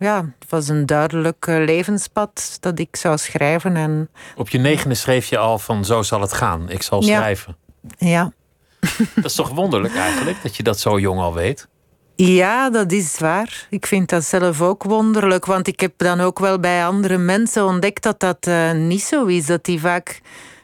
ja, 0.00 0.34
het 0.38 0.50
was 0.50 0.68
een 0.68 0.86
duidelijk 0.86 1.46
levenspad 1.46 2.56
dat 2.60 2.78
ik 2.78 2.96
zou 2.96 3.18
schrijven. 3.18 3.76
En... 3.76 4.10
Op 4.36 4.48
je 4.48 4.58
negende 4.58 4.94
schreef 4.94 5.26
je 5.26 5.38
al 5.38 5.58
van 5.58 5.84
zo 5.84 6.02
zal 6.02 6.20
het 6.20 6.32
gaan, 6.32 6.70
ik 6.70 6.82
zal 6.82 7.02
schrijven. 7.02 7.56
Ja. 7.98 8.08
ja. 8.08 8.32
Dat 9.14 9.24
is 9.24 9.34
toch 9.34 9.48
wonderlijk 9.48 9.94
eigenlijk, 9.94 10.42
dat 10.42 10.56
je 10.56 10.62
dat 10.62 10.80
zo 10.80 10.98
jong 10.98 11.20
al 11.20 11.34
weet? 11.34 11.68
Ja, 12.14 12.70
dat 12.70 12.92
is 12.92 13.18
waar. 13.18 13.66
Ik 13.70 13.86
vind 13.86 14.08
dat 14.08 14.24
zelf 14.24 14.60
ook 14.60 14.82
wonderlijk. 14.82 15.46
Want 15.46 15.66
ik 15.66 15.80
heb 15.80 15.92
dan 15.96 16.20
ook 16.20 16.38
wel 16.38 16.60
bij 16.60 16.86
andere 16.86 17.18
mensen 17.18 17.64
ontdekt 17.64 18.02
dat 18.02 18.20
dat 18.20 18.46
uh, 18.46 18.72
niet 18.72 19.02
zo 19.02 19.26
is. 19.26 19.46
Dat 19.46 19.64
die 19.64 19.80
vaak 19.80 20.20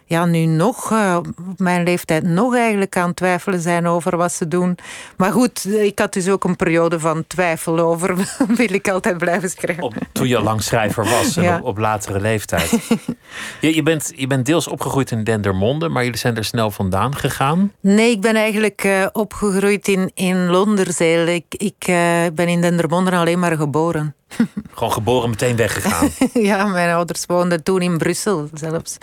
ja, 0.09 0.25
nu 0.25 0.45
nog, 0.45 0.91
uh, 0.93 1.17
op 1.49 1.59
mijn 1.59 1.83
leeftijd, 1.83 2.23
nog 2.23 2.55
eigenlijk 2.55 2.97
aan 2.97 3.07
het 3.07 3.17
twijfelen 3.17 3.61
zijn 3.61 3.87
over 3.87 4.17
wat 4.17 4.33
ze 4.33 4.49
doen. 4.49 4.79
Maar 5.17 5.33
goed, 5.33 5.67
ik 5.73 5.99
had 5.99 6.13
dus 6.13 6.29
ook 6.29 6.45
een 6.45 6.57
periode 6.57 7.01
van 7.01 7.25
twijfel 7.27 7.79
over, 7.79 8.17
wil 8.57 8.73
ik 8.73 8.89
altijd 8.89 9.19
blijven 9.19 9.51
schrijven. 9.51 9.83
Op, 9.83 9.95
toen 10.13 10.29
je 10.29 10.41
lang 10.41 10.63
schrijver 10.63 11.05
was 11.05 11.37
en 11.37 11.59
op, 11.59 11.65
op, 11.65 11.79
latere 11.79 12.21
leeftijd. 12.21 12.71
je, 13.61 13.75
je, 13.75 13.83
bent, 13.83 14.13
je 14.17 14.27
bent 14.27 14.47
deels 14.47 14.69
opgegroeid 14.69 15.11
in 15.11 15.25
Dendermonde, 15.25 15.89
maar 15.89 16.05
jullie 16.05 16.19
zijn 16.19 16.37
er 16.37 16.45
snel 16.45 16.71
vandaan 16.71 17.17
gegaan? 17.17 17.73
Nee, 17.81 18.11
ik 18.11 18.21
ben 18.21 18.37
eigenlijk 18.37 18.85
uh, 18.85 19.07
opgegroeid 19.13 19.89
in, 19.89 20.11
in 20.15 20.47
Londerzeel. 20.47 21.27
Ik, 21.27 21.45
ik 21.49 21.89
uh, 21.89 21.97
ben 22.35 22.49
in 22.49 22.61
Dendermonde 22.61 23.11
alleen 23.11 23.39
maar 23.39 23.57
geboren. 23.57 24.15
Gewoon 24.75 24.93
geboren 24.93 25.31
meteen 25.31 25.57
weggegaan. 25.57 26.11
ja, 26.49 26.67
mijn 26.67 26.95
ouders 26.95 27.27
woonden 27.27 27.63
toen 27.63 27.83
in 27.83 27.99
Brussel 27.99 28.49
zelfs. 28.53 28.97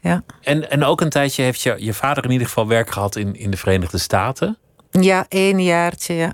Ja. 0.00 0.22
En, 0.42 0.70
en 0.70 0.84
ook 0.84 1.00
een 1.00 1.10
tijdje 1.10 1.42
heeft 1.42 1.60
je, 1.62 1.74
je 1.78 1.94
vader 1.94 2.24
in 2.24 2.30
ieder 2.30 2.46
geval 2.46 2.66
werk 2.66 2.90
gehad 2.90 3.16
in, 3.16 3.36
in 3.36 3.50
de 3.50 3.56
Verenigde 3.56 3.98
Staten? 3.98 4.58
Ja, 4.90 5.26
één 5.28 5.62
jaartje, 5.62 6.14
ja. 6.14 6.32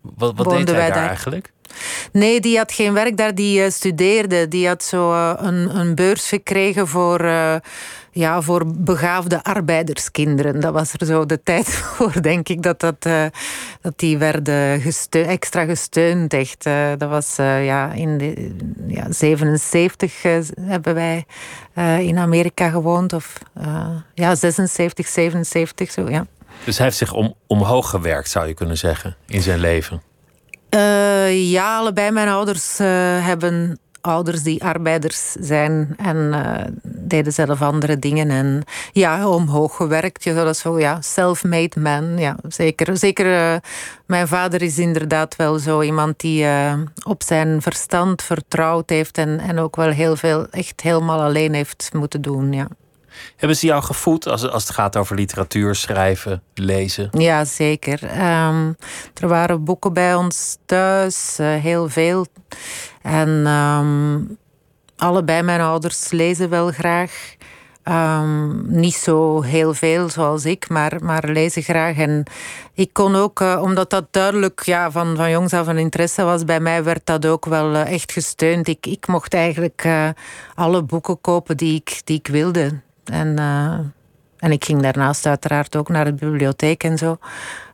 Wat, 0.00 0.32
wat 0.36 0.48
deed 0.48 0.68
hij 0.68 0.78
daar, 0.78 0.92
daar 0.92 1.08
eigenlijk? 1.08 1.52
Nee, 2.12 2.40
die 2.40 2.56
had 2.56 2.72
geen 2.72 2.92
werk 2.92 3.16
daar. 3.16 3.34
Die 3.34 3.64
uh, 3.64 3.70
studeerde. 3.70 4.48
Die 4.48 4.66
had 4.66 4.82
zo 4.82 5.12
uh, 5.12 5.32
een, 5.36 5.76
een 5.76 5.94
beurs 5.94 6.28
gekregen 6.28 6.88
voor, 6.88 7.24
uh, 7.24 7.54
ja, 8.10 8.42
voor 8.42 8.66
begaafde 8.66 9.44
arbeiderskinderen. 9.44 10.60
Dat 10.60 10.72
was 10.72 10.92
er 10.92 11.06
zo 11.06 11.26
de 11.26 11.42
tijd 11.42 11.68
voor, 11.78 12.22
denk 12.22 12.48
ik, 12.48 12.62
dat, 12.62 12.80
dat, 12.80 13.02
dat 13.80 13.92
die 13.96 14.18
werden 14.18 14.80
gesteund, 14.80 15.26
extra 15.26 15.64
gesteund. 15.64 16.32
Echt. 16.32 16.64
dat 16.98 17.08
was 17.08 17.36
ja, 17.36 17.92
in 17.92 18.18
de 18.18 18.54
ja, 18.86 19.06
77 19.12 20.22
hebben 20.60 20.94
wij 20.94 21.26
in 21.98 22.18
Amerika 22.18 22.68
gewoond. 22.68 23.12
Of 23.12 23.38
ja, 24.14 24.34
76, 24.34 25.06
77, 25.06 25.90
zo 25.90 26.08
ja. 26.08 26.26
Dus 26.64 26.76
hij 26.76 26.86
heeft 26.86 26.98
zich 26.98 27.12
om, 27.12 27.34
omhoog 27.46 27.90
gewerkt, 27.90 28.30
zou 28.30 28.46
je 28.46 28.54
kunnen 28.54 28.78
zeggen, 28.78 29.16
in 29.26 29.42
zijn 29.42 29.60
leven. 29.60 30.02
Ja, 31.30 31.76
allebei 31.76 32.10
mijn 32.10 32.28
ouders 32.28 32.78
hebben 33.22 33.78
ouders 34.00 34.42
die 34.42 34.64
arbeiders 34.64 35.32
zijn 35.32 35.94
en 35.96 36.16
uh, 36.16 36.54
deden 36.82 37.32
zelf 37.32 37.62
andere 37.62 37.98
dingen. 37.98 38.30
En 38.30 38.62
ja, 38.92 39.28
omhoog 39.28 39.76
gewerkt. 39.76 40.24
Je 40.24 40.34
zou 40.34 40.52
zo, 40.52 40.78
ja, 40.78 41.00
self-made 41.00 41.80
man. 41.80 42.18
Ja, 42.18 42.36
zeker. 42.48 42.96
Zeker, 42.96 43.60
mijn 44.06 44.28
vader 44.28 44.62
is 44.62 44.78
inderdaad 44.78 45.36
wel 45.36 45.58
zo 45.58 45.82
iemand 45.82 46.20
die 46.20 46.46
op 47.02 47.22
zijn 47.22 47.62
verstand 47.62 48.22
vertrouwd 48.22 48.90
heeft 48.90 49.18
en, 49.18 49.40
en 49.40 49.58
ook 49.58 49.76
wel 49.76 49.90
heel 49.90 50.16
veel 50.16 50.46
echt 50.50 50.80
helemaal 50.80 51.20
alleen 51.20 51.54
heeft 51.54 51.90
moeten 51.92 52.22
doen. 52.22 52.52
Ja. 52.52 52.68
Hebben 53.36 53.56
ze 53.56 53.66
jou 53.66 53.82
gevoed 53.82 54.28
als, 54.28 54.48
als 54.48 54.62
het 54.62 54.72
gaat 54.72 54.96
over 54.96 55.16
literatuur, 55.16 55.74
schrijven, 55.74 56.42
lezen? 56.54 57.08
Ja, 57.12 57.44
zeker. 57.44 58.02
Um, 58.02 58.76
er 59.20 59.28
waren 59.28 59.64
boeken 59.64 59.92
bij 59.92 60.14
ons 60.14 60.56
thuis, 60.66 61.36
uh, 61.40 61.54
heel 61.54 61.88
veel. 61.88 62.26
En 63.02 63.28
um, 63.46 64.38
allebei 64.96 65.42
mijn 65.42 65.60
ouders 65.60 66.10
lezen 66.10 66.48
wel 66.48 66.70
graag. 66.70 67.34
Um, 67.84 68.62
niet 68.66 68.94
zo 68.94 69.42
heel 69.42 69.74
veel 69.74 70.08
zoals 70.08 70.44
ik, 70.44 70.68
maar, 70.68 70.98
maar 71.02 71.28
lezen 71.28 71.62
graag. 71.62 71.96
En 71.96 72.24
ik 72.74 72.92
kon 72.92 73.16
ook, 73.16 73.40
uh, 73.40 73.58
omdat 73.62 73.90
dat 73.90 74.06
duidelijk 74.10 74.62
ja, 74.64 74.90
van, 74.90 75.16
van 75.16 75.30
jongs 75.30 75.52
af 75.52 75.66
een 75.66 75.78
interesse 75.78 76.22
was, 76.22 76.44
bij 76.44 76.60
mij 76.60 76.84
werd 76.84 77.06
dat 77.06 77.26
ook 77.26 77.44
wel 77.44 77.74
uh, 77.74 77.92
echt 77.92 78.12
gesteund. 78.12 78.68
Ik, 78.68 78.86
ik 78.86 79.06
mocht 79.06 79.34
eigenlijk 79.34 79.88
alle 80.54 80.82
boeken 80.82 81.20
kopen 81.20 81.56
die 81.56 81.74
ik, 81.74 82.00
die 82.04 82.18
ik 82.18 82.26
wilde. 82.26 82.80
En, 83.04 83.36
uh, 83.38 83.78
en 84.36 84.52
ik 84.52 84.64
ging 84.64 84.82
daarnaast 84.82 85.26
uiteraard 85.26 85.76
ook 85.76 85.88
naar 85.88 86.04
de 86.04 86.12
bibliotheek 86.12 86.84
en 86.84 86.98
zo. 86.98 87.18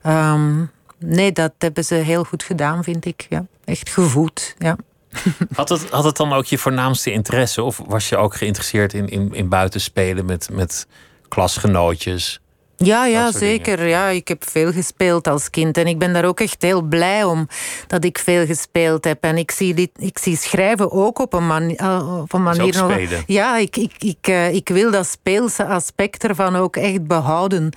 Um, 0.07 0.71
nee, 0.99 1.33
dat 1.33 1.53
hebben 1.59 1.85
ze 1.85 1.95
heel 1.95 2.25
goed 2.25 2.43
gedaan, 2.43 2.85
vind 2.85 3.05
ik. 3.05 3.27
Ja. 3.29 3.47
Echt 3.65 3.91
gevoed, 3.91 4.55
ja. 4.59 4.77
Had 5.55 5.69
het, 5.69 5.91
had 5.91 6.05
het 6.05 6.17
dan 6.17 6.33
ook 6.33 6.45
je 6.45 6.59
voornaamste 6.59 7.13
interesse? 7.13 7.63
Of 7.63 7.83
was 7.87 8.09
je 8.09 8.17
ook 8.17 8.37
geïnteresseerd 8.37 8.95
in, 8.95 9.09
in, 9.09 9.35
in 9.35 9.49
buitenspelen 9.49 10.25
met, 10.25 10.49
met 10.53 10.87
klasgenootjes? 11.29 12.41
Ja, 12.77 13.07
ja 13.07 13.33
zeker. 13.33 13.87
Ja, 13.87 14.09
ik 14.09 14.29
heb 14.29 14.49
veel 14.49 14.73
gespeeld 14.73 15.29
als 15.29 15.51
kind. 15.51 15.79
En 15.79 15.87
ik 15.87 15.99
ben 15.99 16.13
daar 16.13 16.25
ook 16.25 16.41
echt 16.41 16.63
heel 16.63 16.83
blij 16.83 17.25
om 17.25 17.49
dat 17.87 18.05
ik 18.05 18.19
veel 18.19 18.47
gespeeld 18.47 19.05
heb. 19.05 19.23
En 19.23 19.37
ik 19.37 19.51
zie, 19.51 19.75
dit, 19.75 19.91
ik 19.97 20.19
zie 20.19 20.37
schrijven 20.37 20.93
ook 20.93 21.19
op 21.19 21.33
een, 21.33 21.47
mani 21.47 21.77
op 22.23 22.33
een 22.33 22.43
manier. 22.43 22.77
nog, 22.77 23.25
ja, 23.27 23.57
ik, 23.57 23.77
ik, 23.77 23.93
ik, 23.99 24.29
uh, 24.29 24.55
ik 24.55 24.69
wil 24.69 24.91
dat 24.91 25.07
speelse 25.07 25.65
aspect 25.65 26.25
ervan 26.25 26.57
ook 26.57 26.77
echt 26.77 27.07
behouden. 27.07 27.73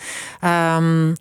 Um, 0.75 1.15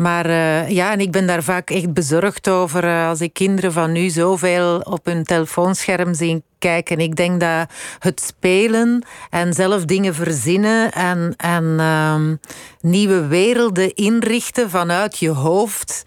Maar 0.00 0.26
uh, 0.26 0.68
ja, 0.68 0.92
en 0.92 1.00
ik 1.00 1.10
ben 1.10 1.26
daar 1.26 1.42
vaak 1.42 1.70
echt 1.70 1.92
bezorgd 1.92 2.48
over 2.48 2.84
uh, 2.84 3.08
als 3.08 3.20
ik 3.20 3.32
kinderen 3.32 3.72
van 3.72 3.92
nu 3.92 4.08
zoveel 4.08 4.78
op 4.78 5.04
hun 5.04 5.24
telefoonscherm 5.24 6.14
zie 6.14 6.42
kijken. 6.58 6.98
Ik 6.98 7.16
denk 7.16 7.40
dat 7.40 7.70
het 7.98 8.20
spelen 8.20 9.04
en 9.30 9.52
zelf 9.52 9.84
dingen 9.84 10.14
verzinnen 10.14 10.92
en, 10.92 11.34
en 11.36 11.64
um, 11.80 12.40
nieuwe 12.80 13.26
werelden 13.26 13.94
inrichten 13.94 14.70
vanuit 14.70 15.18
je 15.18 15.30
hoofd, 15.30 16.04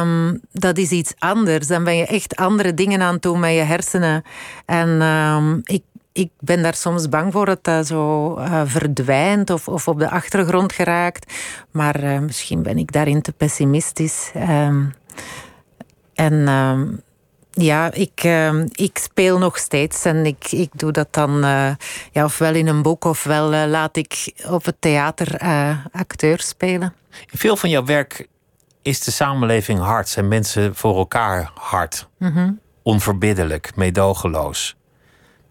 um, 0.00 0.40
dat 0.52 0.78
is 0.78 0.90
iets 0.90 1.12
anders. 1.18 1.66
Dan 1.66 1.84
ben 1.84 1.96
je 1.96 2.06
echt 2.06 2.36
andere 2.36 2.74
dingen 2.74 3.02
aan 3.02 3.12
het 3.12 3.22
doen 3.22 3.40
met 3.40 3.52
je 3.54 3.60
hersenen. 3.60 4.22
En 4.66 5.02
um, 5.02 5.60
ik 5.64 5.82
ik 6.14 6.30
ben 6.38 6.62
daar 6.62 6.74
soms 6.74 7.08
bang 7.08 7.32
voor 7.32 7.46
dat 7.46 7.64
dat 7.64 7.86
zo 7.86 8.34
uh, 8.38 8.62
verdwijnt 8.64 9.50
of, 9.50 9.68
of 9.68 9.88
op 9.88 9.98
de 9.98 10.10
achtergrond 10.10 10.72
geraakt. 10.72 11.32
Maar 11.70 12.02
uh, 12.04 12.18
misschien 12.18 12.62
ben 12.62 12.78
ik 12.78 12.92
daarin 12.92 13.22
te 13.22 13.32
pessimistisch. 13.32 14.30
Um, 14.36 14.94
en 16.14 16.32
uh, 16.32 16.80
ja, 17.50 17.92
ik, 17.92 18.28
ik 18.72 18.98
speel 18.98 19.38
nog 19.38 19.58
steeds 19.58 20.04
en 20.04 20.26
ik, 20.26 20.52
ik 20.52 20.70
doe 20.72 20.92
dat 20.92 21.08
dan 21.10 21.30
ja, 22.12 22.24
ofwel 22.24 22.54
in 22.54 22.66
een 22.66 22.82
boek 22.82 23.04
ofwel 23.04 23.48
laat 23.66 23.96
ik 23.96 24.32
op 24.48 24.64
het 24.64 24.76
theater 24.78 25.38
acteurs 25.92 26.48
spelen. 26.48 26.94
In 27.30 27.38
veel 27.38 27.56
van 27.56 27.70
jouw 27.70 27.84
werk 27.84 28.28
is 28.82 29.00
de 29.00 29.10
samenleving 29.10 29.78
hard, 29.78 30.08
zijn 30.08 30.28
mensen 30.28 30.74
voor 30.74 30.96
elkaar 30.96 31.50
hard. 31.54 32.08
Mm 32.18 32.32
-hmm. 32.32 32.60
Onverbiddelijk, 32.82 33.76
meedogenloos 33.76 34.76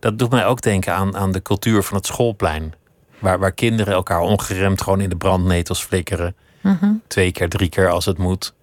dat 0.04 0.20
doet 0.20 0.30
mij 0.30 0.46
ook 0.46 0.62
denken 0.62 0.94
aan, 0.94 1.18
aan 1.18 1.32
de 1.32 1.42
cultuur 1.42 1.84
van 1.84 1.98
het 1.98 2.06
schoolplein. 2.06 2.74
Waar, 3.20 3.40
waar 3.40 3.52
kinderen 3.52 3.94
elkaar 3.94 4.20
ongeremd 4.20 4.82
gewoon 4.82 5.02
in 5.02 5.10
de 5.10 5.16
brandnetels 5.16 5.84
flikkeren. 5.84 6.36
Mhm. 6.62 6.92
Twee 7.08 7.32
keer, 7.32 7.50
drie 7.50 7.70
keer 7.70 7.90
als 7.90 8.06
het 8.06 8.18
moet. 8.18 8.54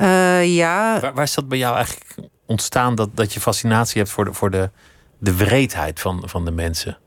Uh, 0.00 0.56
ja. 0.56 1.00
Waar, 1.00 1.14
waar, 1.14 1.24
is 1.24 1.34
dat 1.34 1.48
bij 1.48 1.58
jou 1.58 1.74
eigenlijk 1.74 2.14
ontstaan 2.46 2.94
dat, 2.94 3.08
dat 3.14 3.32
je 3.32 3.40
fascinatie 3.40 3.98
hebt 3.98 4.12
voor 4.12 4.24
de, 4.24 4.32
voor 4.32 4.50
de, 4.50 4.70
de 5.18 5.36
wreedheid 5.36 6.00
van, 6.00 6.22
van 6.26 6.44
de 6.44 6.50
mensen? 6.50 6.98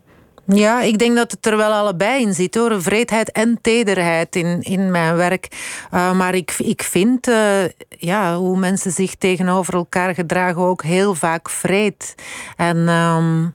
Ja, 0.54 0.82
ik 0.82 0.98
denk 0.98 1.16
dat 1.16 1.32
het 1.32 1.46
er 1.46 1.58
wel 1.58 1.72
allebei 1.72 2.22
in 2.22 2.34
zit 2.34 2.56
hoor. 2.56 2.82
Vreedheid 2.82 3.32
en 3.32 3.60
tederheid 3.62 4.36
in, 4.36 4.62
in 4.62 4.92
mijn 4.92 5.16
werk. 5.16 5.48
Uh, 5.94 6.14
maar 6.14 6.36
ik, 6.36 6.56
ik 6.58 6.84
vind 6.84 7.28
uh, 7.28 7.64
ja, 7.90 8.38
hoe 8.38 8.58
mensen 8.58 8.92
zich 8.92 9.16
tegenover 9.16 9.74
elkaar 9.74 10.14
gedragen 10.14 10.62
ook 10.62 10.84
heel 10.84 11.16
vaak 11.16 11.50
vreed. 11.50 12.16
En 12.56 12.78
um, 12.90 13.54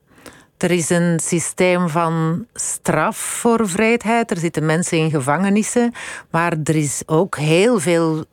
er 0.59 0.71
is 0.71 0.91
een 0.91 1.21
systeem 1.21 1.89
van 1.89 2.47
straf 2.55 3.17
voor 3.17 3.69
vreedheid. 3.69 4.31
Er 4.31 4.39
zitten 4.39 4.67
mensen 4.67 4.99
in 4.99 5.11
gevangenissen. 5.11 5.93
Maar 6.31 6.53
er 6.65 6.77
is 6.77 7.03
ook 7.07 7.37
heel 7.37 7.81
veel 7.81 8.25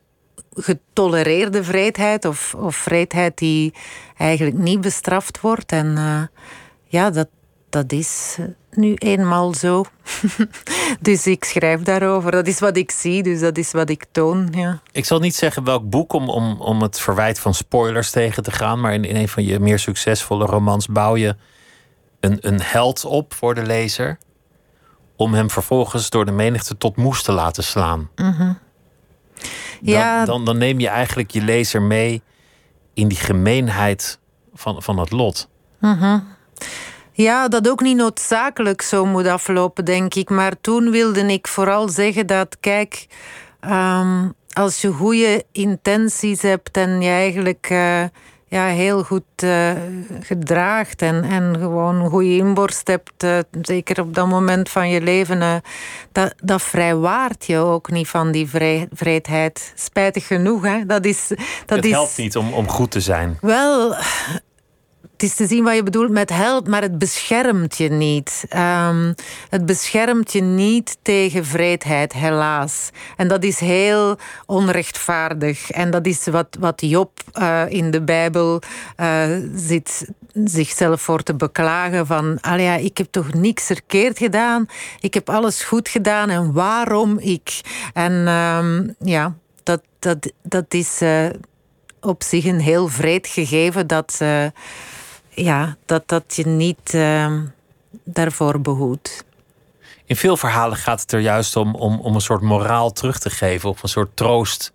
getolereerde 0.53 1.63
vreedheid. 1.63 2.25
Of, 2.25 2.55
of 2.57 2.75
vreedheid 2.75 3.37
die 3.37 3.73
eigenlijk 4.17 4.57
niet 4.57 4.81
bestraft 4.81 5.41
wordt. 5.41 5.71
En 5.71 5.95
uh, 5.97 6.21
ja, 6.87 7.09
dat, 7.09 7.27
dat 7.73 7.91
is 7.91 8.37
nu 8.71 8.93
eenmaal 8.93 9.53
zo. 9.53 9.85
dus 10.99 11.27
ik 11.27 11.43
schrijf 11.43 11.81
daarover. 11.81 12.31
Dat 12.31 12.47
is 12.47 12.59
wat 12.59 12.77
ik 12.77 12.91
zie, 12.91 13.23
dus 13.23 13.39
dat 13.39 13.57
is 13.57 13.71
wat 13.71 13.89
ik 13.89 14.05
toon. 14.11 14.47
Ja. 14.51 14.79
Ik 14.91 15.05
zal 15.05 15.19
niet 15.19 15.35
zeggen 15.35 15.63
welk 15.63 15.89
boek 15.89 16.13
om, 16.13 16.29
om, 16.29 16.61
om 16.61 16.81
het 16.81 16.99
verwijt 16.99 17.39
van 17.39 17.53
spoilers 17.53 18.11
tegen 18.11 18.43
te 18.43 18.51
gaan, 18.51 18.79
maar 18.79 18.93
in, 18.93 19.03
in 19.03 19.15
een 19.15 19.29
van 19.29 19.43
je 19.43 19.59
meer 19.59 19.79
succesvolle 19.79 20.45
romans 20.45 20.87
bouw 20.87 21.15
je 21.15 21.35
een, 22.19 22.37
een 22.41 22.61
held 22.61 23.05
op 23.05 23.33
voor 23.33 23.55
de 23.55 23.65
lezer. 23.65 24.17
Om 25.15 25.33
hem 25.33 25.49
vervolgens 25.49 26.09
door 26.09 26.25
de 26.25 26.31
menigte 26.31 26.77
tot 26.77 26.95
moes 26.95 27.23
te 27.23 27.31
laten 27.31 27.63
slaan. 27.63 28.09
Mm 28.15 28.61
ja. 29.81 30.17
dan, 30.17 30.25
dan, 30.25 30.45
dan 30.45 30.57
neem 30.57 30.79
je 30.79 30.87
eigenlijk 30.87 31.31
je 31.31 31.41
lezer 31.41 31.81
mee 31.81 32.21
in 32.93 33.07
die 33.07 33.17
gemeenheid 33.17 34.19
van, 34.53 34.83
van 34.83 34.99
het 34.99 35.11
lot. 35.11 35.49
Mm 35.79 36.31
ja, 37.13 37.47
dat 37.47 37.69
ook 37.69 37.81
niet 37.81 37.97
noodzakelijk 37.97 38.81
zo 38.81 39.05
moet 39.05 39.27
aflopen, 39.27 39.85
denk 39.85 40.13
ik. 40.13 40.29
Maar 40.29 40.53
toen 40.61 40.91
wilde 40.91 41.25
ik 41.25 41.47
vooral 41.47 41.89
zeggen 41.89 42.27
dat, 42.27 42.57
kijk, 42.59 43.07
um, 43.65 44.33
als 44.53 44.81
je 44.81 44.91
goede 44.91 45.43
intenties 45.51 46.41
hebt 46.41 46.77
en 46.77 47.01
je 47.01 47.09
eigenlijk 47.09 47.69
uh, 47.71 48.03
ja, 48.47 48.65
heel 48.65 49.03
goed 49.03 49.23
uh, 49.43 49.71
gedraagt 50.19 51.01
en, 51.01 51.23
en 51.23 51.55
gewoon 51.59 51.95
een 51.95 52.09
goede 52.09 52.35
inborst 52.35 52.87
hebt, 52.87 53.23
uh, 53.23 53.37
zeker 53.61 54.01
op 54.01 54.15
dat 54.15 54.27
moment 54.27 54.69
van 54.69 54.89
je 54.89 55.01
leven, 55.01 55.61
dat, 56.11 56.33
dat 56.43 56.61
vrijwaart 56.61 57.45
je 57.45 57.57
ook 57.57 57.91
niet 57.91 58.07
van 58.07 58.31
die 58.31 58.49
vrij, 58.49 58.87
vrijheid. 58.91 59.73
Spijtig 59.75 60.27
genoeg, 60.27 60.63
hè? 60.63 60.85
Dat 60.85 61.05
is. 61.05 61.27
Dat 61.65 61.77
het 61.77 61.89
helpt 61.89 62.17
niet 62.17 62.37
om, 62.37 62.53
om 62.53 62.69
goed 62.69 62.91
te 62.91 62.99
zijn. 62.99 63.37
Wel 63.41 63.95
het 65.13 65.23
is 65.23 65.35
te 65.35 65.47
zien 65.47 65.63
wat 65.63 65.75
je 65.75 65.83
bedoelt 65.83 66.09
met 66.09 66.29
help, 66.29 66.67
maar 66.67 66.81
het 66.81 66.97
beschermt 66.97 67.77
je 67.77 67.89
niet. 67.89 68.45
Um, 68.55 69.15
het 69.49 69.65
beschermt 69.65 70.33
je 70.33 70.41
niet 70.41 70.97
tegen 71.01 71.45
vreedheid, 71.45 72.13
helaas. 72.13 72.89
En 73.17 73.27
dat 73.27 73.43
is 73.43 73.59
heel 73.59 74.17
onrechtvaardig. 74.45 75.71
En 75.71 75.91
dat 75.91 76.05
is 76.05 76.25
wat, 76.27 76.57
wat 76.59 76.81
Job 76.81 77.11
uh, 77.33 77.63
in 77.67 77.91
de 77.91 78.01
Bijbel 78.01 78.61
uh, 78.97 79.25
zit 79.55 80.09
zichzelf 80.33 81.01
voor 81.01 81.23
te 81.23 81.35
beklagen 81.35 82.07
van... 82.07 82.39
ja, 82.41 82.75
ik 82.75 82.97
heb 82.97 83.07
toch 83.11 83.33
niks 83.33 83.65
verkeerd 83.65 84.17
gedaan. 84.17 84.65
Ik 84.99 85.13
heb 85.13 85.29
alles 85.29 85.63
goed 85.63 85.89
gedaan 85.89 86.29
en 86.29 86.53
waarom 86.53 87.19
ik? 87.19 87.61
En 87.93 88.27
um, 88.27 88.95
ja, 88.99 89.35
dat, 89.63 89.81
dat, 89.99 90.31
dat 90.41 90.73
is... 90.73 91.01
Uh, 91.01 91.25
op 92.01 92.23
zich 92.23 92.45
een 92.45 92.59
heel 92.59 92.87
vreed 92.87 93.27
gegeven 93.27 93.87
dat, 93.87 94.19
ja, 95.35 95.77
dat 95.85 96.07
dat 96.07 96.35
je 96.35 96.47
niet 96.47 96.93
uh, 96.93 97.39
daarvoor 98.03 98.61
behoedt. 98.61 99.25
In 100.05 100.15
veel 100.15 100.37
verhalen 100.37 100.77
gaat 100.77 101.01
het 101.01 101.11
er 101.11 101.19
juist 101.19 101.55
om, 101.55 101.75
om, 101.75 101.99
om 101.99 102.15
een 102.15 102.21
soort 102.21 102.41
moraal 102.41 102.91
terug 102.91 103.19
te 103.19 103.29
geven, 103.29 103.69
of 103.69 103.83
een 103.83 103.89
soort 103.89 104.15
troost 104.15 104.73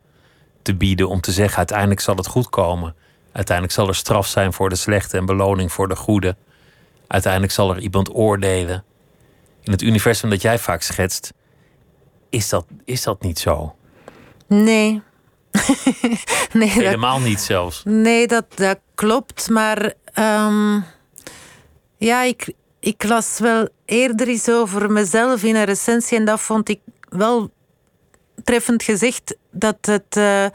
te 0.63 0.75
bieden, 0.75 1.09
om 1.09 1.21
te 1.21 1.33
zeggen: 1.33 1.59
uiteindelijk 1.59 2.01
zal 2.01 2.17
het 2.17 2.27
goed 2.27 2.49
komen. 2.49 2.95
Uiteindelijk 3.33 3.77
zal 3.77 3.89
er 3.89 3.95
straf 3.95 4.27
zijn 4.27 4.53
voor 4.53 4.69
de 4.69 4.77
slechte 4.77 5.17
en 5.17 5.27
beloning 5.27 5.73
voor 5.73 5.89
de 5.89 5.97
goede. 5.97 6.37
Uiteindelijk 7.07 7.53
zal 7.53 7.71
er 7.71 7.81
iemand 7.81 8.15
oordelen. 8.15 8.85
In 9.63 9.73
het 9.73 9.83
universum 9.83 10.31
dat 10.31 10.43
jij 10.43 10.59
vaak 10.59 10.83
schetst, 10.83 11.33
is 12.29 12.49
dat, 12.49 12.67
is 12.85 13.03
dat 13.03 13.23
niet 13.23 13.39
zo? 13.39 13.75
Nee. 14.47 15.03
nee 16.53 16.69
Helemaal 16.69 17.21
niet 17.21 17.41
zelfs. 17.41 17.83
Nee, 17.85 18.27
dat, 18.27 18.45
dat 18.55 18.79
klopt. 18.95 19.49
Maar 19.49 19.93
Um, 20.19 20.85
ja, 21.97 22.23
ik, 22.23 22.53
ik 22.81 23.05
las 23.05 23.39
wel 23.39 23.69
eerder 23.85 24.29
iets 24.29 24.49
over 24.49 24.91
mezelf 24.91 25.43
in 25.43 25.57
een 25.57 25.65
recensie 25.65 26.19
en 26.19 26.25
dat 26.25 26.41
vond 26.41 26.69
ik 26.69 26.81
wel 27.09 27.51
treffend 28.45 28.83
gezegd 28.83 29.37
dat 29.51 29.77
het 29.81 30.17
uh, 30.17 30.47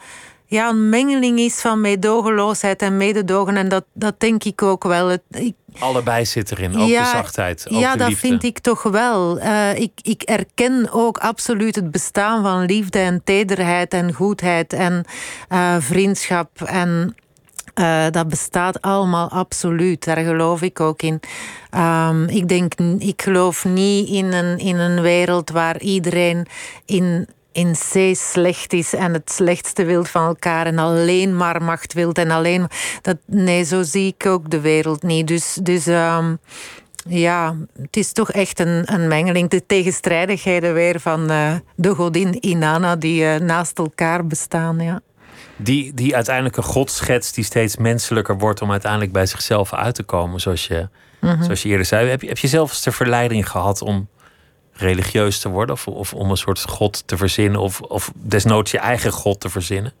ja, 0.46 0.68
een 0.68 0.88
mengeling 0.88 1.38
is 1.38 1.60
van 1.60 1.80
meedogenloosheid 1.80 2.82
en 2.82 2.96
mededogen. 2.96 3.56
En 3.56 3.68
dat, 3.68 3.84
dat 3.92 4.20
denk 4.20 4.44
ik 4.44 4.62
ook 4.62 4.84
wel. 4.84 5.08
Het, 5.08 5.22
ik, 5.30 5.54
Allebei 5.78 6.26
zit 6.26 6.50
erin, 6.50 6.76
ook 6.76 6.88
de 6.88 7.10
zachtheid. 7.12 7.66
Ook 7.70 7.80
ja, 7.80 7.92
de 7.92 7.98
dat 7.98 8.12
vind 8.12 8.44
ik 8.44 8.58
toch 8.58 8.82
wel. 8.82 9.38
Uh, 9.38 9.74
ik, 9.78 9.92
ik 10.02 10.22
erken 10.22 10.88
ook 10.92 11.18
absoluut 11.18 11.74
het 11.74 11.90
bestaan 11.90 12.42
van 12.42 12.64
liefde 12.64 12.98
en 12.98 13.20
tederheid 13.24 13.92
en 13.92 14.12
goedheid 14.12 14.72
en 14.72 15.04
uh, 15.52 15.76
vriendschap 15.78 16.62
en 16.62 17.14
uh, 17.74 18.04
dat 18.10 18.28
bestaat 18.28 18.82
allemaal 18.82 19.28
absoluut. 19.28 20.04
Daar 20.04 20.16
geloof 20.16 20.62
ik 20.62 20.80
ook 20.80 21.02
in. 21.02 21.20
Um, 21.76 22.28
ik 22.28 22.48
denk, 22.48 22.74
ik 22.98 23.22
geloof 23.22 23.64
niet 23.64 24.08
in 24.08 24.32
een, 24.32 24.58
in 24.58 24.76
een 24.76 25.00
wereld 25.00 25.50
waar 25.50 25.80
iedereen 25.80 26.46
in 26.84 27.28
in 27.52 27.72
C 27.72 28.16
slecht 28.16 28.72
is 28.72 28.94
en 28.94 29.12
het 29.12 29.30
slechtste 29.30 29.84
wil 29.84 30.04
van 30.04 30.26
elkaar 30.26 30.66
en 30.66 30.78
alleen 30.78 31.36
maar 31.36 31.62
macht 31.62 31.92
wilt 31.92 32.18
en 32.18 32.30
alleen 32.30 32.68
dat 33.02 33.16
nee 33.26 33.64
zo 33.64 33.82
zie 33.82 34.14
ik 34.16 34.26
ook 34.26 34.50
de 34.50 34.60
wereld 34.60 35.02
niet 35.02 35.26
dus 35.26 35.58
dus 35.62 35.86
um, 35.86 36.38
ja, 37.08 37.56
het 37.80 37.96
is 37.96 38.12
toch 38.12 38.30
echt 38.30 38.60
een, 38.60 38.82
een 38.94 39.08
mengeling. 39.08 39.50
De 39.50 39.66
tegenstrijdigheden 39.66 40.74
weer 40.74 41.00
van 41.00 41.30
uh, 41.30 41.54
de 41.74 41.94
godin 41.94 42.36
Inanna 42.46 42.96
die 42.96 43.22
uh, 43.22 43.36
naast 43.36 43.78
elkaar 43.78 44.26
bestaan. 44.26 44.80
Ja 44.80 45.00
die, 45.56 45.94
die 45.94 46.14
uiteindelijk 46.14 46.56
een 46.56 46.62
god 46.62 46.90
schetst 46.90 47.34
die 47.34 47.44
steeds 47.44 47.76
menselijker 47.76 48.38
wordt 48.38 48.62
om 48.62 48.70
uiteindelijk 48.70 49.12
bij 49.12 49.26
zichzelf 49.26 49.72
uit 49.72 49.94
te 49.94 50.02
komen, 50.02 50.40
zoals 50.40 50.66
je, 50.66 50.88
mhm. 51.20 51.42
zoals 51.42 51.62
je 51.62 51.68
eerder 51.68 51.86
zei. 51.86 52.08
Heb 52.08 52.22
je, 52.22 52.28
heb 52.28 52.38
je 52.38 52.48
zelf 52.48 52.70
eens 52.70 52.82
de 52.82 52.92
verleiding 52.92 53.50
gehad 53.50 53.82
om 53.82 54.08
religieus 54.72 55.38
te 55.38 55.48
worden 55.48 55.74
of, 55.74 55.86
of 55.86 56.14
om 56.14 56.30
een 56.30 56.36
soort 56.36 56.60
god 56.60 57.02
te 57.06 57.16
verzinnen 57.16 57.60
of, 57.60 57.80
of 57.80 58.12
desnoods 58.14 58.70
je 58.70 58.78
eigen 58.78 59.12
god 59.12 59.40
te 59.40 59.48
verzinnen? 59.48 59.92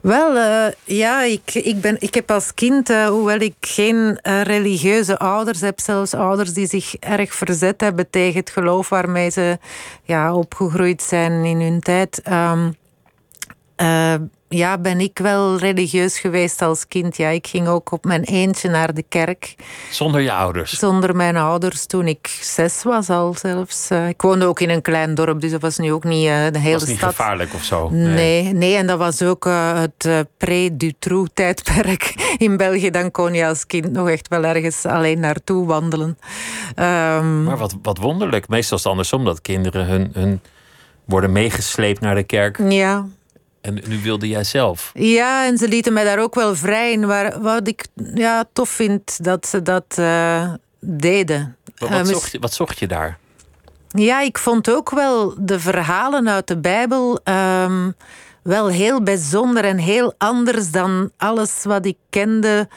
Wel, 0.00 0.36
uh, 0.36 0.72
ja, 0.84 1.22
ik, 1.22 1.54
ik, 1.54 1.80
ben, 1.80 1.96
ik 1.98 2.14
heb 2.14 2.30
als 2.30 2.54
kind, 2.54 2.90
uh, 2.90 3.06
hoewel 3.06 3.38
ik 3.38 3.54
geen 3.60 4.18
uh, 4.22 4.42
religieuze 4.42 5.18
ouders 5.18 5.60
heb, 5.60 5.80
zelfs 5.80 6.14
ouders 6.14 6.52
die 6.52 6.66
zich 6.66 6.96
erg 6.96 7.34
verzet 7.34 7.80
hebben 7.80 8.10
tegen 8.10 8.40
het 8.40 8.50
geloof 8.50 8.88
waarmee 8.88 9.30
ze 9.30 9.58
ja, 10.02 10.34
opgegroeid 10.34 11.02
zijn 11.02 11.44
in 11.44 11.60
hun 11.60 11.80
tijd. 11.80 12.22
Um, 12.30 12.76
uh, 13.76 14.14
ja, 14.56 14.78
ben 14.78 15.00
ik 15.00 15.18
wel 15.18 15.58
religieus 15.58 16.18
geweest 16.18 16.62
als 16.62 16.88
kind. 16.88 17.16
Ja, 17.16 17.28
ik 17.28 17.46
ging 17.46 17.68
ook 17.68 17.92
op 17.92 18.04
mijn 18.04 18.22
eentje 18.22 18.68
naar 18.68 18.94
de 18.94 19.04
kerk. 19.08 19.54
Zonder 19.90 20.20
je 20.20 20.32
ouders? 20.32 20.72
Zonder 20.72 21.16
mijn 21.16 21.36
ouders 21.36 21.86
toen 21.86 22.06
ik 22.06 22.38
zes 22.40 22.82
was 22.82 23.10
al 23.10 23.34
zelfs. 23.34 23.90
Uh, 23.90 24.08
ik 24.08 24.22
woonde 24.22 24.46
ook 24.46 24.60
in 24.60 24.70
een 24.70 24.82
klein 24.82 25.14
dorp, 25.14 25.40
dus 25.40 25.50
dat 25.50 25.60
was 25.60 25.78
nu 25.78 25.92
ook 25.92 26.04
niet 26.04 26.26
uh, 26.26 26.46
de 26.52 26.58
hele 26.58 26.78
was 26.78 26.88
niet 26.88 26.96
stad. 26.96 27.10
gevaarlijk 27.10 27.54
of 27.54 27.62
zo? 27.62 27.88
Nee, 27.90 28.14
nee, 28.14 28.52
nee 28.52 28.76
en 28.76 28.86
dat 28.86 28.98
was 28.98 29.22
ook 29.22 29.44
het 29.74 30.26
pre-Dutroux-tijdperk 30.36 32.14
in 32.46 32.56
België. 32.56 32.90
Dan 32.90 33.10
kon 33.10 33.34
je 33.34 33.46
als 33.46 33.66
kind 33.66 33.92
nog 33.92 34.08
echt 34.08 34.28
wel 34.28 34.44
ergens 34.44 34.86
alleen 34.86 35.20
naartoe 35.20 35.66
wandelen. 35.66 36.18
Um, 36.76 37.44
maar 37.44 37.56
wat, 37.56 37.76
wat 37.82 37.98
wonderlijk. 37.98 38.48
Meestal 38.48 38.76
is 38.76 38.82
het 38.82 38.92
andersom 38.92 39.24
dat 39.24 39.40
kinderen 39.40 39.86
hun... 39.86 40.10
hun 40.12 40.40
worden 41.04 41.32
meegesleept 41.32 42.00
naar 42.00 42.14
de 42.14 42.22
kerk. 42.22 42.58
Ja. 42.68 43.06
En 43.64 43.80
nu 43.86 44.02
wilde 44.02 44.28
jij 44.28 44.44
zelf. 44.44 44.90
Ja, 44.94 45.46
en 45.46 45.58
ze 45.58 45.68
lieten 45.68 45.92
mij 45.92 46.04
daar 46.04 46.18
ook 46.18 46.34
wel 46.34 46.54
vrij 46.54 46.92
in. 46.92 47.06
Waar, 47.06 47.40
wat 47.40 47.68
ik 47.68 47.86
ja, 48.14 48.44
tof 48.52 48.68
vind 48.68 49.24
dat 49.24 49.46
ze 49.46 49.62
dat 49.62 49.96
uh, 49.98 50.52
deden. 50.80 51.56
Wat, 51.76 51.88
wat, 51.88 51.98
uh, 51.98 52.12
zocht 52.12 52.32
je, 52.32 52.38
wat 52.38 52.52
zocht 52.52 52.78
je 52.78 52.86
daar? 52.86 53.18
Ja, 53.88 54.20
ik 54.20 54.38
vond 54.38 54.70
ook 54.70 54.90
wel 54.90 55.34
de 55.38 55.60
verhalen 55.60 56.28
uit 56.28 56.46
de 56.46 56.58
Bijbel 56.58 57.20
um, 57.24 57.94
wel 58.42 58.68
heel 58.68 59.02
bijzonder 59.02 59.64
en 59.64 59.78
heel 59.78 60.14
anders 60.18 60.70
dan 60.70 61.10
alles 61.16 61.62
wat 61.62 61.86
ik 61.86 61.96
kende 62.10 62.68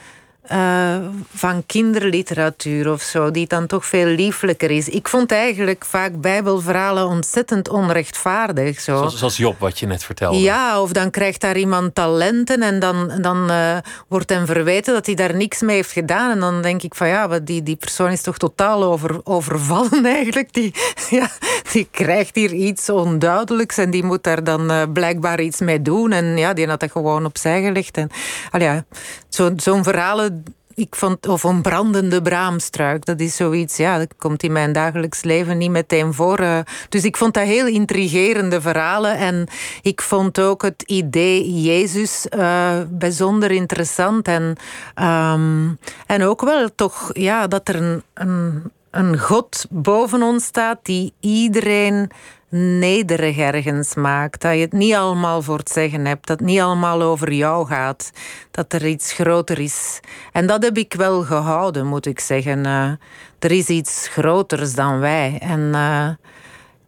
uh, 0.52 0.96
van 1.34 1.64
kinderliteratuur 1.66 2.92
of 2.92 3.02
zo, 3.02 3.32
die 3.32 3.48
dan 3.48 3.68
toch 3.68 3.86
veel 3.86 4.06
lieflijker 4.06 4.72
is. 4.72 4.90
Ik 4.90 5.08
vond 5.08 5.32
eigenlijk 5.32 5.86
vaak 5.86 6.22
Bijbelverhalen 6.22 7.08
ontzettend 7.08 7.70
onrechtvaardig. 7.70 8.80
Zo. 8.80 8.98
Zoals, 8.98 9.18
zoals 9.18 9.38
Job, 9.38 9.60
wat 9.60 9.80
je 9.80 9.86
net 9.86 10.04
vertelde. 10.04 10.40
Ja, 10.40 10.82
of 10.82 10.92
dan 10.92 11.10
krijgt 11.10 11.42
daar 11.42 11.58
iemand 11.58 11.96
talenten 11.96 12.62
en 12.62 12.80
dan, 12.80 13.12
dan 13.22 13.52
uh, 13.52 13.78
wordt 14.08 14.30
hem 14.30 14.46
verweten 14.46 14.94
dat 14.94 15.06
hij 15.06 15.16
daar 15.16 15.36
niks 15.36 15.62
mee 15.62 15.76
heeft 15.76 15.92
gedaan. 15.92 16.32
En 16.32 16.40
dan 16.40 16.62
denk 16.62 16.84
ik 16.84 16.96
van 16.96 17.08
ja, 17.08 17.40
die, 17.40 17.64
die 17.64 17.76
persoon 17.76 18.12
is 18.12 18.22
toch 18.22 18.38
totaal 18.38 18.84
over, 18.84 19.20
overvallen 19.24 20.06
eigenlijk. 20.18 20.54
Die, 20.54 20.74
ja, 21.10 21.30
die 21.72 21.88
krijgt 21.92 22.36
hier 22.36 22.54
iets 22.54 22.90
onduidelijks 22.90 23.78
en 23.78 23.92
die 23.92 24.04
moet 24.04 24.24
daar 24.24 24.44
dan 24.44 24.72
uh, 24.72 24.84
blijkbaar 24.94 25.42
iets 25.42 25.60
mee 25.60 25.82
doen. 25.82 26.12
En 26.12 26.38
ja, 26.38 26.54
die 26.54 26.68
had 26.68 26.80
dat 26.80 26.92
gewoon 26.92 27.26
opzij 27.26 27.64
gelegd. 27.64 27.98
En, 27.98 28.10
al 28.52 28.62
ja, 28.62 28.86
zo'n 29.30 29.60
zo 29.60 29.84
verhalen 29.84 30.37
ik 30.78 30.96
vond, 30.96 31.28
of 31.28 31.44
een 31.44 31.62
brandende 31.62 32.22
braamstruik, 32.22 33.06
dat 33.06 33.20
is 33.20 33.36
zoiets, 33.36 33.78
ja, 33.78 33.98
dat 33.98 34.14
komt 34.18 34.44
in 34.44 34.52
mijn 34.52 34.74
dagelijks 34.74 35.24
leven 35.24 35.58
niet 35.58 35.72
meteen 35.72 36.14
voor. 36.14 36.40
Uh, 36.40 36.60
dus 36.90 37.04
ik 37.04 37.18
vond 37.18 37.34
dat 37.34 37.44
heel 37.44 37.68
intrigerende 37.68 38.62
verhalen. 38.62 39.18
En 39.18 39.48
ik 39.82 40.02
vond 40.02 40.40
ook 40.40 40.62
het 40.62 40.84
idee 40.86 41.62
Jezus 41.62 42.28
uh, 42.30 42.72
bijzonder 42.90 43.52
interessant. 43.52 44.28
En, 44.28 44.56
um, 45.02 45.80
en 46.06 46.24
ook 46.24 46.42
wel 46.42 46.70
toch, 46.76 47.10
ja, 47.14 47.48
dat 47.48 47.68
er 47.68 47.76
een, 47.76 48.04
een, 48.14 48.64
een 48.92 49.20
God 49.20 49.66
boven 49.70 50.24
ons 50.24 50.44
staat 50.44 50.80
die 50.82 51.14
iedereen 51.20 52.12
nederig 52.50 53.38
ergens 53.38 53.96
maakt. 53.96 54.42
Dat 54.42 54.54
je 54.54 54.60
het 54.60 54.74
niet 54.74 54.94
allemaal 54.94 55.42
voor 55.42 55.58
het 55.58 55.70
zeggen 55.70 56.06
hebt. 56.06 56.28
Dat 56.28 56.40
het 56.40 56.48
niet 56.48 56.60
allemaal 56.60 57.02
over 57.02 57.34
jou 57.34 57.68
gaat. 57.68 58.12
Dat 58.52 58.74
er 58.74 58.88
iets 58.88 59.14
groter 59.14 59.60
is. 59.60 60.00
En 60.32 60.48
dat 60.48 60.64
heb 60.64 60.78
ik 60.78 60.94
wel 60.94 61.22
gehouden, 61.22 61.86
moet 61.86 62.06
ik 62.06 62.20
zeggen. 62.20 62.66
Uh, 62.66 62.92
er 63.40 63.52
is 63.52 63.68
iets 63.68 64.08
groters 64.08 64.74
dan 64.74 65.00
wij. 65.00 65.38
En 65.42 65.60
uh, 65.60 66.10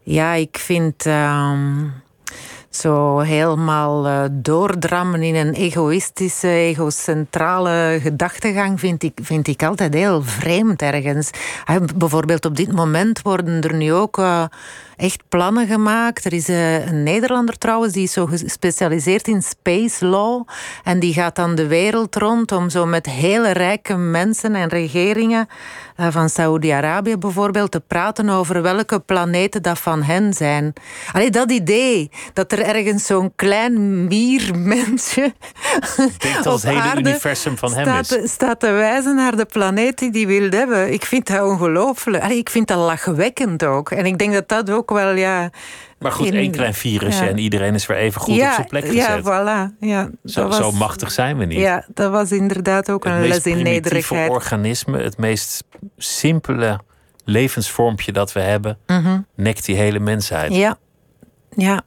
ja, 0.03 0.33
ik 0.33 0.57
vind. 0.57 1.05
Uh, 1.05 1.51
zo 2.69 3.19
helemaal 3.19 4.07
uh, 4.07 4.23
doordrammen 4.31 5.23
in 5.23 5.35
een 5.35 5.53
egoïstische, 5.53 6.47
egocentrale 6.47 7.99
gedachtegang 8.01 8.79
vind 8.79 9.03
ik, 9.03 9.19
vind 9.21 9.47
ik 9.47 9.63
altijd 9.63 9.93
heel 9.93 10.23
vreemd 10.23 10.81
ergens. 10.81 11.29
bijvoorbeeld 11.95 12.45
op 12.45 12.55
dit 12.55 12.71
moment 12.71 13.21
worden 13.21 13.61
er 13.61 13.73
nu 13.73 13.93
ook 13.93 14.21
echt 14.99 15.23
plannen 15.29 15.67
gemaakt. 15.67 16.25
Er 16.25 16.33
is 16.33 16.49
uh, 16.49 16.87
een 16.87 17.03
Nederlander 17.03 17.57
trouwens, 17.57 17.93
die 17.93 18.03
is 18.03 18.11
zo 18.11 18.25
gespecialiseerd 18.25 19.27
in 19.27 19.41
space 19.41 20.05
law. 20.05 20.47
En 20.83 20.99
die 20.99 21.13
gaat 21.13 21.35
dan 21.35 21.55
de 21.55 21.67
wereld 21.67 22.15
rond 22.15 22.51
om 22.51 22.69
zo 22.69 22.85
met 22.85 23.05
hele 23.05 23.51
rijke 23.51 23.95
mensen 23.95 24.55
en 24.55 24.69
regeringen 24.69 25.47
van 25.97 26.29
Saoedi-Arabië 26.29 27.17
bijvoorbeeld 27.17 27.71
te 27.71 27.79
praten 27.79 28.29
over 28.29 28.61
welke 28.61 28.99
planeten 28.99 29.61
dat 29.61 29.79
van 29.79 30.03
hen 30.03 30.33
zijn. 30.33 30.73
Allee, 31.11 31.29
dat 31.29 31.51
idee 31.51 32.09
dat 32.33 32.51
er 32.51 32.59
ergens 32.59 33.05
zo'n 33.05 33.31
klein 33.35 34.07
miermensje 34.07 35.33
Denkt 36.17 36.43
dat 36.43 36.61
het 36.61 36.71
hele 36.71 36.97
universum 36.97 37.57
van 37.57 37.73
hem 37.73 37.83
staat, 37.83 38.23
is. 38.23 38.31
Staat 38.31 38.59
te 38.59 38.71
wijzen 38.71 39.15
naar 39.15 39.35
de 39.35 39.45
planeet 39.45 39.97
die 39.97 40.11
hij 40.11 40.27
wil 40.27 40.49
hebben. 40.49 40.93
Ik 40.93 41.05
vind 41.05 41.27
dat 41.27 41.41
ongelooflijk. 41.41 42.23
Ik 42.23 42.49
vind 42.49 42.67
dat 42.67 42.77
lachwekkend 42.77 43.63
ook. 43.63 43.91
En 43.91 44.05
ik 44.05 44.17
denk 44.17 44.33
dat 44.33 44.47
dat 44.49 44.69
ook 44.69 44.88
wel, 44.89 45.15
ja... 45.15 45.49
Maar 45.99 46.11
goed, 46.11 46.31
één 46.31 46.51
klein 46.51 46.73
virusje 46.73 47.25
en 47.25 47.37
iedereen 47.37 47.73
is 47.73 47.85
weer 47.85 47.97
even 47.97 48.21
goed 48.21 48.33
op 48.33 48.39
zijn 48.39 48.67
plek 48.67 48.85
gezet. 48.85 48.95
Ja, 48.97 49.21
voilà. 49.21 49.77
Ja, 49.79 50.09
zo, 50.25 50.47
was, 50.47 50.57
zo, 50.57 50.71
machtig 50.71 51.11
zijn 51.11 51.37
we 51.37 51.45
niet. 51.45 51.59
Ja, 51.59 51.85
dat 51.93 52.11
was 52.11 52.31
inderdaad 52.31 52.91
ook 52.91 53.05
een 53.05 53.27
les 53.27 53.45
in 53.45 53.63
nederigheid. 53.63 54.23
Het 54.23 54.31
organisme, 54.31 55.01
het 55.01 55.17
meest 55.17 55.63
simpele 55.97 56.79
levensvormpje 57.25 58.11
dat 58.11 58.31
we 58.31 58.39
hebben, 58.39 58.77
mm 58.87 59.25
nekt 59.35 59.65
die 59.65 59.75
hele 59.75 59.99
mensheid. 59.99 60.55
Ja, 60.55 60.77
ja. 61.55 61.81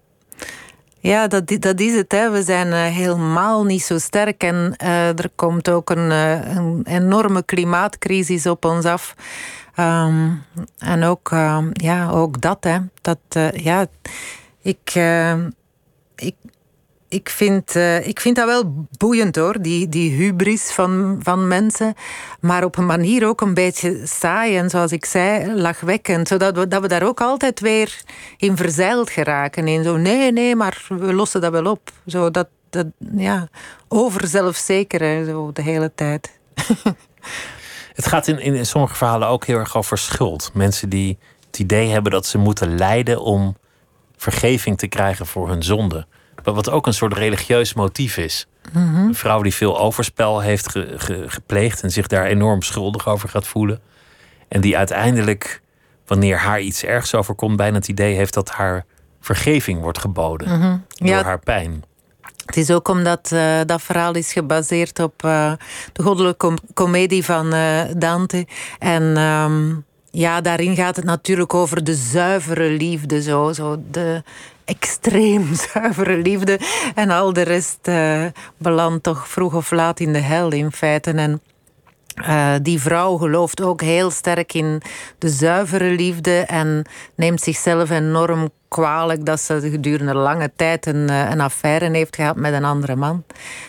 Ja, 1.02 1.26
dat, 1.26 1.56
dat 1.58 1.80
is 1.80 1.94
het. 1.94 2.12
Hè. 2.12 2.30
We 2.30 2.42
zijn 2.42 2.68
uh, 2.68 2.84
helemaal 2.84 3.64
niet 3.64 3.82
zo 3.82 3.98
sterk. 3.98 4.42
En 4.42 4.74
uh, 4.82 5.08
er 5.08 5.30
komt 5.34 5.70
ook 5.70 5.90
een, 5.90 6.10
uh, 6.10 6.54
een, 6.56 6.82
enorme 6.84 7.42
klimaatcrisis 7.42 8.46
op 8.46 8.64
ons 8.64 8.84
af. 8.84 9.14
Um, 9.76 10.44
en 10.78 11.02
ook, 11.02 11.28
ja, 11.72 12.10
ook 12.10 12.40
dat. 12.40 12.64
Hè. 12.64 12.78
dat 13.00 13.18
ja, 13.54 13.86
ik, 14.62 14.94
ik, 16.16 16.34
ik 17.12 17.28
vind, 17.28 17.76
uh, 17.76 18.06
ik 18.06 18.20
vind 18.20 18.36
dat 18.36 18.46
wel 18.46 18.86
boeiend 18.98 19.36
hoor, 19.36 19.62
die, 19.62 19.88
die 19.88 20.10
hubris 20.10 20.70
van, 20.70 21.20
van 21.22 21.48
mensen. 21.48 21.94
Maar 22.40 22.64
op 22.64 22.76
een 22.76 22.86
manier 22.86 23.26
ook 23.26 23.40
een 23.40 23.54
beetje 23.54 24.00
saai 24.04 24.56
en 24.56 24.70
zoals 24.70 24.92
ik 24.92 25.04
zei, 25.04 25.54
lachwekkend. 25.54 26.28
Zodat 26.28 26.56
we, 26.56 26.68
dat 26.68 26.82
we 26.82 26.88
daar 26.88 27.02
ook 27.02 27.20
altijd 27.20 27.60
weer 27.60 28.02
in 28.36 28.56
verzeild 28.56 29.10
geraken. 29.10 29.68
In 29.68 29.84
zo, 29.84 29.96
nee, 29.96 30.32
nee, 30.32 30.56
maar 30.56 30.86
we 30.88 31.12
lossen 31.12 31.40
dat 31.40 31.52
wel 31.52 31.66
op. 31.66 31.90
Zo 32.06 32.30
dat, 32.30 32.48
dat 32.70 32.86
ja, 33.16 33.48
overzelfzeker 33.88 35.24
zo 35.24 35.52
de 35.52 35.62
hele 35.62 35.92
tijd. 35.94 36.30
Het 37.92 38.06
gaat 38.06 38.26
in, 38.26 38.38
in 38.38 38.66
sommige 38.66 38.94
verhalen 38.94 39.28
ook 39.28 39.46
heel 39.46 39.58
erg 39.58 39.76
over 39.76 39.98
schuld. 39.98 40.50
Mensen 40.54 40.88
die 40.88 41.18
het 41.46 41.58
idee 41.58 41.88
hebben 41.88 42.12
dat 42.12 42.26
ze 42.26 42.38
moeten 42.38 42.76
lijden 42.76 43.20
om 43.22 43.56
vergeving 44.16 44.78
te 44.78 44.86
krijgen 44.86 45.26
voor 45.26 45.48
hun 45.48 45.62
zonde. 45.62 46.06
Wat 46.42 46.70
ook 46.70 46.86
een 46.86 46.94
soort 46.94 47.14
religieus 47.14 47.74
motief 47.74 48.16
is. 48.16 48.46
Mhm. 48.72 48.96
Een 48.96 49.14
vrouw 49.14 49.42
die 49.42 49.54
veel 49.54 49.78
overspel 49.78 50.40
heeft 50.40 50.68
gepleegd 51.26 51.82
en 51.82 51.90
zich 51.90 52.06
daar 52.06 52.26
enorm 52.26 52.62
schuldig 52.62 53.08
over 53.08 53.28
gaat 53.28 53.46
voelen. 53.46 53.80
En 54.48 54.60
die 54.60 54.76
uiteindelijk, 54.76 55.62
wanneer 56.06 56.38
haar 56.38 56.60
iets 56.60 56.84
ergs 56.84 57.14
overkomt, 57.14 57.56
bijna 57.56 57.76
het 57.76 57.88
idee 57.88 58.14
heeft 58.14 58.34
dat 58.34 58.50
haar 58.50 58.84
vergeving 59.20 59.80
wordt 59.80 59.98
geboden 59.98 60.58
mhm. 60.58 60.76
door 60.94 61.22
haar 61.22 61.38
pijn. 61.38 61.84
Het 62.52 62.60
is 62.60 62.70
ook 62.70 62.88
omdat 62.88 63.30
uh, 63.32 63.60
dat 63.66 63.82
verhaal 63.82 64.14
is 64.14 64.32
gebaseerd 64.32 64.98
op 64.98 65.22
uh, 65.24 65.52
de 65.92 66.02
goddelijke 66.02 66.54
komedie 66.74 67.24
van 67.24 67.54
uh, 67.54 67.80
Dante. 67.96 68.46
En 68.78 69.02
um, 69.02 69.84
ja, 70.10 70.40
daarin 70.40 70.76
gaat 70.76 70.96
het 70.96 71.04
natuurlijk 71.04 71.54
over 71.54 71.84
de 71.84 71.94
zuivere 71.94 72.70
liefde. 72.70 73.22
Zo, 73.22 73.52
zo 73.52 73.82
de, 73.90 74.22
extreem 74.64 75.54
zuivere 75.72 76.16
liefde. 76.16 76.60
En 76.94 77.10
al 77.10 77.32
de 77.32 77.42
rest 77.42 77.90
belandt 78.56 79.02
toch 79.02 79.28
vroeg 79.28 79.54
of 79.54 79.70
laat 79.70 80.00
in 80.00 80.12
de 80.12 80.18
hel 80.18 80.52
in 80.52 80.72
feite. 80.72 81.10
En 81.10 81.40
uh, 82.20 82.54
die 82.62 82.80
vrouw 82.80 83.16
gelooft 83.16 83.62
ook 83.62 83.80
heel 83.80 84.10
sterk 84.10 84.52
in 84.54 84.82
de 85.18 85.28
zuivere 85.28 85.90
liefde 85.90 86.38
en 86.38 86.84
neemt 87.14 87.40
zichzelf 87.40 87.90
enorm 87.90 88.50
kwalijk 88.68 89.24
dat 89.26 89.40
ze 89.40 89.60
gedurende 89.70 90.14
lange 90.14 90.50
tijd 90.56 90.86
een, 90.86 91.08
eh, 91.08 91.30
een 91.30 91.40
affaire 91.40 91.90
heeft 91.90 92.16
gehad 92.16 92.36
met 92.36 92.52
een 92.52 92.64
andere 92.64 92.96
man. 92.96 93.24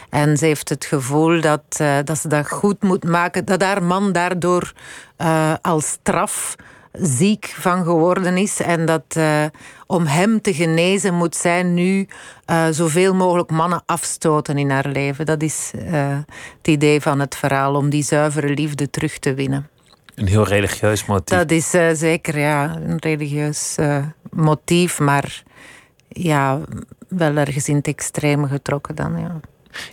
En 0.09 0.37
ze 0.37 0.45
heeft 0.45 0.69
het 0.69 0.85
gevoel 0.85 1.41
dat, 1.41 1.63
uh, 1.81 1.97
dat 2.03 2.17
ze 2.17 2.27
dat 2.27 2.49
goed 2.49 2.83
moet 2.83 3.03
maken, 3.03 3.45
dat 3.45 3.61
haar 3.61 3.83
man 3.83 4.11
daardoor 4.11 4.73
uh, 5.17 5.53
als 5.61 5.87
straf 5.87 6.55
ziek 7.01 7.45
van 7.45 7.83
geworden 7.83 8.37
is. 8.37 8.59
En 8.59 8.85
dat 8.85 9.03
uh, 9.17 9.45
om 9.87 10.05
hem 10.05 10.41
te 10.41 10.53
genezen 10.53 11.13
moet 11.13 11.35
zij 11.35 11.63
nu 11.63 12.07
uh, 12.49 12.67
zoveel 12.71 13.15
mogelijk 13.15 13.51
mannen 13.51 13.83
afstoten 13.85 14.57
in 14.57 14.69
haar 14.69 14.87
leven. 14.87 15.25
Dat 15.25 15.41
is 15.41 15.71
uh, 15.75 16.17
het 16.57 16.67
idee 16.67 17.01
van 17.01 17.19
het 17.19 17.35
verhaal, 17.35 17.75
om 17.75 17.89
die 17.89 18.03
zuivere 18.03 18.49
liefde 18.49 18.89
terug 18.89 19.19
te 19.19 19.33
winnen. 19.33 19.67
Een 20.15 20.27
heel 20.27 20.47
religieus 20.47 21.05
motief. 21.05 21.37
Dat 21.37 21.51
is 21.51 21.69
zeker 21.99 22.39
ja, 22.39 22.75
een 22.75 22.99
religieus 22.99 23.75
motief, 24.31 24.99
maar 24.99 25.43
ja, 26.07 26.59
wel 27.07 27.35
ergens 27.35 27.69
in 27.69 27.75
het 27.75 27.87
extreme 27.87 28.47
getrokken 28.47 28.95
dan, 28.95 29.19
ja. 29.19 29.39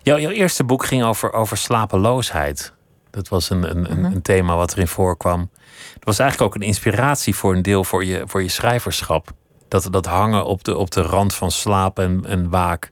Jouw, 0.02 0.18
jouw 0.18 0.30
eerste 0.30 0.64
boek 0.64 0.84
ging 0.84 1.04
over, 1.04 1.32
over 1.32 1.56
slapeloosheid. 1.56 2.72
Dat 3.10 3.28
was 3.28 3.50
een, 3.50 3.70
een, 3.70 3.90
een, 3.90 4.04
een 4.04 4.22
thema 4.22 4.56
wat 4.56 4.72
erin 4.72 4.88
voorkwam. 4.88 5.50
Het 5.94 6.04
was 6.04 6.18
eigenlijk 6.18 6.50
ook 6.50 6.60
een 6.60 6.66
inspiratie 6.66 7.34
voor 7.34 7.54
een 7.54 7.62
deel 7.62 7.84
voor 7.84 8.04
je, 8.04 8.22
voor 8.26 8.42
je 8.42 8.48
schrijverschap. 8.48 9.32
Dat, 9.68 9.88
dat 9.90 10.06
hangen 10.06 10.44
op 10.44 10.64
de, 10.64 10.76
op 10.76 10.90
de 10.90 11.02
rand 11.02 11.34
van 11.34 11.50
slaap 11.50 11.98
en, 11.98 12.24
en 12.26 12.50
waak. 12.50 12.90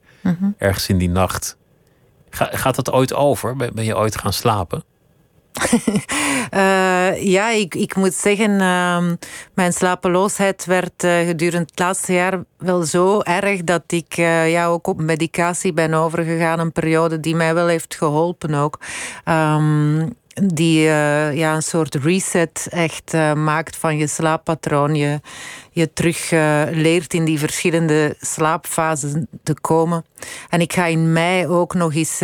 Ergens 0.58 0.88
in 0.88 0.98
die 0.98 1.10
nacht. 1.10 1.56
Ga, 2.30 2.48
gaat 2.52 2.74
dat 2.74 2.92
ooit 2.92 3.14
over? 3.14 3.56
Ben, 3.56 3.74
ben 3.74 3.84
je 3.84 3.96
ooit 3.96 4.18
gaan 4.18 4.32
slapen? 4.32 4.82
Eh, 6.50 7.22
ja, 7.22 7.50
ik, 7.50 7.74
ik 7.74 7.96
moet 7.96 8.14
zeggen, 8.14 8.60
ehm, 8.60 9.14
mijn 9.54 9.72
slapeloosheid 9.72 10.64
werd 10.64 11.04
eh, 11.04 11.26
gedurende 11.26 11.66
het 11.70 11.78
laatste 11.78 12.12
jaar 12.12 12.44
wel 12.58 12.82
zo 12.82 13.20
erg 13.20 13.64
dat 13.64 13.82
ik 13.86 14.16
eh, 14.16 14.50
ja, 14.50 14.66
ook 14.66 14.86
op 14.86 15.00
medicatie 15.00 15.72
ben 15.72 15.94
overgegaan. 15.94 16.58
Een 16.58 16.72
periode 16.72 17.20
die 17.20 17.34
mij 17.34 17.54
wel 17.54 17.66
heeft 17.66 17.94
geholpen 17.94 18.54
ook. 18.54 18.78
Ehm, 19.24 20.06
die 20.42 20.80
ja, 20.80 21.54
een 21.54 21.62
soort 21.62 21.94
reset 21.94 22.66
echt 22.70 23.12
maakt 23.34 23.76
van 23.76 23.96
je 23.96 24.06
slaappatroon. 24.06 24.94
Je, 24.94 25.20
je 25.70 25.92
terug 25.92 26.30
leert 26.70 27.14
in 27.14 27.24
die 27.24 27.38
verschillende 27.38 28.16
slaapfasen 28.20 29.28
te 29.42 29.60
komen. 29.60 30.04
En 30.48 30.60
ik 30.60 30.72
ga 30.72 30.84
in 30.84 31.12
mei 31.12 31.46
ook 31.46 31.74
nog 31.74 31.94
eens 31.94 32.20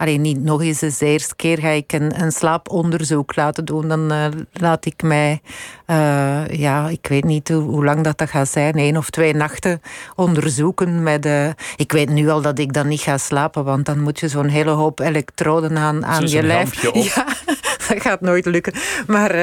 alleen 0.00 0.20
niet 0.20 0.42
nog 0.42 0.62
eens 0.62 0.78
de 0.78 1.06
eerste 1.06 1.36
keer 1.36 1.58
ga 1.58 1.68
ik 1.68 1.92
een, 1.92 2.20
een 2.20 2.32
slaaponderzoek 2.32 3.36
laten 3.36 3.64
doen. 3.64 3.88
Dan 3.88 4.12
uh, 4.12 4.26
laat 4.52 4.86
ik 4.86 5.02
mij, 5.02 5.40
uh, 5.86 6.48
ja, 6.48 6.88
ik 6.88 7.06
weet 7.06 7.24
niet 7.24 7.48
hoe, 7.48 7.62
hoe, 7.62 7.84
lang 7.84 8.04
dat, 8.04 8.18
dat 8.18 8.30
gaat 8.30 8.48
zijn, 8.48 8.74
één 8.74 8.96
of 8.96 9.10
twee 9.10 9.34
nachten 9.34 9.80
onderzoeken. 10.14 11.02
Met, 11.02 11.26
uh, 11.26 11.48
ik 11.76 11.92
weet 11.92 12.08
nu 12.08 12.28
al 12.28 12.40
dat 12.42 12.58
ik 12.58 12.72
dan 12.72 12.88
niet 12.88 13.00
ga 13.00 13.18
slapen, 13.18 13.64
want 13.64 13.86
dan 13.86 14.00
moet 14.00 14.20
je 14.20 14.28
zo'n 14.28 14.48
hele 14.48 14.70
hoop 14.70 15.00
elektroden 15.00 15.78
aan, 15.78 16.06
aan 16.06 16.26
je 16.26 16.42
lijf. 16.42 16.68
Ja, 16.92 17.26
dat 17.88 18.02
gaat 18.02 18.20
nooit 18.20 18.46
lukken. 18.46 18.72
Maar 19.06 19.34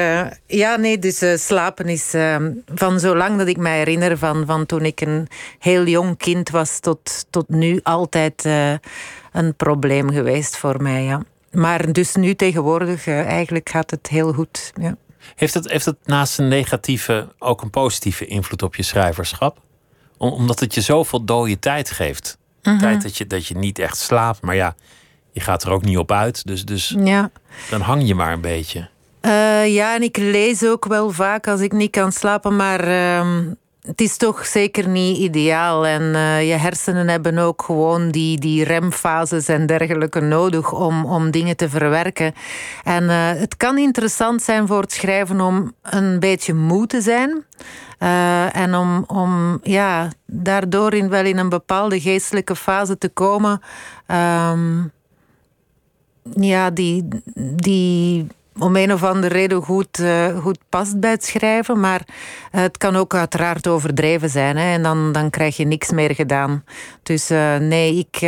ja, 0.46 0.76
nee, 0.76 0.98
dus 0.98 1.22
slapen 1.34 1.86
is 1.86 2.14
van 2.74 3.00
zolang 3.00 3.38
dat 3.38 3.46
ik 3.46 3.56
mij 3.56 3.76
herinner 3.76 4.18
van, 4.18 4.46
van 4.46 4.66
toen 4.66 4.84
ik 4.84 5.00
een 5.00 5.28
heel 5.58 5.86
jong 5.86 6.16
kind 6.16 6.50
was 6.50 6.80
tot, 6.80 7.26
tot 7.30 7.48
nu 7.48 7.80
altijd 7.82 8.48
een 9.38 9.54
probleem 9.54 10.10
geweest 10.10 10.56
voor 10.56 10.82
mij. 10.82 11.04
Ja. 11.04 11.22
Maar 11.50 11.92
dus 11.92 12.14
nu 12.14 12.34
tegenwoordig, 12.34 13.06
uh, 13.06 13.26
eigenlijk 13.26 13.68
gaat 13.68 13.90
het 13.90 14.06
heel 14.06 14.32
goed. 14.32 14.72
Ja. 14.80 14.96
Heeft, 15.34 15.54
het, 15.54 15.70
heeft 15.70 15.84
het 15.84 15.96
naast 16.04 16.38
een 16.38 16.48
negatieve 16.48 17.28
ook 17.38 17.62
een 17.62 17.70
positieve 17.70 18.26
invloed 18.26 18.62
op 18.62 18.74
je 18.74 18.82
schrijverschap? 18.82 19.60
Om, 20.16 20.32
omdat 20.32 20.60
het 20.60 20.74
je 20.74 20.80
zoveel 20.80 21.24
dode 21.24 21.58
tijd 21.58 21.90
geeft. 21.90 22.38
Mhm. 22.62 22.78
Tijd 22.78 23.02
dat 23.02 23.16
je, 23.16 23.26
dat 23.26 23.46
je 23.46 23.56
niet 23.56 23.78
echt 23.78 23.96
slaapt, 23.96 24.42
maar 24.42 24.54
ja, 24.54 24.74
je 25.32 25.40
gaat 25.40 25.62
er 25.62 25.70
ook 25.70 25.84
niet 25.84 25.98
op 25.98 26.12
uit. 26.12 26.46
Dus, 26.46 26.64
dus 26.64 26.94
ja. 26.98 27.30
dan 27.70 27.80
hang 27.80 28.06
je 28.06 28.14
maar 28.14 28.32
een 28.32 28.40
beetje. 28.40 28.88
Uh, 29.22 29.74
ja, 29.74 29.94
en 29.94 30.02
ik 30.02 30.16
lees 30.16 30.64
ook 30.64 30.84
wel 30.84 31.10
vaak 31.10 31.48
als 31.48 31.60
ik 31.60 31.72
niet 31.72 31.90
kan 31.90 32.12
slapen, 32.12 32.56
maar 32.56 32.88
uh, 32.88 33.52
het 33.88 34.00
is 34.00 34.16
toch 34.16 34.46
zeker 34.46 34.88
niet 34.88 35.18
ideaal. 35.18 35.86
En 35.86 36.02
uh, 36.02 36.48
je 36.48 36.54
hersenen 36.54 37.08
hebben 37.08 37.38
ook 37.38 37.62
gewoon 37.62 38.10
die, 38.10 38.38
die 38.38 38.64
remfases 38.64 39.48
en 39.48 39.66
dergelijke 39.66 40.20
nodig 40.20 40.72
om, 40.72 41.04
om 41.04 41.30
dingen 41.30 41.56
te 41.56 41.68
verwerken. 41.68 42.34
En 42.84 43.02
uh, 43.02 43.28
het 43.28 43.56
kan 43.56 43.78
interessant 43.78 44.42
zijn 44.42 44.66
voor 44.66 44.80
het 44.80 44.92
schrijven 44.92 45.40
om 45.40 45.72
een 45.82 46.20
beetje 46.20 46.54
moe 46.54 46.86
te 46.86 47.00
zijn. 47.00 47.44
Uh, 47.98 48.56
en 48.56 48.74
om, 48.74 49.04
om 49.06 49.60
ja, 49.62 50.12
daardoor 50.26 50.94
in, 50.94 51.08
wel 51.08 51.24
in 51.24 51.38
een 51.38 51.48
bepaalde 51.48 52.00
geestelijke 52.00 52.56
fase 52.56 52.98
te 52.98 53.08
komen. 53.08 53.60
Um, 54.50 54.92
ja, 56.34 56.70
die, 56.70 57.08
die 57.56 58.26
om 58.58 58.76
een 58.76 58.92
of 58.92 59.04
andere 59.04 59.34
reden 59.34 59.62
goed, 59.62 59.98
uh, 59.98 60.38
goed 60.38 60.58
past 60.68 61.00
bij 61.00 61.10
het 61.10 61.24
schrijven. 61.24 61.80
Maar 61.80 62.00
uh, 62.06 62.60
het 62.60 62.76
kan 62.76 62.96
ook 62.96 63.14
uiteraard 63.14 63.66
overdreven 63.66 64.30
zijn. 64.30 64.56
Hè, 64.56 64.72
en 64.72 64.82
dan, 64.82 65.12
dan 65.12 65.30
krijg 65.30 65.56
je 65.56 65.64
niks 65.64 65.90
meer 65.90 66.14
gedaan. 66.14 66.64
Dus 67.02 67.30
uh, 67.30 67.56
nee, 67.56 67.94
ik, 67.94 68.20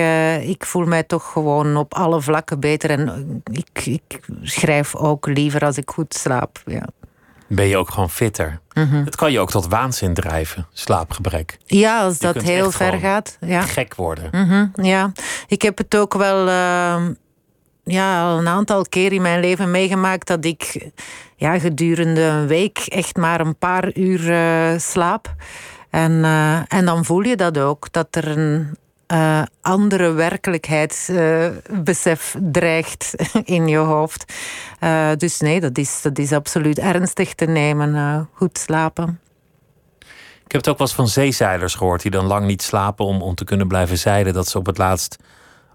ik 0.48 0.64
voel 0.64 0.86
mij 0.86 1.02
toch 1.02 1.32
gewoon 1.32 1.76
op 1.76 1.94
alle 1.94 2.20
vlakken 2.20 2.60
beter. 2.60 2.90
En 2.90 3.42
ik, 3.52 3.86
ik 3.86 4.20
schrijf 4.42 4.96
ook 4.96 5.26
liever 5.26 5.64
als 5.64 5.76
ik 5.76 5.90
goed 5.90 6.14
slaap. 6.14 6.62
Ja. 6.66 6.86
Ben 7.52 7.66
je 7.66 7.76
ook 7.76 7.90
gewoon 7.90 8.10
fitter? 8.10 8.60
Mm 8.72 8.88
-hmm. 8.90 9.04
Het 9.04 9.16
kan 9.16 9.32
je 9.32 9.40
ook 9.40 9.50
tot 9.50 9.68
waanzin 9.68 10.14
drijven, 10.14 10.66
slaapgebrek. 10.72 11.58
Ja, 11.64 12.02
als 12.02 12.14
je 12.14 12.32
dat 12.32 12.42
heel 12.42 12.70
ver 12.70 12.98
gaat. 12.98 13.36
Ja. 13.40 13.62
Gek 13.62 13.94
worden. 13.94 14.28
Mm 14.32 14.48
-hmm, 14.48 14.84
ja, 14.84 15.12
ik 15.46 15.62
heb 15.62 15.78
het 15.78 15.96
ook 15.96 16.14
wel 16.14 16.48
ja, 17.90 18.22
al 18.22 18.38
een 18.38 18.48
aantal 18.48 18.84
keer 18.88 19.12
in 19.12 19.22
mijn 19.22 19.40
leven 19.40 19.70
meegemaakt 19.70 20.26
dat 20.26 20.44
ik 20.44 20.90
ja, 21.36 21.58
gedurende 21.58 22.20
een 22.20 22.46
week 22.46 22.78
echt 22.78 23.16
maar 23.16 23.40
een 23.40 23.56
paar 23.56 23.96
uur 23.96 24.30
uh, 24.30 24.78
slaap. 24.78 25.34
En, 25.90 26.12
uh, 26.12 26.72
en 26.72 26.84
dan 26.84 27.04
voel 27.04 27.20
je 27.20 27.36
dat 27.36 27.58
ook, 27.58 27.92
dat 27.92 28.06
er 28.10 28.38
een 28.38 28.76
uh, 29.12 29.42
andere 29.60 30.12
werkelijkheidsbesef 30.12 32.36
dreigt 32.40 33.14
in 33.56 33.68
je 33.68 33.78
hoofd. 33.78 34.32
dus 35.16 35.40
nee, 35.40 35.60
dat 35.60 35.78
is, 35.78 36.02
dat 36.02 36.18
is 36.18 36.32
absoluut 36.32 36.78
ernstig 36.78 37.34
te 37.34 37.44
nemen. 37.44 38.28
goed 38.32 38.58
slapen. 38.58 39.20
Ik 40.50 40.56
heb 40.56 40.64
het 40.64 40.68
ook 40.68 40.78
wel 40.78 40.86
eens 40.86 40.96
van 40.96 41.08
zeezeilers 41.08 41.74
gehoord 41.74 42.02
die 42.02 42.10
dan 42.10 42.26
lang 42.26 42.46
niet 42.46 42.62
slapen 42.62 43.04
om, 43.04 43.22
om 43.22 43.34
te 43.34 43.44
kunnen 43.44 43.68
blijven 43.68 43.98
zeilen. 43.98 44.32
Dat 44.32 44.48
ze 44.48 44.58
op 44.58 44.66
het 44.66 44.78
laatst 44.78 45.16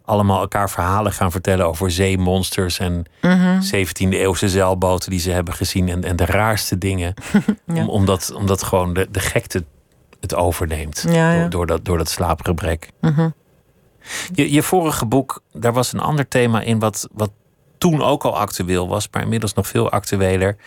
allemaal 0.05 0.39
elkaar 0.39 0.69
verhalen 0.69 1.11
gaan 1.11 1.31
vertellen 1.31 1.67
over 1.67 1.91
zeemonsters 1.91 2.79
en 2.79 3.05
mm 3.21 3.31
-hmm. 3.31 3.59
17e 3.61 4.09
eeuwse 4.09 4.49
zeilboten 4.49 5.09
die 5.09 5.19
ze 5.19 5.31
hebben 5.31 5.53
gezien 5.53 5.89
en, 5.89 6.03
en 6.03 6.15
de 6.15 6.25
raarste 6.25 6.77
dingen. 6.77 7.13
ja. 7.65 7.81
Om, 7.81 7.89
omdat, 7.89 8.33
omdat 8.35 8.63
gewoon 8.63 8.93
de, 8.93 9.07
de 9.11 9.19
gekte 9.19 9.63
het 10.19 10.35
overneemt 10.35 11.05
ja, 11.07 11.31
ja. 11.31 11.39
Door, 11.39 11.49
door, 11.49 11.65
dat, 11.65 11.85
door 11.85 11.97
dat 11.97 12.09
slaapgebrek. 12.09 12.89
-hmm. 13.01 13.33
je, 14.33 14.51
je 14.51 14.63
vorige 14.63 15.05
boek, 15.05 15.41
daar 15.51 15.73
was 15.73 15.93
een 15.93 15.99
ander 15.99 16.27
thema 16.27 16.61
in 16.61 16.79
wat, 16.79 17.07
wat 17.13 17.31
toen 17.77 18.01
ook 18.01 18.23
al 18.23 18.37
actueel 18.37 18.87
was, 18.87 19.07
maar 19.11 19.21
inmiddels 19.21 19.53
nog 19.53 19.67
veel 19.67 19.89
actueler. 19.89 20.57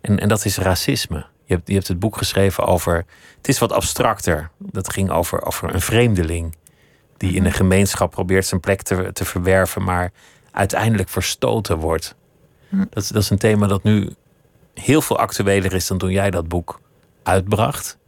En, 0.00 0.20
en 0.20 0.28
dat 0.28 0.44
is 0.44 0.58
racisme. 0.58 1.26
Je 1.44 1.54
hebt, 1.54 1.68
je 1.68 1.74
hebt 1.74 1.88
het 1.88 1.98
boek 1.98 2.16
geschreven 2.16 2.66
over. 2.66 3.04
Het 3.36 3.48
is 3.48 3.58
wat 3.58 3.72
abstracter. 3.72 4.50
Dat 4.58 4.92
ging 4.92 5.10
over, 5.10 5.46
over 5.46 5.74
een 5.74 5.80
vreemdeling 5.80 6.56
die 7.20 7.34
in 7.34 7.44
een 7.44 7.52
gemeenschap 7.52 8.10
probeert 8.10 8.46
zijn 8.46 8.60
plek 8.60 8.82
te, 8.82 9.10
te 9.12 9.24
verwerven, 9.24 9.84
maar 9.84 10.12
uiteindelijk 10.50 11.08
verstoten 11.08 11.76
wordt. 11.76 12.14
Dat, 12.70 13.10
dat 13.12 13.22
is 13.22 13.30
een 13.30 13.38
thema 13.38 13.66
dat 13.66 13.82
nu 13.82 14.14
heel 14.74 15.02
veel 15.02 15.18
actueler 15.18 15.74
is 15.74 15.86
dan 15.86 15.98
toen 15.98 16.10
jij 16.10 16.30
dat 16.30 16.48
boek 16.48 16.80
uitbracht. 17.22 17.98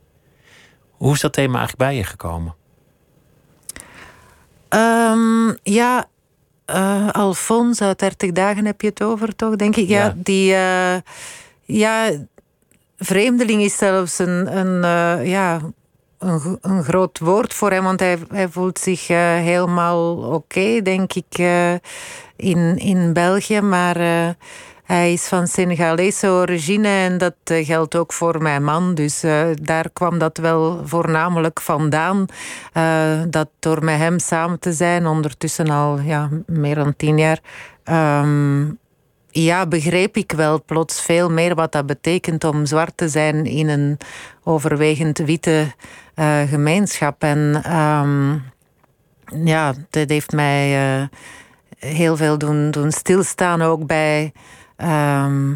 Hoe 0.90 1.12
is 1.14 1.20
dat 1.20 1.32
thema 1.32 1.58
eigenlijk 1.58 1.78
bij 1.78 1.96
je 1.96 2.04
gekomen? 2.04 2.54
Um, 4.68 5.56
ja, 5.62 6.06
uh, 6.66 7.10
Alfons 7.10 7.80
uit 7.80 7.98
30 7.98 8.32
dagen 8.32 8.64
heb 8.64 8.80
je 8.80 8.86
het 8.88 9.02
over, 9.02 9.36
toch? 9.36 9.56
Denk 9.56 9.76
ik. 9.76 9.88
Ja, 9.88 10.04
Ja. 10.04 10.14
die. 10.16 10.52
Uh, 10.52 10.96
ja, 11.62 12.10
vreemdeling 12.98 13.62
is 13.62 13.76
zelfs 13.76 14.18
een. 14.18 14.56
een 14.56 14.84
uh, 14.84 15.30
ja, 15.30 15.60
een, 16.22 16.58
een 16.60 16.84
groot 16.84 17.18
woord 17.18 17.54
voor 17.54 17.70
hem, 17.70 17.84
want 17.84 18.00
hij, 18.00 18.18
hij 18.28 18.48
voelt 18.48 18.78
zich 18.78 19.08
eh, 19.08 19.18
helemaal 19.34 20.16
oké, 20.16 20.82
denk 20.82 21.12
ik, 21.12 21.38
eh, 21.38 21.72
in, 22.36 22.76
in 22.78 23.12
België. 23.12 23.60
Maar 23.60 23.96
eh, 23.96 24.28
hij 24.84 25.12
is 25.12 25.26
van 25.26 25.46
Senegalese 25.46 26.26
origine 26.26 26.88
en 26.88 27.18
dat 27.18 27.34
geldt 27.44 27.96
ook 27.96 28.12
voor 28.12 28.42
mijn 28.42 28.64
man. 28.64 28.94
Dus 28.94 29.24
daar 29.62 29.90
kwam 29.92 30.18
dat 30.18 30.36
wel 30.38 30.80
voornamelijk 30.84 31.60
vandaan. 31.60 32.26
dat 33.28 33.48
door 33.58 33.84
met 33.84 33.96
hem 33.96 34.18
samen 34.18 34.58
te 34.58 34.72
zijn, 34.72 35.06
ondertussen 35.06 35.70
al 35.70 35.98
ja, 35.98 36.28
meer 36.46 36.74
dan 36.74 36.96
tien 36.96 37.18
jaar. 37.18 37.38
ehm, 37.84 38.64
ja, 39.32 39.66
begreep 39.66 40.16
ik 40.16 40.32
wel 40.32 40.64
plots 40.64 41.02
veel 41.02 41.30
meer 41.30 41.54
wat 41.54 41.72
dat 41.72 41.86
betekent 41.86 42.44
om 42.44 42.66
zwart 42.66 42.96
te 42.96 43.08
zijn 43.08 43.44
in 43.44 43.68
een 43.68 43.98
overwegend 44.44 45.18
witte 45.18 45.72
eh, 46.14 46.40
gemeenschap. 46.42 47.22
En 47.22 47.60
ehm, 47.64 48.32
ja, 49.46 49.74
dat 49.90 50.08
heeft 50.08 50.32
mij 50.32 50.98
eh, 50.98 51.06
heel 51.78 52.16
veel 52.16 52.38
doen, 52.38 52.70
doen 52.70 52.90
stilstaan 52.90 53.62
ook 53.62 53.86
bij 53.86 54.32
ehm, 54.76 55.52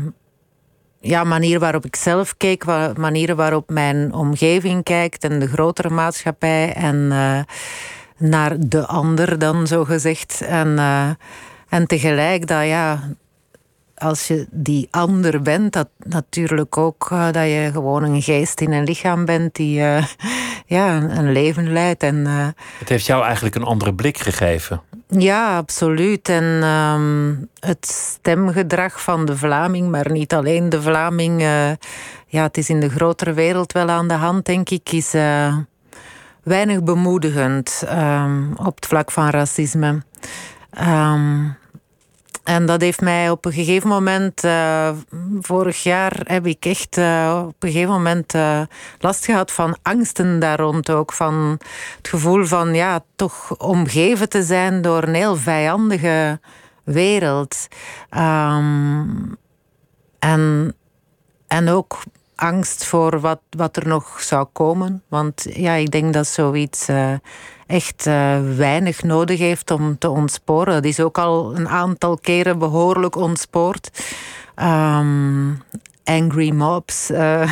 ja, 1.00 1.24
manieren 1.24 1.60
waarop 1.60 1.84
ik 1.84 1.96
zelf 1.96 2.36
keek, 2.36 2.64
manieren 2.96 3.36
waarop 3.36 3.70
mijn 3.70 4.12
omgeving 4.12 4.82
kijkt 4.84 5.24
en 5.24 5.38
de 5.38 5.48
grotere 5.48 5.90
maatschappij 5.90 6.72
en 6.72 7.08
eh, 7.12 7.40
naar 8.28 8.56
de 8.58 8.86
ander 8.86 9.38
dan 9.38 9.66
zo 9.66 9.84
gezegd. 9.84 10.40
En, 10.40 10.78
en 11.68 11.86
tegelijk 11.86 12.46
dat 12.46 12.64
ja, 12.64 13.00
als 13.97 14.26
je 14.26 14.47
die 14.51 14.88
ander 14.90 15.42
bent, 15.42 15.72
dat 15.72 15.88
natuurlijk 15.99 16.76
ook 16.76 17.09
eh, 17.11 17.24
dat 17.24 17.44
je 17.44 17.70
gewoon 17.72 18.03
een 18.03 18.22
geest 18.22 18.61
in 18.61 18.72
een 18.72 18.84
lichaam 18.84 19.24
bent 19.24 19.55
die, 19.55 19.80
eh, 19.80 20.05
ja, 20.66 20.97
een, 20.97 21.18
een 21.18 21.32
leven 21.32 21.72
leidt. 21.72 22.03
En, 22.03 22.16
uh, 22.16 22.47
het 22.78 22.88
heeft 22.88 23.07
jou 23.07 23.24
eigenlijk 23.24 23.55
een 23.55 23.62
andere 23.62 23.94
blik 23.94 24.18
gegeven. 24.18 24.82
Ja, 25.09 25.57
absoluut. 25.57 26.28
En 26.28 26.44
um, 26.44 27.49
het 27.61 27.86
stemgedrag 27.86 29.03
van 29.03 29.24
de 29.24 29.36
Vlaming, 29.36 29.90
maar 29.90 30.11
niet 30.11 30.34
alleen 30.34 30.68
de 30.68 30.82
Vlaming. 30.82 31.40
Ja, 32.26 32.42
het 32.42 32.57
is 32.57 32.68
in 32.68 32.80
de 32.80 32.90
grotere 32.90 33.32
wereld 33.32 33.72
wel 33.72 33.88
aan 33.88 34.09
de 34.09 34.14
hand, 34.14 34.44
denk 34.44 34.70
ik, 34.70 34.92
is 34.92 35.12
weinig 36.42 36.82
bemoedigend 36.82 37.82
um, 37.92 38.53
op 38.57 38.74
het 38.74 38.86
vlak 38.86 39.11
van 39.11 39.30
racisme. 39.30 40.03
Um, 40.80 41.57
en 42.47 42.66
dat 42.66 42.80
heeft 42.80 43.01
mij 43.01 43.30
op 43.30 43.44
een 43.44 43.53
gegeven 43.53 43.88
moment, 43.88 44.44
uh, 44.44 44.90
vorig 45.40 45.82
jaar 45.82 46.20
heb 46.24 46.47
ik 46.47 46.64
echt 46.64 46.97
uh, 46.97 47.44
op 47.47 47.62
een 47.62 47.70
gegeven 47.70 47.92
moment 47.92 48.34
uh, 48.34 48.61
last 48.99 49.24
gehad 49.24 49.53
van 49.53 49.76
angsten 49.82 50.38
daar 50.38 50.59
rond 50.59 50.90
ook. 50.90 51.12
Van 51.12 51.59
het 51.97 52.09
gevoel 52.09 52.44
van 52.44 52.74
ja, 52.74 53.01
toch 53.16 53.57
omgeven 53.57 54.28
te 54.28 54.42
zijn 54.42 54.82
door 54.82 55.03
een 55.03 55.14
heel 55.14 55.36
vijandige 55.36 56.40
wereld. 56.84 57.66
Um, 58.11 59.36
en, 60.18 60.74
en 61.47 61.68
ook 61.68 62.03
angst 62.34 62.84
voor 62.84 63.20
wat, 63.20 63.40
wat 63.51 63.76
er 63.76 63.88
nog 63.88 64.20
zou 64.20 64.47
komen. 64.53 65.03
Want 65.09 65.47
ja, 65.51 65.72
ik 65.72 65.90
denk 65.90 66.12
dat 66.12 66.26
zoiets 66.26 66.88
echt 67.66 68.06
uh, 68.06 68.36
weinig 68.56 69.02
nodig 69.02 69.38
heeft 69.38 69.70
om 69.70 69.98
te 69.98 70.10
ontsporen. 70.10 70.74
Het 70.74 70.84
is 70.84 71.00
ook 71.00 71.18
al 71.18 71.56
een 71.56 71.68
aantal 71.68 72.18
keren 72.18 72.58
behoorlijk 72.58 73.16
ontspoord. 73.16 73.90
Um, 74.62 75.62
angry 76.04 76.50
mobs 76.50 77.10
uh, 77.10 77.50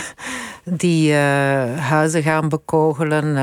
die 0.65 1.15
huizen 1.15 2.23
gaan 2.23 2.49
bekogelen, 2.49 3.37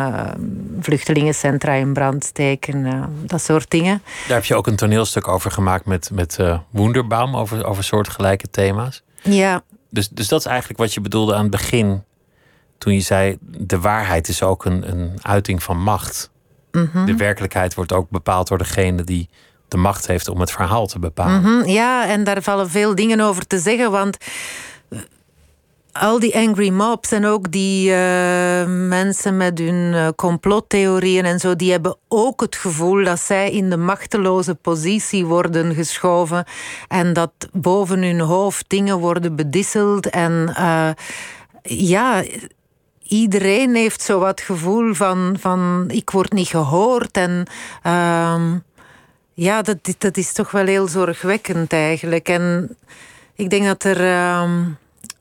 vluchtelingencentra 0.79 1.73
in 1.73 1.93
brand 1.93 2.23
steken, 2.23 3.09
dat 3.25 3.41
soort 3.41 3.69
dingen. 3.69 4.01
Daar 4.27 4.37
heb 4.37 4.45
je 4.45 4.55
ook 4.55 4.67
een 4.67 4.75
toneelstuk 4.75 5.27
over 5.27 5.51
gemaakt 5.51 5.85
met, 5.85 6.09
met 6.13 6.37
Wonderbaum, 6.69 7.35
over, 7.35 7.65
over 7.65 7.83
soortgelijke 7.83 8.49
thema's. 8.49 9.03
Ja, 9.21 9.63
dus, 9.89 10.09
dus 10.09 10.27
dat 10.27 10.39
is 10.39 10.45
eigenlijk 10.45 10.79
wat 10.79 10.93
je 10.93 11.01
bedoelde 11.01 11.35
aan 11.35 11.41
het 11.41 11.51
begin. 11.51 12.03
Toen 12.77 12.93
je 12.93 13.01
zei, 13.01 13.37
de 13.41 13.79
waarheid 13.79 14.27
is 14.27 14.43
ook 14.43 14.65
een, 14.65 14.91
een 14.91 15.19
uiting 15.21 15.63
van 15.63 15.81
macht. 15.81 16.31
Mm 16.71 16.89
-hmm. 16.91 17.05
De 17.05 17.15
werkelijkheid 17.15 17.73
wordt 17.73 17.93
ook 17.93 18.09
bepaald 18.09 18.47
door 18.47 18.57
degene 18.57 19.03
die 19.03 19.29
de 19.67 19.77
macht 19.77 20.07
heeft 20.07 20.27
om 20.27 20.39
het 20.39 20.51
verhaal 20.51 20.87
te 20.87 20.99
bepalen. 20.99 21.39
Mm 21.39 21.45
-hmm. 21.45 21.69
Ja, 21.69 22.07
en 22.07 22.23
daar 22.23 22.41
vallen 22.41 22.69
veel 22.69 22.95
dingen 22.95 23.19
over 23.19 23.47
te 23.47 23.59
zeggen. 23.59 23.91
Want 23.91 24.17
al 25.91 26.19
die 26.19 26.35
angry 26.35 26.69
mobs 26.69 27.11
en 27.11 27.25
ook 27.25 27.51
die 27.51 27.89
uh, 27.89 27.95
mensen 28.67 29.37
met 29.37 29.59
hun 29.59 29.93
uh, 29.93 30.07
complottheorieën 30.15 31.25
en 31.25 31.39
zo, 31.39 31.55
die 31.55 31.71
hebben 31.71 31.95
ook 32.07 32.41
het 32.41 32.55
gevoel 32.55 33.03
dat 33.03 33.19
zij 33.19 33.51
in 33.51 33.69
de 33.69 33.77
machteloze 33.77 34.55
positie 34.55 35.25
worden 35.25 35.73
geschoven 35.73 36.45
en 36.87 37.13
dat 37.13 37.31
boven 37.51 38.03
hun 38.03 38.19
hoofd 38.19 38.65
dingen 38.67 38.97
worden 38.97 39.35
bedisseld. 39.35 40.09
En 40.09 40.55
uh, 40.59 40.89
ja, 41.61 42.23
iedereen 43.11 43.75
heeft 43.75 44.01
zo 44.01 44.19
wat 44.19 44.41
gevoel 44.41 44.93
van, 44.93 45.35
van 45.39 45.85
ik 45.87 46.09
word 46.09 46.33
niet 46.33 46.47
gehoord 46.47 47.17
en. 47.17 47.45
ja, 49.33 49.61
dat, 49.61 49.95
dat 49.97 50.17
is 50.17 50.33
toch 50.33 50.51
wel 50.51 50.65
heel 50.65 50.87
zorgwekkend 50.87 51.73
eigenlijk. 51.73 52.29
En 52.29 52.77
ik 53.35 53.49
denk 53.49 53.65
dat 53.65 53.83
er 53.83 53.99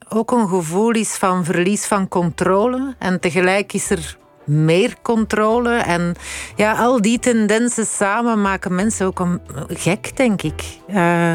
ook 0.09 0.31
een 0.31 0.49
gevoel 0.49 0.91
is 0.91 1.15
van 1.15 1.45
verlies 1.45 1.87
van 1.87 2.09
controle. 2.09 2.95
En 2.99 3.21
tegelijk 3.21 3.73
is 3.73 3.91
er 3.91 4.19
meer 4.45 4.95
controle. 5.03 5.75
En 5.75 6.15
ja, 6.57 6.73
al 6.73 7.01
die 7.01 7.19
tendensen 7.19 7.87
samen 7.87 8.41
maken 8.43 8.75
mensen 8.75 9.07
ook 9.07 9.19
een, 9.19 9.41
gek, 9.69 10.17
denk 10.17 10.43
ik. 10.43 10.63
Uh, 10.89 11.35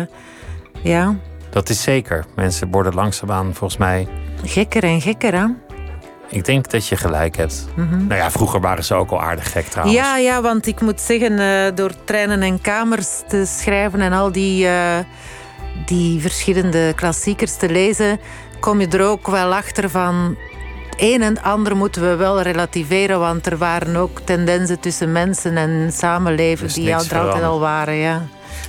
ja. 0.84 1.16
Dat 1.50 1.70
is 1.70 1.82
zeker. 1.82 2.26
Mensen 2.36 2.72
worden 2.72 2.94
langzaamaan 2.94 3.54
volgens 3.54 3.80
mij. 3.80 4.08
Gekker 4.44 4.84
en 4.84 5.02
gekker, 5.02 5.34
hè? 5.34 5.65
Ik 6.30 6.46
denk 6.46 6.70
dat 6.70 6.88
je 6.88 6.96
gelijk 6.96 7.38
hebt. 7.38 7.66
Mm 7.76 7.90
-hmm. 7.90 8.08
Nou 8.08 8.22
ja, 8.22 8.32
vroeger 8.32 8.62
waren 8.62 8.84
ze 8.84 8.94
ook 8.94 9.12
al 9.12 9.22
aardig 9.22 9.52
gek 9.52 9.66
trouwens. 9.66 9.98
Ja, 9.98 10.18
ja 10.18 10.42
want 10.42 10.68
ik 10.68 10.82
moet 10.82 11.02
zeggen, 11.02 11.32
uh, 11.32 11.76
door 11.76 11.92
treinen 12.04 12.42
en 12.42 12.62
kamers 12.62 13.22
te 13.28 13.46
schrijven 13.46 14.02
en 14.02 14.14
al 14.14 14.32
die, 14.32 14.66
uh, 14.66 14.98
die 15.86 16.22
verschillende 16.22 16.94
klassiekers 16.96 17.56
te 17.56 17.70
lezen, 17.70 18.20
kom 18.60 18.80
je 18.80 18.88
er 18.88 19.06
ook 19.06 19.28
wel 19.28 19.54
achter 19.54 19.90
van. 19.90 20.38
Het 20.90 21.04
een 21.04 21.22
en 21.22 21.42
ander 21.42 21.76
moeten 21.76 22.02
we 22.02 22.16
wel 22.16 22.42
relativeren, 22.42 23.20
want 23.20 23.46
er 23.46 23.58
waren 23.58 23.96
ook 23.96 24.20
tendensen 24.20 24.80
tussen 24.80 25.12
mensen 25.12 25.58
en 25.58 25.92
samenleven 25.92 26.68
die 26.68 26.90
er 26.90 26.96
altijd 26.96 27.44
al 27.44 27.60
waren. 27.60 27.96
Ja. 27.96 28.22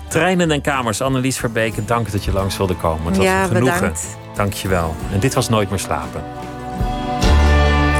Treinen 0.08 0.50
en 0.50 0.60
kamers, 0.60 1.00
Annelies 1.00 1.38
Verbeke, 1.38 1.84
dank 1.84 2.12
dat 2.12 2.24
je 2.24 2.32
langs 2.32 2.56
wilde 2.56 2.74
komen. 2.74 3.06
Het 3.06 3.16
was 3.16 3.26
ja, 3.26 3.42
een 3.42 3.48
genoegen. 3.48 3.74
bedankt. 3.74 4.16
Dank 4.34 4.52
je 4.52 4.68
wel. 4.68 4.94
En 5.12 5.20
dit 5.20 5.34
was 5.34 5.48
Nooit 5.48 5.70
meer 5.70 5.78
slapen. 5.78 6.22